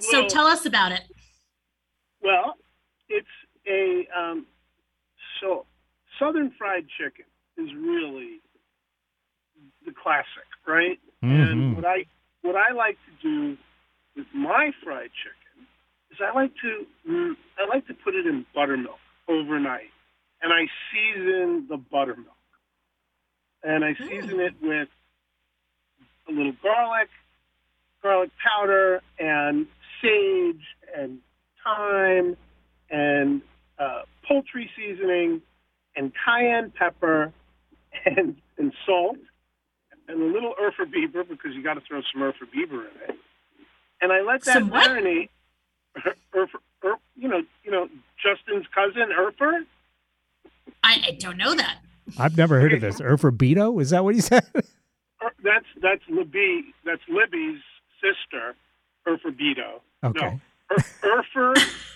so 0.00 0.26
tell 0.26 0.46
us 0.46 0.66
about 0.66 0.92
it. 0.92 1.02
Well, 2.22 2.56
it's 3.08 3.26
a 3.68 4.06
um, 4.16 4.46
so 5.40 5.66
southern 6.18 6.52
fried 6.58 6.86
chicken 6.98 7.26
is 7.56 7.74
really 7.74 8.40
the 9.84 9.92
classic 9.92 10.46
right? 10.66 10.98
Mm-hmm. 11.24 11.40
And 11.40 11.76
what 11.76 11.84
I 11.84 12.04
what 12.42 12.56
I 12.56 12.72
like 12.72 12.98
to 13.06 13.28
do 13.28 13.56
with 14.16 14.26
my 14.34 14.72
fried 14.84 15.10
chicken 15.22 15.66
is 16.10 16.18
I 16.20 16.34
like 16.34 16.52
to 16.62 16.86
mm, 17.08 17.34
I 17.58 17.66
like 17.68 17.86
to 17.86 17.94
put 17.94 18.14
it 18.14 18.26
in 18.26 18.44
buttermilk 18.54 18.98
overnight, 19.28 19.90
and 20.42 20.52
I 20.52 20.66
season 20.92 21.66
the 21.68 21.76
buttermilk, 21.76 22.26
and 23.62 23.84
I 23.84 23.94
season 23.94 24.40
it 24.40 24.54
with 24.60 24.88
a 26.28 26.32
little 26.32 26.54
garlic, 26.62 27.08
garlic 28.02 28.30
powder, 28.42 29.00
and 29.18 29.66
sage, 30.02 30.64
and 30.96 31.18
thyme, 31.64 32.36
and 32.90 33.42
uh, 33.78 34.02
poultry 34.26 34.70
seasoning, 34.76 35.42
and 35.96 36.12
cayenne 36.24 36.72
pepper, 36.76 37.32
and 38.04 38.36
and 38.58 38.72
salt 38.84 39.16
and 40.08 40.22
a 40.22 40.24
little 40.24 40.54
Urfa 40.62 40.86
Biber 40.86 41.28
because 41.28 41.52
you 41.54 41.62
got 41.62 41.74
to 41.74 41.80
throw 41.80 42.00
some 42.12 42.22
Urfa 42.22 42.46
Biber 42.54 42.80
in 42.80 43.10
it, 43.10 43.16
and 44.00 44.12
I 44.12 44.20
let 44.20 44.44
that 44.44 44.54
Some 44.54 44.70
what? 44.70 44.88
marinate. 44.90 45.28
Urfer, 46.34 46.58
Ur, 46.84 46.96
you 47.16 47.28
know, 47.28 47.42
you 47.64 47.70
know, 47.70 47.88
Justin's 48.22 48.66
cousin 48.74 49.08
Urfer. 49.18 49.64
I, 50.84 51.02
I 51.06 51.10
don't 51.18 51.38
know 51.38 51.54
that. 51.54 51.78
I've 52.18 52.36
never 52.36 52.60
heard 52.60 52.72
of 52.72 52.80
this. 52.80 53.00
Urfabito? 53.00 53.80
Is 53.80 53.90
that 53.90 54.04
what 54.04 54.14
he 54.14 54.20
said? 54.20 54.44
Ur- 54.54 54.62
er, 55.22 55.32
That's 55.42 55.66
that's 55.80 56.02
Libby. 56.08 56.74
That's 56.84 57.00
Libby's 57.08 57.60
sister, 58.00 58.54
Urfer 59.08 59.34
Beto. 59.34 59.80
Okay. 60.04 60.20
No, 60.20 60.40
Ur, 60.70 61.22
Urfer 61.24 61.54
Bieber. 61.54 61.95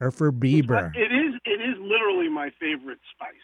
Urfer 0.00 0.30
Bieber. 0.30 0.94
It 0.94 1.12
is 1.12 1.34
it 1.44 1.60
is 1.60 1.76
literally 1.80 2.28
my 2.28 2.50
favorite 2.60 3.00
spice, 3.14 3.34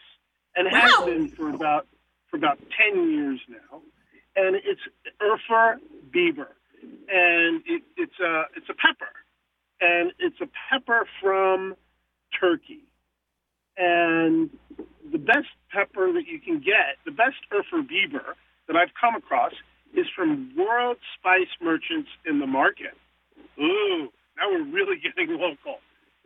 and 0.55 0.67
has 0.67 1.05
been 1.05 1.29
for 1.29 1.49
about 1.49 1.87
for 2.29 2.37
about 2.37 2.59
ten 2.77 3.11
years 3.11 3.39
now. 3.49 3.81
And 4.37 4.55
it's 4.55 4.81
Urfa 5.21 5.79
Biber, 6.13 6.47
and 7.09 7.61
it, 7.65 7.83
it's 7.97 8.19
a 8.19 8.43
it's 8.55 8.69
a 8.69 8.73
pepper, 8.73 9.11
and 9.81 10.11
it's 10.19 10.39
a 10.41 10.47
pepper 10.69 11.05
from 11.21 11.75
Turkey, 12.39 12.83
and 13.77 14.49
the 15.11 15.17
best 15.17 15.47
pepper 15.71 16.11
that 16.13 16.27
you 16.27 16.39
can 16.39 16.59
get, 16.59 16.97
the 17.05 17.11
best 17.11 17.37
Urfa 17.51 17.83
Biber 17.83 18.35
that 18.67 18.75
I've 18.75 18.93
come 18.99 19.15
across, 19.15 19.53
is 19.93 20.05
from 20.15 20.51
World 20.57 20.97
Spice 21.17 21.51
Merchants 21.61 22.09
in 22.25 22.39
the 22.39 22.47
market. 22.47 22.95
Ooh, 23.59 24.09
now 24.37 24.49
we're 24.51 24.65
really 24.65 24.97
getting 25.03 25.37
local. 25.37 25.79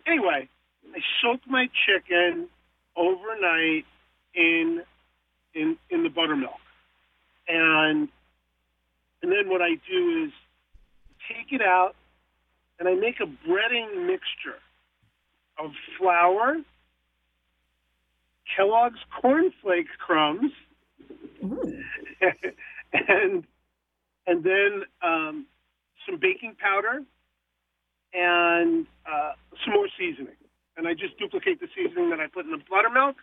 Anyway, 0.08 0.50
I 0.96 1.00
soak 1.22 1.42
my 1.48 1.70
chicken 1.86 2.48
overnight 2.96 3.86
in 4.34 4.82
in 5.54 5.78
in 5.90 6.04
the 6.04 6.10
buttermilk, 6.10 6.60
and 7.48 8.08
and 9.22 9.32
then 9.32 9.50
what 9.50 9.62
I 9.62 9.76
do 9.90 10.26
is 10.26 10.32
take 11.28 11.52
it 11.52 11.62
out 11.62 11.96
and 12.80 12.88
I 12.88 12.96
make 12.96 13.20
a 13.20 13.26
breading 13.26 14.08
mixture 14.08 14.60
of 15.58 15.72
flour, 15.98 16.58
Kellogg's 18.56 19.00
cornflake 19.22 19.90
crumbs, 19.98 20.52
and 21.42 23.44
and 24.26 24.44
then 24.44 24.84
um, 25.02 25.46
some 26.06 26.18
baking 26.20 26.56
powder 26.60 27.04
and 28.14 28.86
uh, 29.06 29.34
some 29.64 29.74
more 29.74 29.88
seasoning. 29.98 30.38
And 30.78 30.88
I 30.88 30.94
just 30.94 31.18
duplicate 31.20 31.60
the 31.60 31.68
seasoning 31.76 32.10
that 32.10 32.20
I 32.20 32.28
put 32.28 32.46
in 32.46 32.52
the 32.52 32.64
buttermilk 32.70 33.18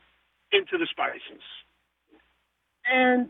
into 0.53 0.79
the 0.79 0.87
spices. 0.91 1.43
And 2.85 3.29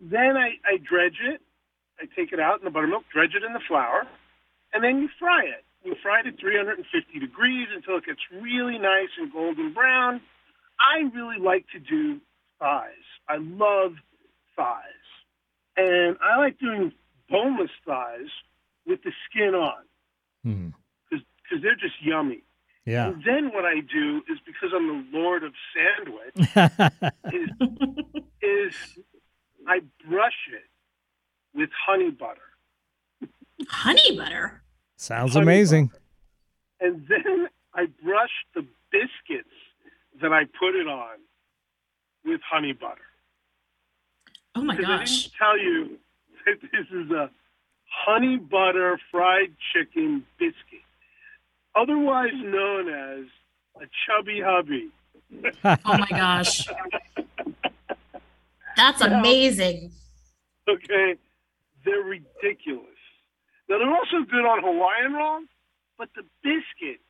then 0.00 0.36
I, 0.36 0.56
I 0.64 0.78
dredge 0.78 1.18
it. 1.20 1.40
I 2.00 2.06
take 2.14 2.32
it 2.32 2.40
out 2.40 2.60
in 2.60 2.64
the 2.64 2.70
buttermilk, 2.70 3.04
dredge 3.12 3.34
it 3.34 3.42
in 3.42 3.52
the 3.52 3.64
flour, 3.66 4.06
and 4.72 4.84
then 4.84 4.98
you 4.98 5.08
fry 5.18 5.44
it. 5.44 5.64
You 5.82 5.94
fry 6.02 6.20
it 6.20 6.26
at 6.26 6.38
350 6.38 6.84
degrees 7.18 7.68
until 7.74 7.96
it 7.96 8.04
gets 8.04 8.20
really 8.32 8.78
nice 8.78 9.08
and 9.18 9.32
golden 9.32 9.72
brown. 9.72 10.20
I 10.78 11.08
really 11.14 11.38
like 11.38 11.64
to 11.72 11.78
do 11.78 12.20
thighs. 12.58 13.06
I 13.28 13.36
love 13.38 13.92
thighs. 14.56 14.82
And 15.76 16.16
I 16.20 16.38
like 16.38 16.58
doing 16.58 16.92
boneless 17.30 17.70
thighs 17.86 18.28
with 18.86 19.02
the 19.02 19.12
skin 19.28 19.54
on 19.54 19.86
Hmm. 20.46 20.68
Because 21.48 21.62
they're 21.62 21.76
just 21.76 21.94
yummy. 22.02 22.42
Yeah. 22.84 23.08
And 23.08 23.22
then 23.24 23.50
what 23.52 23.64
I 23.64 23.80
do 23.80 24.22
is 24.30 24.38
because 24.46 24.70
I'm 24.74 24.86
the 25.12 25.18
lord 25.18 25.42
of 25.42 25.52
sandwich 25.74 26.36
is, 27.32 27.50
is 28.40 28.74
I 29.66 29.80
brush 30.08 30.48
it 30.52 30.62
with 31.54 31.70
honey 31.86 32.10
butter. 32.10 32.40
Honey 33.68 34.16
butter. 34.16 34.62
Sounds 34.96 35.32
Honey 35.32 35.42
amazing. 35.44 35.90
And 36.80 37.06
then 37.08 37.48
I 37.74 37.86
brush 38.04 38.30
the 38.54 38.64
biscuits 38.92 39.48
that 40.22 40.32
I 40.32 40.44
put 40.44 40.74
it 40.76 40.86
on 40.86 41.16
with 42.24 42.40
honey 42.48 42.72
butter. 42.72 43.00
Oh 44.54 44.62
my 44.62 44.76
Because 44.76 44.90
I 44.90 44.98
gosh. 44.98 45.22
didn't 45.24 45.32
tell 45.38 45.58
you 45.58 45.98
that 46.46 46.60
this 46.62 46.86
is 46.92 47.10
a 47.10 47.30
honey 48.04 48.36
butter 48.38 48.98
fried 49.10 49.52
chicken 49.72 50.24
biscuit, 50.38 50.85
otherwise 51.76 52.32
known 52.34 52.88
as 52.88 53.26
a 53.80 53.86
chubby 54.06 54.40
hubby. 54.40 54.90
Oh 55.64 55.98
my 55.98 56.08
gosh. 56.10 56.66
That's 58.76 59.00
amazing. 59.00 59.92
Okay, 60.68 61.16
they're 61.84 62.02
ridiculous. 62.02 62.86
Now 63.68 63.78
they're 63.78 63.94
also 63.94 64.24
good 64.30 64.44
on 64.44 64.62
Hawaiian 64.62 65.12
roll, 65.12 65.40
but 65.98 66.08
the 66.14 66.22
biscuit. 66.42 67.00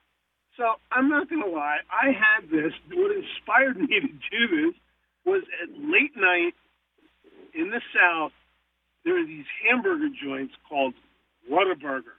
So 0.57 0.75
I'm 0.91 1.09
not 1.09 1.29
gonna 1.29 1.47
lie, 1.47 1.79
I 1.91 2.13
had 2.13 2.51
this. 2.51 2.73
What 2.93 3.13
inspired 3.15 3.79
me 3.79 3.87
to 4.01 4.09
do 4.09 4.49
this 4.49 4.75
was 5.25 5.43
at 5.63 5.71
late 5.79 6.17
night 6.17 6.55
in 7.55 7.71
the 7.71 7.81
South. 7.95 8.33
There 9.05 9.19
are 9.21 9.27
these 9.27 9.47
hamburger 9.65 10.09
joints 10.09 10.55
called 10.69 10.95
Whataburger. 11.51 12.17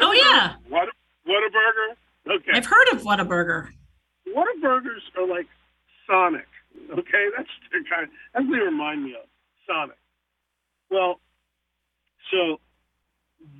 Oh, 0.00 0.12
yeah. 0.12 0.54
What 0.68 0.88
Whataburger? 1.26 2.34
Okay. 2.36 2.52
I've 2.54 2.66
heard 2.66 2.88
of 2.92 3.02
Whataburger. 3.02 3.68
Whataburgers 4.28 5.02
are 5.16 5.26
like 5.26 5.46
Sonic. 6.06 6.46
Okay, 6.90 7.28
that's 7.36 7.48
the 7.72 7.84
kind. 7.88 8.08
That's 8.34 8.46
what 8.46 8.52
they 8.52 8.64
remind 8.64 9.04
me 9.04 9.14
of. 9.14 9.28
Sonic. 9.66 9.96
Well, 10.90 11.20
so 12.30 12.60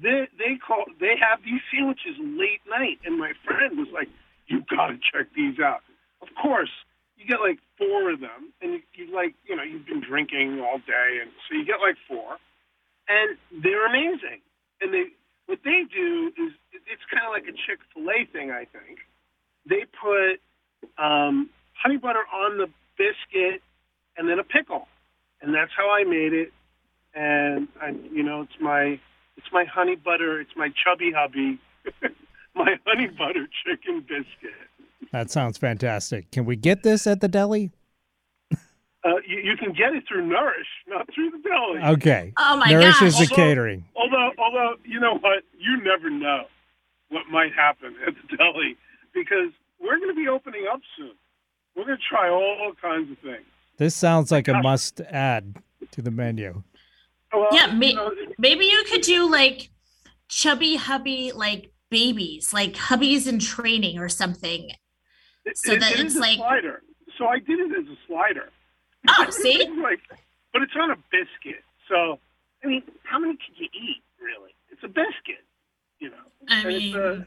they 0.02 0.28
they 0.38 0.56
call 0.56 0.84
they 1.00 1.14
have 1.20 1.42
these 1.44 1.61
sandwiches 1.72 2.16
late 2.18 2.61
night, 2.68 2.98
and 3.04 3.18
my 3.18 3.32
friend 3.44 3.78
was 3.78 3.88
like, 3.92 4.08
"You 4.46 4.62
gotta 4.68 4.98
check 5.12 5.28
these 5.34 5.58
out." 5.58 5.80
Of 6.22 6.28
course, 6.40 6.70
you 7.16 7.26
get 7.26 7.40
like 7.40 7.58
four 7.78 8.11
of 8.11 8.20
them, 8.20 8.52
and 8.61 8.72
you, 8.74 8.80
you 8.94 9.14
like 9.14 9.34
you 9.46 9.56
know 9.56 9.62
you've 9.62 9.86
been 9.86 10.02
drinking 10.02 10.61
all 10.61 10.78
day, 10.78 11.20
and 11.22 11.30
so 11.48 11.56
you 11.56 11.64
get 11.64 11.80
like 11.80 11.96
four, 12.08 12.36
and 13.08 13.36
they're 13.62 13.86
amazing. 13.86 14.40
And 14.80 14.92
they 14.94 15.12
what 15.51 15.59
they 15.64 15.82
do 15.92 16.30
is 16.38 16.53
it's 16.86 17.03
kind 17.12 17.26
of 17.26 17.32
like 17.32 17.42
a 17.42 17.57
Chick 17.66 17.80
Fil 17.92 18.09
A 18.09 18.24
thing, 18.32 18.53
I 18.53 18.66
think. 18.70 19.01
They 19.68 19.84
put 20.01 20.38
um, 20.96 21.51
honey 21.74 21.96
butter 21.96 22.22
on 22.32 22.57
the 22.57 22.68
biscuit 22.96 23.61
and 24.16 24.28
then 24.28 24.38
a 24.38 24.44
pickle, 24.44 24.86
and 25.42 25.53
that's 25.53 25.72
how 25.76 25.90
I 25.90 26.05
made 26.05 26.32
it. 26.32 26.53
And 27.14 27.66
I, 27.82 27.90
you 28.12 28.22
know, 28.22 28.42
it's 28.42 28.61
my 28.61 29.01
it's 29.36 29.53
my 29.53 29.64
honey 29.64 29.96
butter, 29.96 30.40
it's 30.40 30.55
my 30.57 30.68
chubby 30.84 31.11
hubby, 31.11 31.59
my 32.55 32.78
honey 32.86 33.09
butter 33.09 33.48
chicken 33.66 34.01
biscuit. 34.03 34.55
That 35.11 35.32
sounds 35.32 35.59
fantastic. 35.59 36.30
Can 36.30 36.44
we 36.44 36.55
get 36.55 36.84
this 36.84 37.09
at 37.09 37.20
the 37.20 37.26
deli? 37.26 37.72
Uh, 39.03 39.14
you, 39.26 39.38
you 39.38 39.57
can 39.57 39.72
get 39.72 39.94
it 39.94 40.05
through 40.07 40.26
Nourish, 40.26 40.66
not 40.86 41.09
through 41.14 41.30
the 41.30 41.38
deli. 41.38 41.82
Okay. 41.94 42.32
Oh 42.38 42.57
my 42.57 42.66
Nourish 42.70 43.01
is 43.01 43.14
gosh. 43.14 43.28
the 43.28 43.34
catering. 43.34 43.84
Although, 43.96 44.30
although 44.38 44.74
you 44.84 45.01
know 45.01 45.16
what, 45.18 45.42
you 45.59 45.82
never 45.82 46.11
know 46.11 46.44
what 47.09 47.22
might 47.30 47.53
happen 47.55 47.94
at 48.07 48.14
the 48.14 48.36
deli 48.36 48.76
because 49.14 49.51
we're 49.80 49.96
going 49.98 50.14
to 50.14 50.14
be 50.14 50.28
opening 50.28 50.66
up 50.70 50.80
soon. 50.96 51.12
We're 51.74 51.84
going 51.86 51.96
to 51.96 52.03
try 52.07 52.28
all 52.28 52.72
kinds 52.80 53.11
of 53.11 53.18
things. 53.18 53.46
This 53.78 53.94
sounds 53.94 54.30
like 54.30 54.48
a 54.48 54.61
must 54.61 55.01
add 55.01 55.57
to 55.92 56.03
the 56.03 56.11
menu. 56.11 56.62
Well, 57.32 57.48
Yeah, 57.53 57.72
you 57.72 57.78
me- 57.78 57.94
know, 57.94 58.12
Maybe 58.38 58.66
you 58.66 58.84
could 58.90 59.01
do 59.03 59.30
like 59.30 59.70
chubby 60.28 60.76
hubby 60.76 61.32
like 61.34 61.70
babies, 61.90 62.53
like 62.53 62.74
hubbies 62.74 63.26
in 63.26 63.38
training 63.38 63.98
or 63.98 64.11
something. 64.11 64.70
it- 65.46 65.57
so 65.57 65.72
it- 65.72 65.80
that 65.80 65.92
it 65.92 66.01
it's 66.01 66.16
a 66.16 66.20
like- 66.20 66.36
slider. 66.36 66.82
So 67.16 67.26
I 67.28 67.38
did 67.38 67.59
it 67.61 67.70
as 67.78 67.86
a 67.86 67.96
slider. 68.07 68.51
Oh, 69.09 69.26
see? 69.30 69.66
But 70.53 70.62
it's 70.62 70.72
on 70.78 70.90
a 70.90 70.96
biscuit. 71.11 71.62
So 71.88 72.18
I 72.62 72.66
mean, 72.66 72.82
how 73.05 73.18
many 73.18 73.34
could 73.34 73.57
you 73.59 73.68
eat? 73.72 74.03
Really, 74.20 74.51
it's 74.70 74.82
a 74.84 74.88
biscuit. 74.88 75.44
You 75.98 76.11
know. 76.11 76.16
I 76.48 76.59
And 76.61 76.68
mean, 76.68 76.96
uh, 76.96 77.24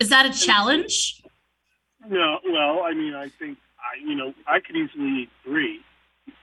is 0.00 0.08
that 0.10 0.26
a 0.26 0.32
challenge? 0.32 1.22
No, 2.08 2.38
well, 2.50 2.82
I 2.82 2.94
mean, 2.94 3.14
I 3.14 3.28
think 3.28 3.58
I, 3.78 4.04
you 4.04 4.14
know, 4.14 4.34
I 4.46 4.60
could 4.60 4.76
easily 4.76 5.22
eat 5.22 5.30
three. 5.44 5.80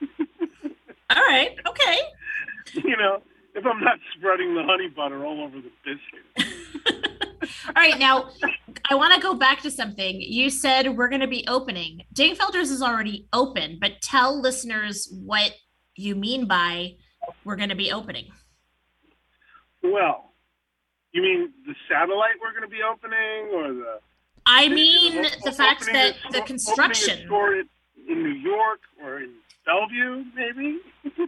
All 1.10 1.22
right. 1.26 1.56
Okay. 1.68 1.98
You 2.74 2.96
know, 2.96 3.20
if 3.56 3.66
I'm 3.66 3.82
not 3.82 3.98
spreading 4.16 4.54
the 4.54 4.62
honey 4.62 4.86
butter 4.86 5.24
all 5.26 5.40
over 5.42 5.56
the 5.60 5.72
biscuit. 5.84 6.99
All 7.68 7.72
right. 7.74 7.98
Now, 7.98 8.30
I 8.90 8.94
want 8.94 9.14
to 9.14 9.20
go 9.20 9.34
back 9.34 9.60
to 9.62 9.70
something. 9.70 10.20
You 10.20 10.50
said 10.50 10.96
we're 10.96 11.08
going 11.08 11.20
to 11.20 11.26
be 11.28 11.44
opening. 11.48 12.02
Dingfelders 12.14 12.70
is 12.70 12.82
already 12.82 13.26
open, 13.32 13.78
but 13.80 14.00
tell 14.00 14.40
listeners 14.40 15.08
what 15.24 15.54
you 15.96 16.14
mean 16.14 16.46
by 16.46 16.96
we're 17.44 17.56
going 17.56 17.68
to 17.68 17.74
be 17.76 17.92
opening. 17.92 18.26
Well, 19.82 20.32
you 21.12 21.22
mean 21.22 21.52
the 21.66 21.74
satellite 21.88 22.34
we're 22.40 22.50
going 22.52 22.62
to 22.62 22.68
be 22.68 22.82
opening, 22.82 23.50
or 23.54 23.72
the? 23.72 23.98
I 24.46 24.68
mean 24.68 25.24
o- 25.24 25.28
the 25.44 25.52
fact 25.52 25.86
that 25.86 26.14
a- 26.28 26.32
the 26.32 26.42
construction. 26.42 27.28
in 28.08 28.22
New 28.22 28.30
York 28.30 28.80
or 29.02 29.20
in 29.20 29.34
Bellevue, 29.66 30.24
maybe. 30.34 30.78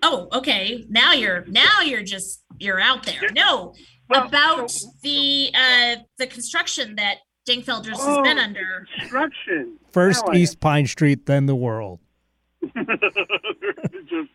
Oh, 0.03 0.29
okay. 0.33 0.85
Now 0.89 1.13
you're 1.13 1.45
now 1.47 1.81
you're 1.83 2.03
just 2.03 2.43
you're 2.59 2.81
out 2.81 3.05
there. 3.05 3.21
No, 3.35 3.75
Well, 4.13 4.27
about 4.29 4.71
so- 4.71 4.89
the 5.03 5.51
uh 5.55 5.97
the 6.19 6.27
construction 6.27 6.97
that 6.97 7.19
Dingfelders 7.49 7.97
has 7.99 8.19
been 8.23 8.39
Oh, 8.39 8.43
under. 8.43 8.87
Construction. 8.99 9.79
First 9.91 10.25
Now 10.27 10.35
East 10.35 10.61
Pine 10.61 10.87
Street, 10.87 11.27
then 11.27 11.47
the 11.47 11.57
world. 11.57 11.99
just 12.63 14.31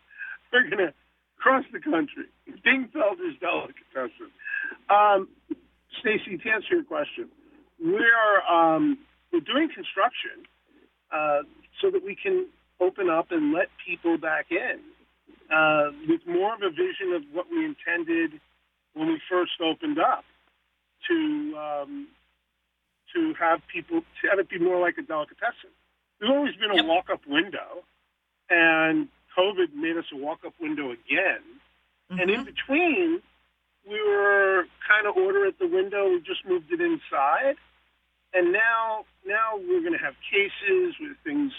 we're 0.52 0.68
gonna 0.68 0.92
cross 1.38 1.64
the 1.72 1.80
country. 1.80 2.24
Dingfelder's 2.66 3.38
delicatessen. 3.40 4.30
Um, 4.90 5.28
Stacy, 6.00 6.36
to 6.38 6.50
answer 6.50 6.74
your 6.76 6.84
question, 6.84 7.28
we're 7.80 8.40
um, 8.50 8.98
we're 9.32 9.40
doing 9.40 9.68
construction 9.74 10.44
uh, 11.12 11.40
so 11.80 11.90
that 11.90 12.04
we 12.04 12.14
can 12.14 12.46
open 12.80 13.08
up 13.08 13.30
and 13.30 13.52
let 13.52 13.68
people 13.86 14.18
back 14.18 14.46
in 14.50 14.78
uh, 15.54 15.90
with 16.08 16.20
more 16.26 16.54
of 16.54 16.60
a 16.62 16.70
vision 16.70 17.12
of 17.16 17.22
what 17.32 17.46
we 17.50 17.64
intended 17.64 18.40
when 18.98 19.08
we 19.08 19.20
first 19.30 19.52
opened 19.60 19.98
up 19.98 20.24
to 21.06 21.56
um, 21.56 22.08
to 23.14 23.32
have 23.34 23.60
people 23.72 24.00
to 24.00 24.28
have 24.28 24.38
it 24.38 24.48
be 24.50 24.58
more 24.58 24.80
like 24.80 24.98
a 24.98 25.02
delicatessen. 25.02 25.70
There's 26.18 26.30
always 26.32 26.54
been 26.56 26.72
a 26.72 26.76
Yep. 26.76 26.84
walk-up 26.86 27.26
window, 27.26 27.84
and 28.50 29.08
COVID 29.36 29.72
made 29.72 29.96
us 29.96 30.04
a 30.12 30.16
walk-up 30.16 30.54
window 30.60 30.90
again. 30.90 31.42
And 32.10 32.28
in 32.30 32.40
Mhm. 32.40 32.46
between, 32.46 33.22
we 33.84 34.02
were 34.02 34.66
kind 34.86 35.06
of 35.06 35.16
order 35.16 35.46
at 35.46 35.58
the 35.58 35.66
window. 35.68 36.10
We 36.10 36.20
just 36.22 36.44
moved 36.44 36.72
it 36.72 36.80
inside, 36.80 37.56
and 38.34 38.52
now 38.52 39.06
now 39.24 39.56
we're 39.56 39.80
going 39.80 39.92
to 39.92 40.04
have 40.04 40.16
cases 40.22 40.98
with 40.98 41.16
things. 41.22 41.52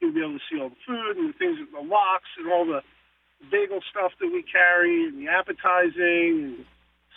You'll 0.00 0.12
be 0.12 0.20
able 0.20 0.38
to 0.38 0.44
see 0.48 0.60
all 0.60 0.68
the 0.68 0.76
food 0.86 1.16
and 1.16 1.28
the 1.30 1.32
things 1.32 1.58
at 1.60 1.72
the 1.72 1.80
locks 1.80 2.28
and 2.36 2.46
all 2.52 2.64
the 2.66 2.82
bagel 3.50 3.80
stuff 3.90 4.12
that 4.18 4.30
we 4.30 4.42
carry 4.42 5.04
and 5.06 5.18
the 5.18 5.28
appetizing 5.28 6.54
and 6.56 6.66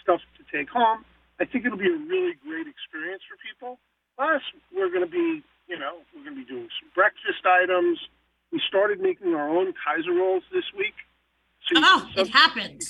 stuff 0.09 0.21
to 0.37 0.57
take 0.57 0.69
home. 0.69 1.05
I 1.39 1.45
think 1.45 1.65
it'll 1.65 1.77
be 1.77 1.87
a 1.87 1.97
really 2.09 2.33
great 2.45 2.65
experience 2.67 3.21
for 3.29 3.37
people. 3.45 3.79
Plus, 4.17 4.41
we're 4.75 4.89
going 4.89 5.05
to 5.05 5.11
be, 5.11 5.43
you 5.67 5.77
know, 5.79 5.99
we're 6.15 6.23
going 6.23 6.35
to 6.35 6.41
be 6.43 6.47
doing 6.49 6.67
some 6.81 6.89
breakfast 6.95 7.45
items. 7.45 7.99
We 8.51 8.61
started 8.67 8.99
making 8.99 9.33
our 9.35 9.47
own 9.49 9.73
Kaiser 9.85 10.11
rolls 10.13 10.43
this 10.51 10.65
week. 10.77 10.95
So 11.71 11.79
Oh, 11.79 11.99
can 12.01 12.09
it 12.09 12.15
substitute- 12.15 12.33
happened. 12.33 12.81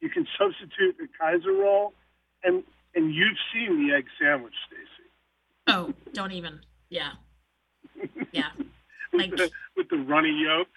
You 0.00 0.08
can 0.10 0.26
substitute 0.38 0.96
a 1.02 1.08
Kaiser 1.18 1.52
roll, 1.52 1.92
and 2.44 2.62
and 2.94 3.12
you've 3.12 3.36
seen 3.52 3.86
the 3.88 3.94
egg 3.94 4.06
sandwich, 4.20 4.54
Stacy, 4.68 5.10
Oh, 5.66 5.92
don't 6.12 6.30
even. 6.32 6.60
Yeah. 6.88 7.12
Yeah. 8.32 8.50
with 9.12 9.20
Like- 9.22 9.36
the 9.36 9.50
with 9.76 9.88
the 9.88 9.96
runny 9.98 10.30
yolk. 10.44 10.68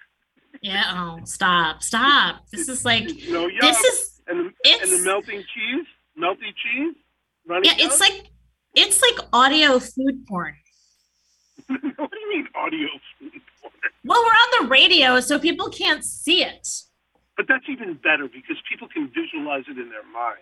Yeah. 0.62 0.84
Oh, 0.96 1.20
stop. 1.26 1.84
Stop. 1.84 2.48
This 2.52 2.68
is 2.68 2.84
like 2.84 3.04
no 3.30 3.46
yolk, 3.48 3.62
this 3.62 3.80
is 3.84 4.11
and 4.32 4.54
the, 4.64 4.72
and 4.82 4.92
the 4.92 5.06
melting 5.06 5.44
cheese, 5.54 5.86
melty 6.18 6.54
cheese, 6.56 6.96
runny 7.48 7.68
yeah, 7.68 7.78
yolk. 7.78 7.92
it's 7.92 8.00
like 8.00 8.32
it's 8.76 9.02
like 9.02 9.28
audio 9.34 9.80
food 9.80 10.26
porn. 10.28 10.56
what 11.68 11.82
do 12.12 12.20
you 12.20 12.30
mean 12.30 12.48
audio 12.56 12.88
food 13.20 13.32
porn? 13.62 13.74
Well, 14.04 14.22
we're 14.22 14.26
on 14.26 14.64
the 14.64 14.70
radio, 14.70 15.20
so 15.20 15.38
people 15.38 15.70
can't 15.70 16.04
see 16.04 16.44
it. 16.44 16.68
But 17.38 17.48
that's 17.48 17.66
even 17.70 17.96
better 17.96 18.28
because 18.28 18.58
people 18.70 18.88
can 18.88 19.10
visualize 19.10 19.64
it 19.68 19.78
in 19.78 19.90
their 19.90 20.06
mind. 20.14 20.40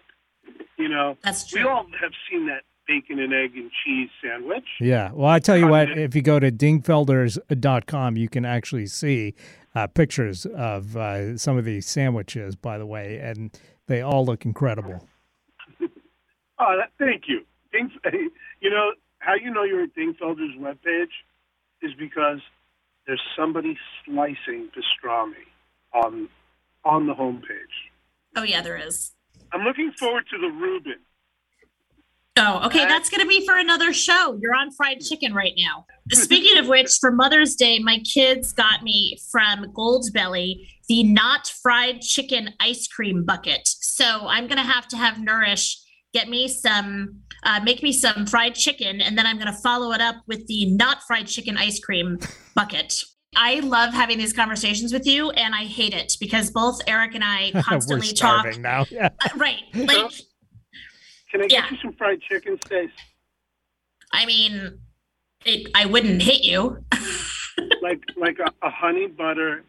You 0.78 0.90
know, 0.90 1.18
That's 1.24 1.46
true. 1.46 1.62
we 1.62 1.68
all 1.68 1.86
have 2.02 2.12
seen 2.30 2.48
that 2.48 2.64
bacon 2.88 3.20
and 3.20 3.34
egg 3.34 3.52
and 3.56 3.70
cheese 3.86 4.10
sandwich. 4.24 4.66
Yeah. 4.80 5.12
Well, 5.14 5.30
I 5.30 5.40
tell 5.40 5.58
you 5.58 5.68
what, 5.68 5.90
if 5.98 6.16
you 6.16 6.22
go 6.22 6.40
to 6.40 6.52
dingfelders.com, 6.52 8.18
you 8.18 8.30
can 8.30 8.46
actually 8.46 8.88
see 8.88 9.36
uh, 9.76 9.88
pictures 9.88 10.46
of 10.46 10.98
uh, 10.98 11.38
some 11.38 11.58
of 11.58 11.66
these 11.66 11.86
sandwiches, 11.86 12.56
by 12.56 12.78
the 12.78 12.86
way, 12.86 13.20
and 13.20 13.58
they 13.90 14.02
all 14.02 14.24
look 14.24 14.46
incredible. 14.46 15.06
Oh, 16.62 16.76
that, 16.78 16.92
thank 17.00 17.24
you. 17.30 17.46
Ding, 17.72 17.90
you 18.60 18.70
know 18.70 18.92
how 19.20 19.34
you 19.36 19.50
know 19.50 19.64
you're 19.64 19.84
at 19.84 19.96
Dingfelder's 19.96 20.58
webpage 20.60 21.08
is 21.82 21.92
because 21.98 22.40
there's 23.08 23.22
somebody 23.38 23.78
slicing 24.04 24.68
pastrami 24.76 25.46
on 25.94 26.28
on 26.84 27.08
the 27.08 27.14
homepage. 27.14 27.78
Oh 28.36 28.44
yeah, 28.44 28.62
there 28.62 28.76
is. 28.76 29.14
I'm 29.54 29.62
looking 29.62 29.94
forward 29.98 30.26
to 30.32 30.38
the 30.38 30.48
Reuben. 30.50 30.96
Oh, 32.36 32.66
okay. 32.66 32.80
That- 32.80 32.90
That's 32.90 33.10
going 33.10 33.22
to 33.22 33.28
be 33.28 33.46
for 33.46 33.56
another 33.58 33.94
show. 33.94 34.38
You're 34.42 34.54
on 34.54 34.72
fried 34.72 35.00
chicken 35.00 35.34
right 35.34 35.54
now. 35.58 35.86
Speaking 36.12 36.58
of 36.58 36.68
which, 36.68 36.98
for 37.00 37.12
Mother's 37.12 37.56
Day, 37.56 37.80
my 37.80 38.00
kids 38.00 38.52
got 38.52 38.84
me 38.84 39.18
from 39.32 39.66
Goldbelly 39.74 40.68
the 40.88 41.04
not 41.04 41.48
fried 41.62 42.02
chicken 42.02 42.50
ice 42.60 42.88
cream 42.88 43.24
bucket. 43.24 43.62
So 43.64 44.28
I'm 44.28 44.48
going 44.48 44.58
to 44.58 44.64
have 44.64 44.88
to 44.88 44.98
have 44.98 45.22
Nourish 45.22 45.78
get 46.14 46.28
me 46.28 46.48
some, 46.48 47.20
uh, 47.44 47.60
make 47.64 47.84
me 47.84 47.92
some 47.94 48.26
fried 48.26 48.56
chicken, 48.56 49.00
and 49.00 49.16
then 49.16 49.28
I'm 49.28 49.36
going 49.38 49.54
to 49.54 49.62
follow 49.62 49.92
it 49.92 50.02
up 50.02 50.16
with 50.28 50.48
the 50.48 50.66
not 50.76 51.04
fried 51.04 51.28
chicken 51.28 51.56
ice 51.58 51.80
cream 51.80 52.18
bucket. 52.56 53.04
I 53.36 53.60
love 53.60 53.94
having 53.94 54.18
these 54.18 54.34
conversations 54.34 54.92
with 54.92 55.06
you, 55.06 55.30
and 55.30 55.54
I 55.54 55.66
hate 55.66 55.94
it 55.94 56.14
because 56.20 56.50
both 56.50 56.82
Eric 56.88 57.14
and 57.14 57.24
I 57.24 57.52
We're 57.54 57.62
constantly 57.62 58.08
talk. 58.08 58.42
starving 58.42 58.64
now. 58.64 58.88
Yeah. 58.90 59.10
Uh, 59.24 59.30
right. 59.38 59.62
Like, 59.76 60.12
Can 61.32 61.44
I 61.44 61.48
get 61.48 61.52
Yeah. 61.52 61.70
you 61.70 61.78
some 61.84 61.94
fried 61.94 62.20
chicken, 62.22 62.58
Stace? 62.66 62.90
I 64.12 64.26
mean, 64.26 64.80
it, 65.46 65.70
I 65.76 65.86
wouldn't 65.86 66.22
hit 66.22 66.44
you. 66.44 66.84
Like 67.82 68.02
like 68.16 68.38
a, 68.40 68.52
a 68.66 68.70
honey 68.70 69.08
butter 69.08 69.64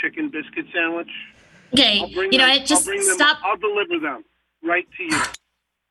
chicken 0.00 0.30
biscuit 0.30 0.66
sandwich. 0.72 1.08
Okay, 1.74 2.00
I'll 2.00 2.08
you 2.08 2.38
know, 2.38 2.46
them, 2.46 2.56
it 2.56 2.66
just 2.66 2.86
I'll 2.86 2.94
bring 2.94 3.04
them, 3.04 3.14
stop. 3.14 3.38
I'll 3.44 3.56
deliver 3.56 3.98
them 3.98 4.24
right 4.62 4.86
to 4.96 5.02
you. 5.02 5.22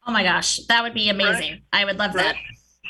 Oh 0.07 0.11
my 0.11 0.23
gosh, 0.23 0.57
that 0.67 0.81
would 0.81 0.93
be 0.93 1.09
amazing. 1.09 1.61
I 1.71 1.85
would 1.85 1.97
love 1.97 2.13
that. 2.13 2.35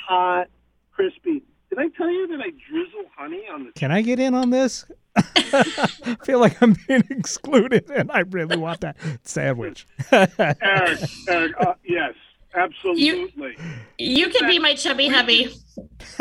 Hot, 0.08 0.48
crispy. 0.94 1.44
Did 1.70 1.80
I 1.80 1.88
tell 1.98 2.10
you 2.10 2.28
that 2.28 2.40
I 2.40 2.52
drizzle 2.70 3.06
honey 3.18 3.44
on 3.52 3.66
the 3.66 3.72
Can 3.74 3.92
I 3.92 4.02
get 4.02 4.20
in 4.20 4.34
on 4.34 4.50
this? 4.52 4.86
I 5.16 6.18
feel 6.24 6.40
like 6.40 6.62
I'm 6.62 6.76
being 6.88 7.04
excluded, 7.10 7.90
and 7.90 8.12
I 8.12 8.20
really 8.20 8.58
want 8.58 8.82
that 8.82 8.98
sandwich. 9.24 9.88
Eric, 10.12 11.00
Eric, 11.28 11.54
uh, 11.60 11.74
yes, 11.84 12.14
absolutely. 12.56 13.58
You 13.98 14.30
can 14.30 14.48
be 14.48 14.60
my 14.60 14.76
chubby 14.76 15.08
hubby. 15.08 15.54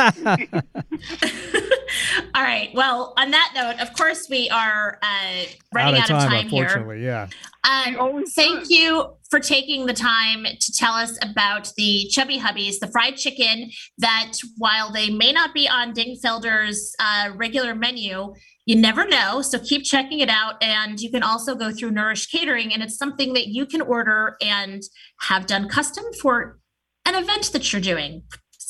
All 2.35 2.43
right. 2.43 2.71
Well, 2.75 3.15
on 3.17 3.31
that 3.31 3.53
note, 3.55 3.81
of 3.81 3.95
course, 3.95 4.27
we 4.29 4.51
are 4.51 4.99
uh, 5.03 5.45
running 5.73 6.01
out 6.01 6.11
of 6.11 6.19
time, 6.19 6.49
here. 6.49 6.65
unfortunately. 6.65 7.05
Yeah. 7.05 7.29
Um, 7.65 8.25
thank 8.35 8.61
fun. 8.61 8.65
you 8.69 9.17
for 9.31 9.41
taking 9.41 9.87
the 9.87 9.95
time 9.95 10.45
to 10.45 10.73
tell 10.73 10.93
us 10.95 11.17
about 11.23 11.73
the 11.77 12.09
Chubby 12.11 12.39
Hubbies, 12.39 12.79
the 12.81 12.89
fried 12.89 13.17
chicken 13.17 13.71
that 13.99 14.33
while 14.59 14.93
they 14.93 15.11
may 15.11 15.33
not 15.33 15.55
be 15.55 15.69
on 15.69 15.95
Dingfelder's 15.95 16.95
uh, 16.99 17.31
regular 17.35 17.75
menu, 17.75 18.35
you 18.67 18.77
never 18.77 19.07
know. 19.07 19.43
So 19.43 19.59
keep 19.59 19.85
checking 19.85 20.21
it 20.21 20.29
out. 20.29 20.63
And 20.63 21.01
you 21.01 21.11
can 21.11 21.23
also 21.23 21.55
go 21.55 21.71
through 21.71 21.91
Nourish 21.91 22.27
Catering, 22.27 22.73
and 22.73 22.83
it's 22.83 22.97
something 22.97 23.33
that 23.35 23.49
you 23.49 23.67
can 23.67 23.81
order 23.81 24.37
and 24.43 24.83
have 25.21 25.47
done 25.47 25.69
custom 25.69 26.05
for 26.21 26.59
an 27.05 27.15
event 27.15 27.53
that 27.53 27.73
you're 27.73 27.83
doing, 27.83 28.23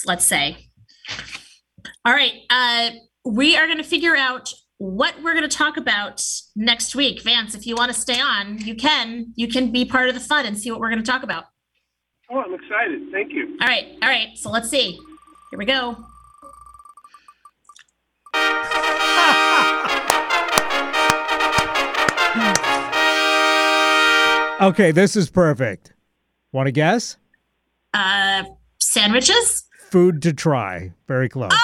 let's 0.06 0.24
say. 0.24 0.68
All 2.04 2.12
right. 2.12 2.32
Uh, 2.50 2.90
we 3.24 3.56
are 3.56 3.66
going 3.66 3.78
to 3.78 3.84
figure 3.84 4.16
out 4.16 4.52
what 4.78 5.14
we're 5.22 5.34
going 5.34 5.48
to 5.48 5.56
talk 5.56 5.76
about 5.76 6.22
next 6.56 6.94
week. 6.94 7.22
Vance, 7.22 7.54
if 7.54 7.66
you 7.66 7.76
want 7.76 7.92
to 7.92 7.98
stay 7.98 8.20
on, 8.20 8.58
you 8.58 8.74
can. 8.74 9.32
You 9.36 9.48
can 9.48 9.70
be 9.70 9.84
part 9.84 10.08
of 10.08 10.14
the 10.14 10.20
fun 10.20 10.46
and 10.46 10.58
see 10.58 10.70
what 10.70 10.80
we're 10.80 10.90
going 10.90 11.02
to 11.02 11.10
talk 11.10 11.22
about. 11.22 11.44
Oh, 12.30 12.40
I'm 12.40 12.54
excited. 12.54 13.10
Thank 13.12 13.32
you. 13.32 13.56
All 13.60 13.68
right. 13.68 13.96
All 14.02 14.08
right. 14.08 14.36
So 14.36 14.50
let's 14.50 14.68
see. 14.68 14.98
Here 15.50 15.58
we 15.58 15.64
go. 15.64 16.04
Okay, 24.60 24.92
this 24.92 25.16
is 25.16 25.28
perfect. 25.30 25.92
Want 26.52 26.66
to 26.66 26.72
guess? 26.72 27.16
Uh, 27.92 28.44
sandwiches? 28.78 29.64
Food 29.90 30.22
to 30.22 30.32
try. 30.32 30.92
Very 31.08 31.28
close. 31.28 31.52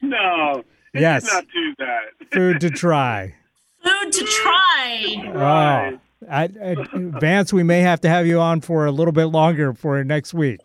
No, 0.00 0.62
Yes. 0.94 1.24
not 1.24 1.44
do 1.52 1.74
that. 1.78 2.28
Food 2.32 2.60
to 2.60 2.70
try. 2.70 3.34
Food 3.82 4.12
to 4.12 4.24
try. 4.24 5.16
Oh, 5.34 5.98
I, 6.30 6.44
I, 6.44 6.76
Vance, 6.94 7.52
we 7.52 7.62
may 7.62 7.80
have 7.80 8.00
to 8.02 8.08
have 8.08 8.26
you 8.26 8.38
on 8.38 8.60
for 8.60 8.86
a 8.86 8.92
little 8.92 9.12
bit 9.12 9.24
longer 9.26 9.74
for 9.74 10.02
next 10.04 10.32
week. 10.34 10.60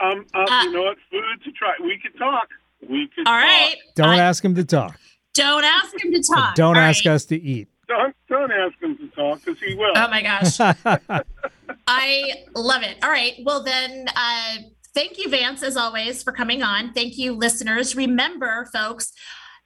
Um, 0.00 0.26
uh, 0.34 0.44
Uh, 0.50 0.62
you 0.64 0.72
know 0.72 0.82
what? 0.82 0.96
Food 1.10 1.22
to 1.44 1.52
try. 1.52 1.74
We 1.82 1.98
could 2.02 2.18
talk. 2.18 2.48
We 2.88 3.08
could. 3.14 3.28
All 3.28 3.34
right. 3.34 3.76
Don't 3.94 4.08
I- 4.08 4.18
ask 4.18 4.44
him 4.44 4.54
to 4.56 4.64
talk. 4.64 4.98
Don't 5.34 5.64
ask 5.64 6.02
him 6.04 6.12
to 6.12 6.22
talk. 6.22 6.54
Don't 6.56 6.76
All 6.76 6.82
ask 6.82 7.04
right. 7.06 7.12
us 7.12 7.26
to 7.26 7.40
eat. 7.40 7.68
Don't 7.92 8.16
don't 8.28 8.50
ask 8.52 8.82
him 8.82 8.96
to 8.96 9.08
talk 9.08 9.44
because 9.44 9.60
he 9.60 9.74
will. 9.74 9.92
Oh 9.94 10.08
my 10.08 10.22
gosh. 10.22 10.58
I 11.86 12.44
love 12.54 12.82
it. 12.82 12.96
All 13.02 13.10
right. 13.10 13.34
Well, 13.44 13.62
then, 13.62 14.06
uh, 14.16 14.56
thank 14.94 15.18
you, 15.18 15.28
Vance, 15.28 15.62
as 15.62 15.76
always, 15.76 16.22
for 16.22 16.32
coming 16.32 16.62
on. 16.62 16.94
Thank 16.94 17.18
you, 17.18 17.32
listeners. 17.34 17.94
Remember, 17.94 18.68
folks, 18.72 19.12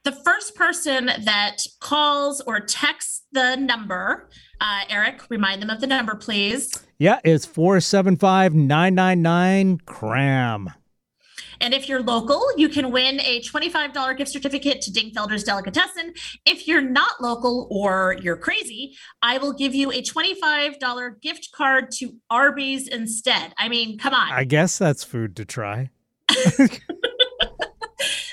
the 0.03 0.11
first 0.11 0.55
person 0.55 1.05
that 1.23 1.57
calls 1.79 2.41
or 2.41 2.59
texts 2.59 3.23
the 3.31 3.55
number 3.55 4.29
Uh, 4.59 4.81
Eric, 4.89 5.21
remind 5.29 5.61
them 5.61 5.69
of 5.69 5.79
the 5.79 5.87
number, 5.87 6.15
please. 6.15 6.73
Yeah, 6.97 7.19
it's 7.23 7.45
475 7.45 8.55
999 8.55 9.81
CRAM. 9.85 10.71
And 11.61 11.73
if 11.73 11.89
you're 11.89 12.01
local, 12.01 12.43
you 12.57 12.69
can 12.69 12.91
win 12.91 13.19
a 13.21 13.41
$25 13.41 14.17
gift 14.17 14.31
certificate 14.31 14.81
to 14.81 14.91
Dingfelder's 14.91 15.43
Delicatessen. 15.43 16.13
If 16.45 16.67
you're 16.67 16.81
not 16.81 17.21
local 17.21 17.67
or 17.71 18.15
you're 18.21 18.37
crazy, 18.37 18.95
I 19.21 19.37
will 19.37 19.53
give 19.53 19.73
you 19.73 19.91
a 19.91 20.01
$25 20.01 21.21
gift 21.21 21.49
card 21.53 21.91
to 21.93 22.15
Arby's 22.29 22.87
instead. 22.87 23.53
I 23.57 23.69
mean, 23.69 23.97
come 23.97 24.13
on. 24.13 24.31
I 24.31 24.43
guess 24.43 24.77
that's 24.77 25.03
food 25.03 25.35
to 25.37 25.45
try. 25.45 25.89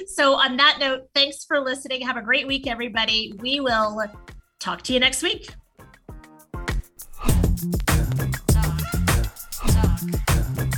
so, 0.07 0.35
on 0.35 0.57
that 0.57 0.79
note, 0.81 1.09
thanks 1.15 1.45
for 1.45 1.61
listening. 1.61 2.03
Have 2.03 2.17
a 2.17 2.23
great 2.23 2.47
week, 2.47 2.67
everybody. 2.67 3.35
We 3.39 3.61
will 3.61 4.03
talk 4.59 4.83
to 4.83 4.93
you 4.93 5.01
next 5.01 5.23
week. 5.23 5.55
Talk, 8.47 8.81
talk, 9.67 10.01
talk. 10.57 10.74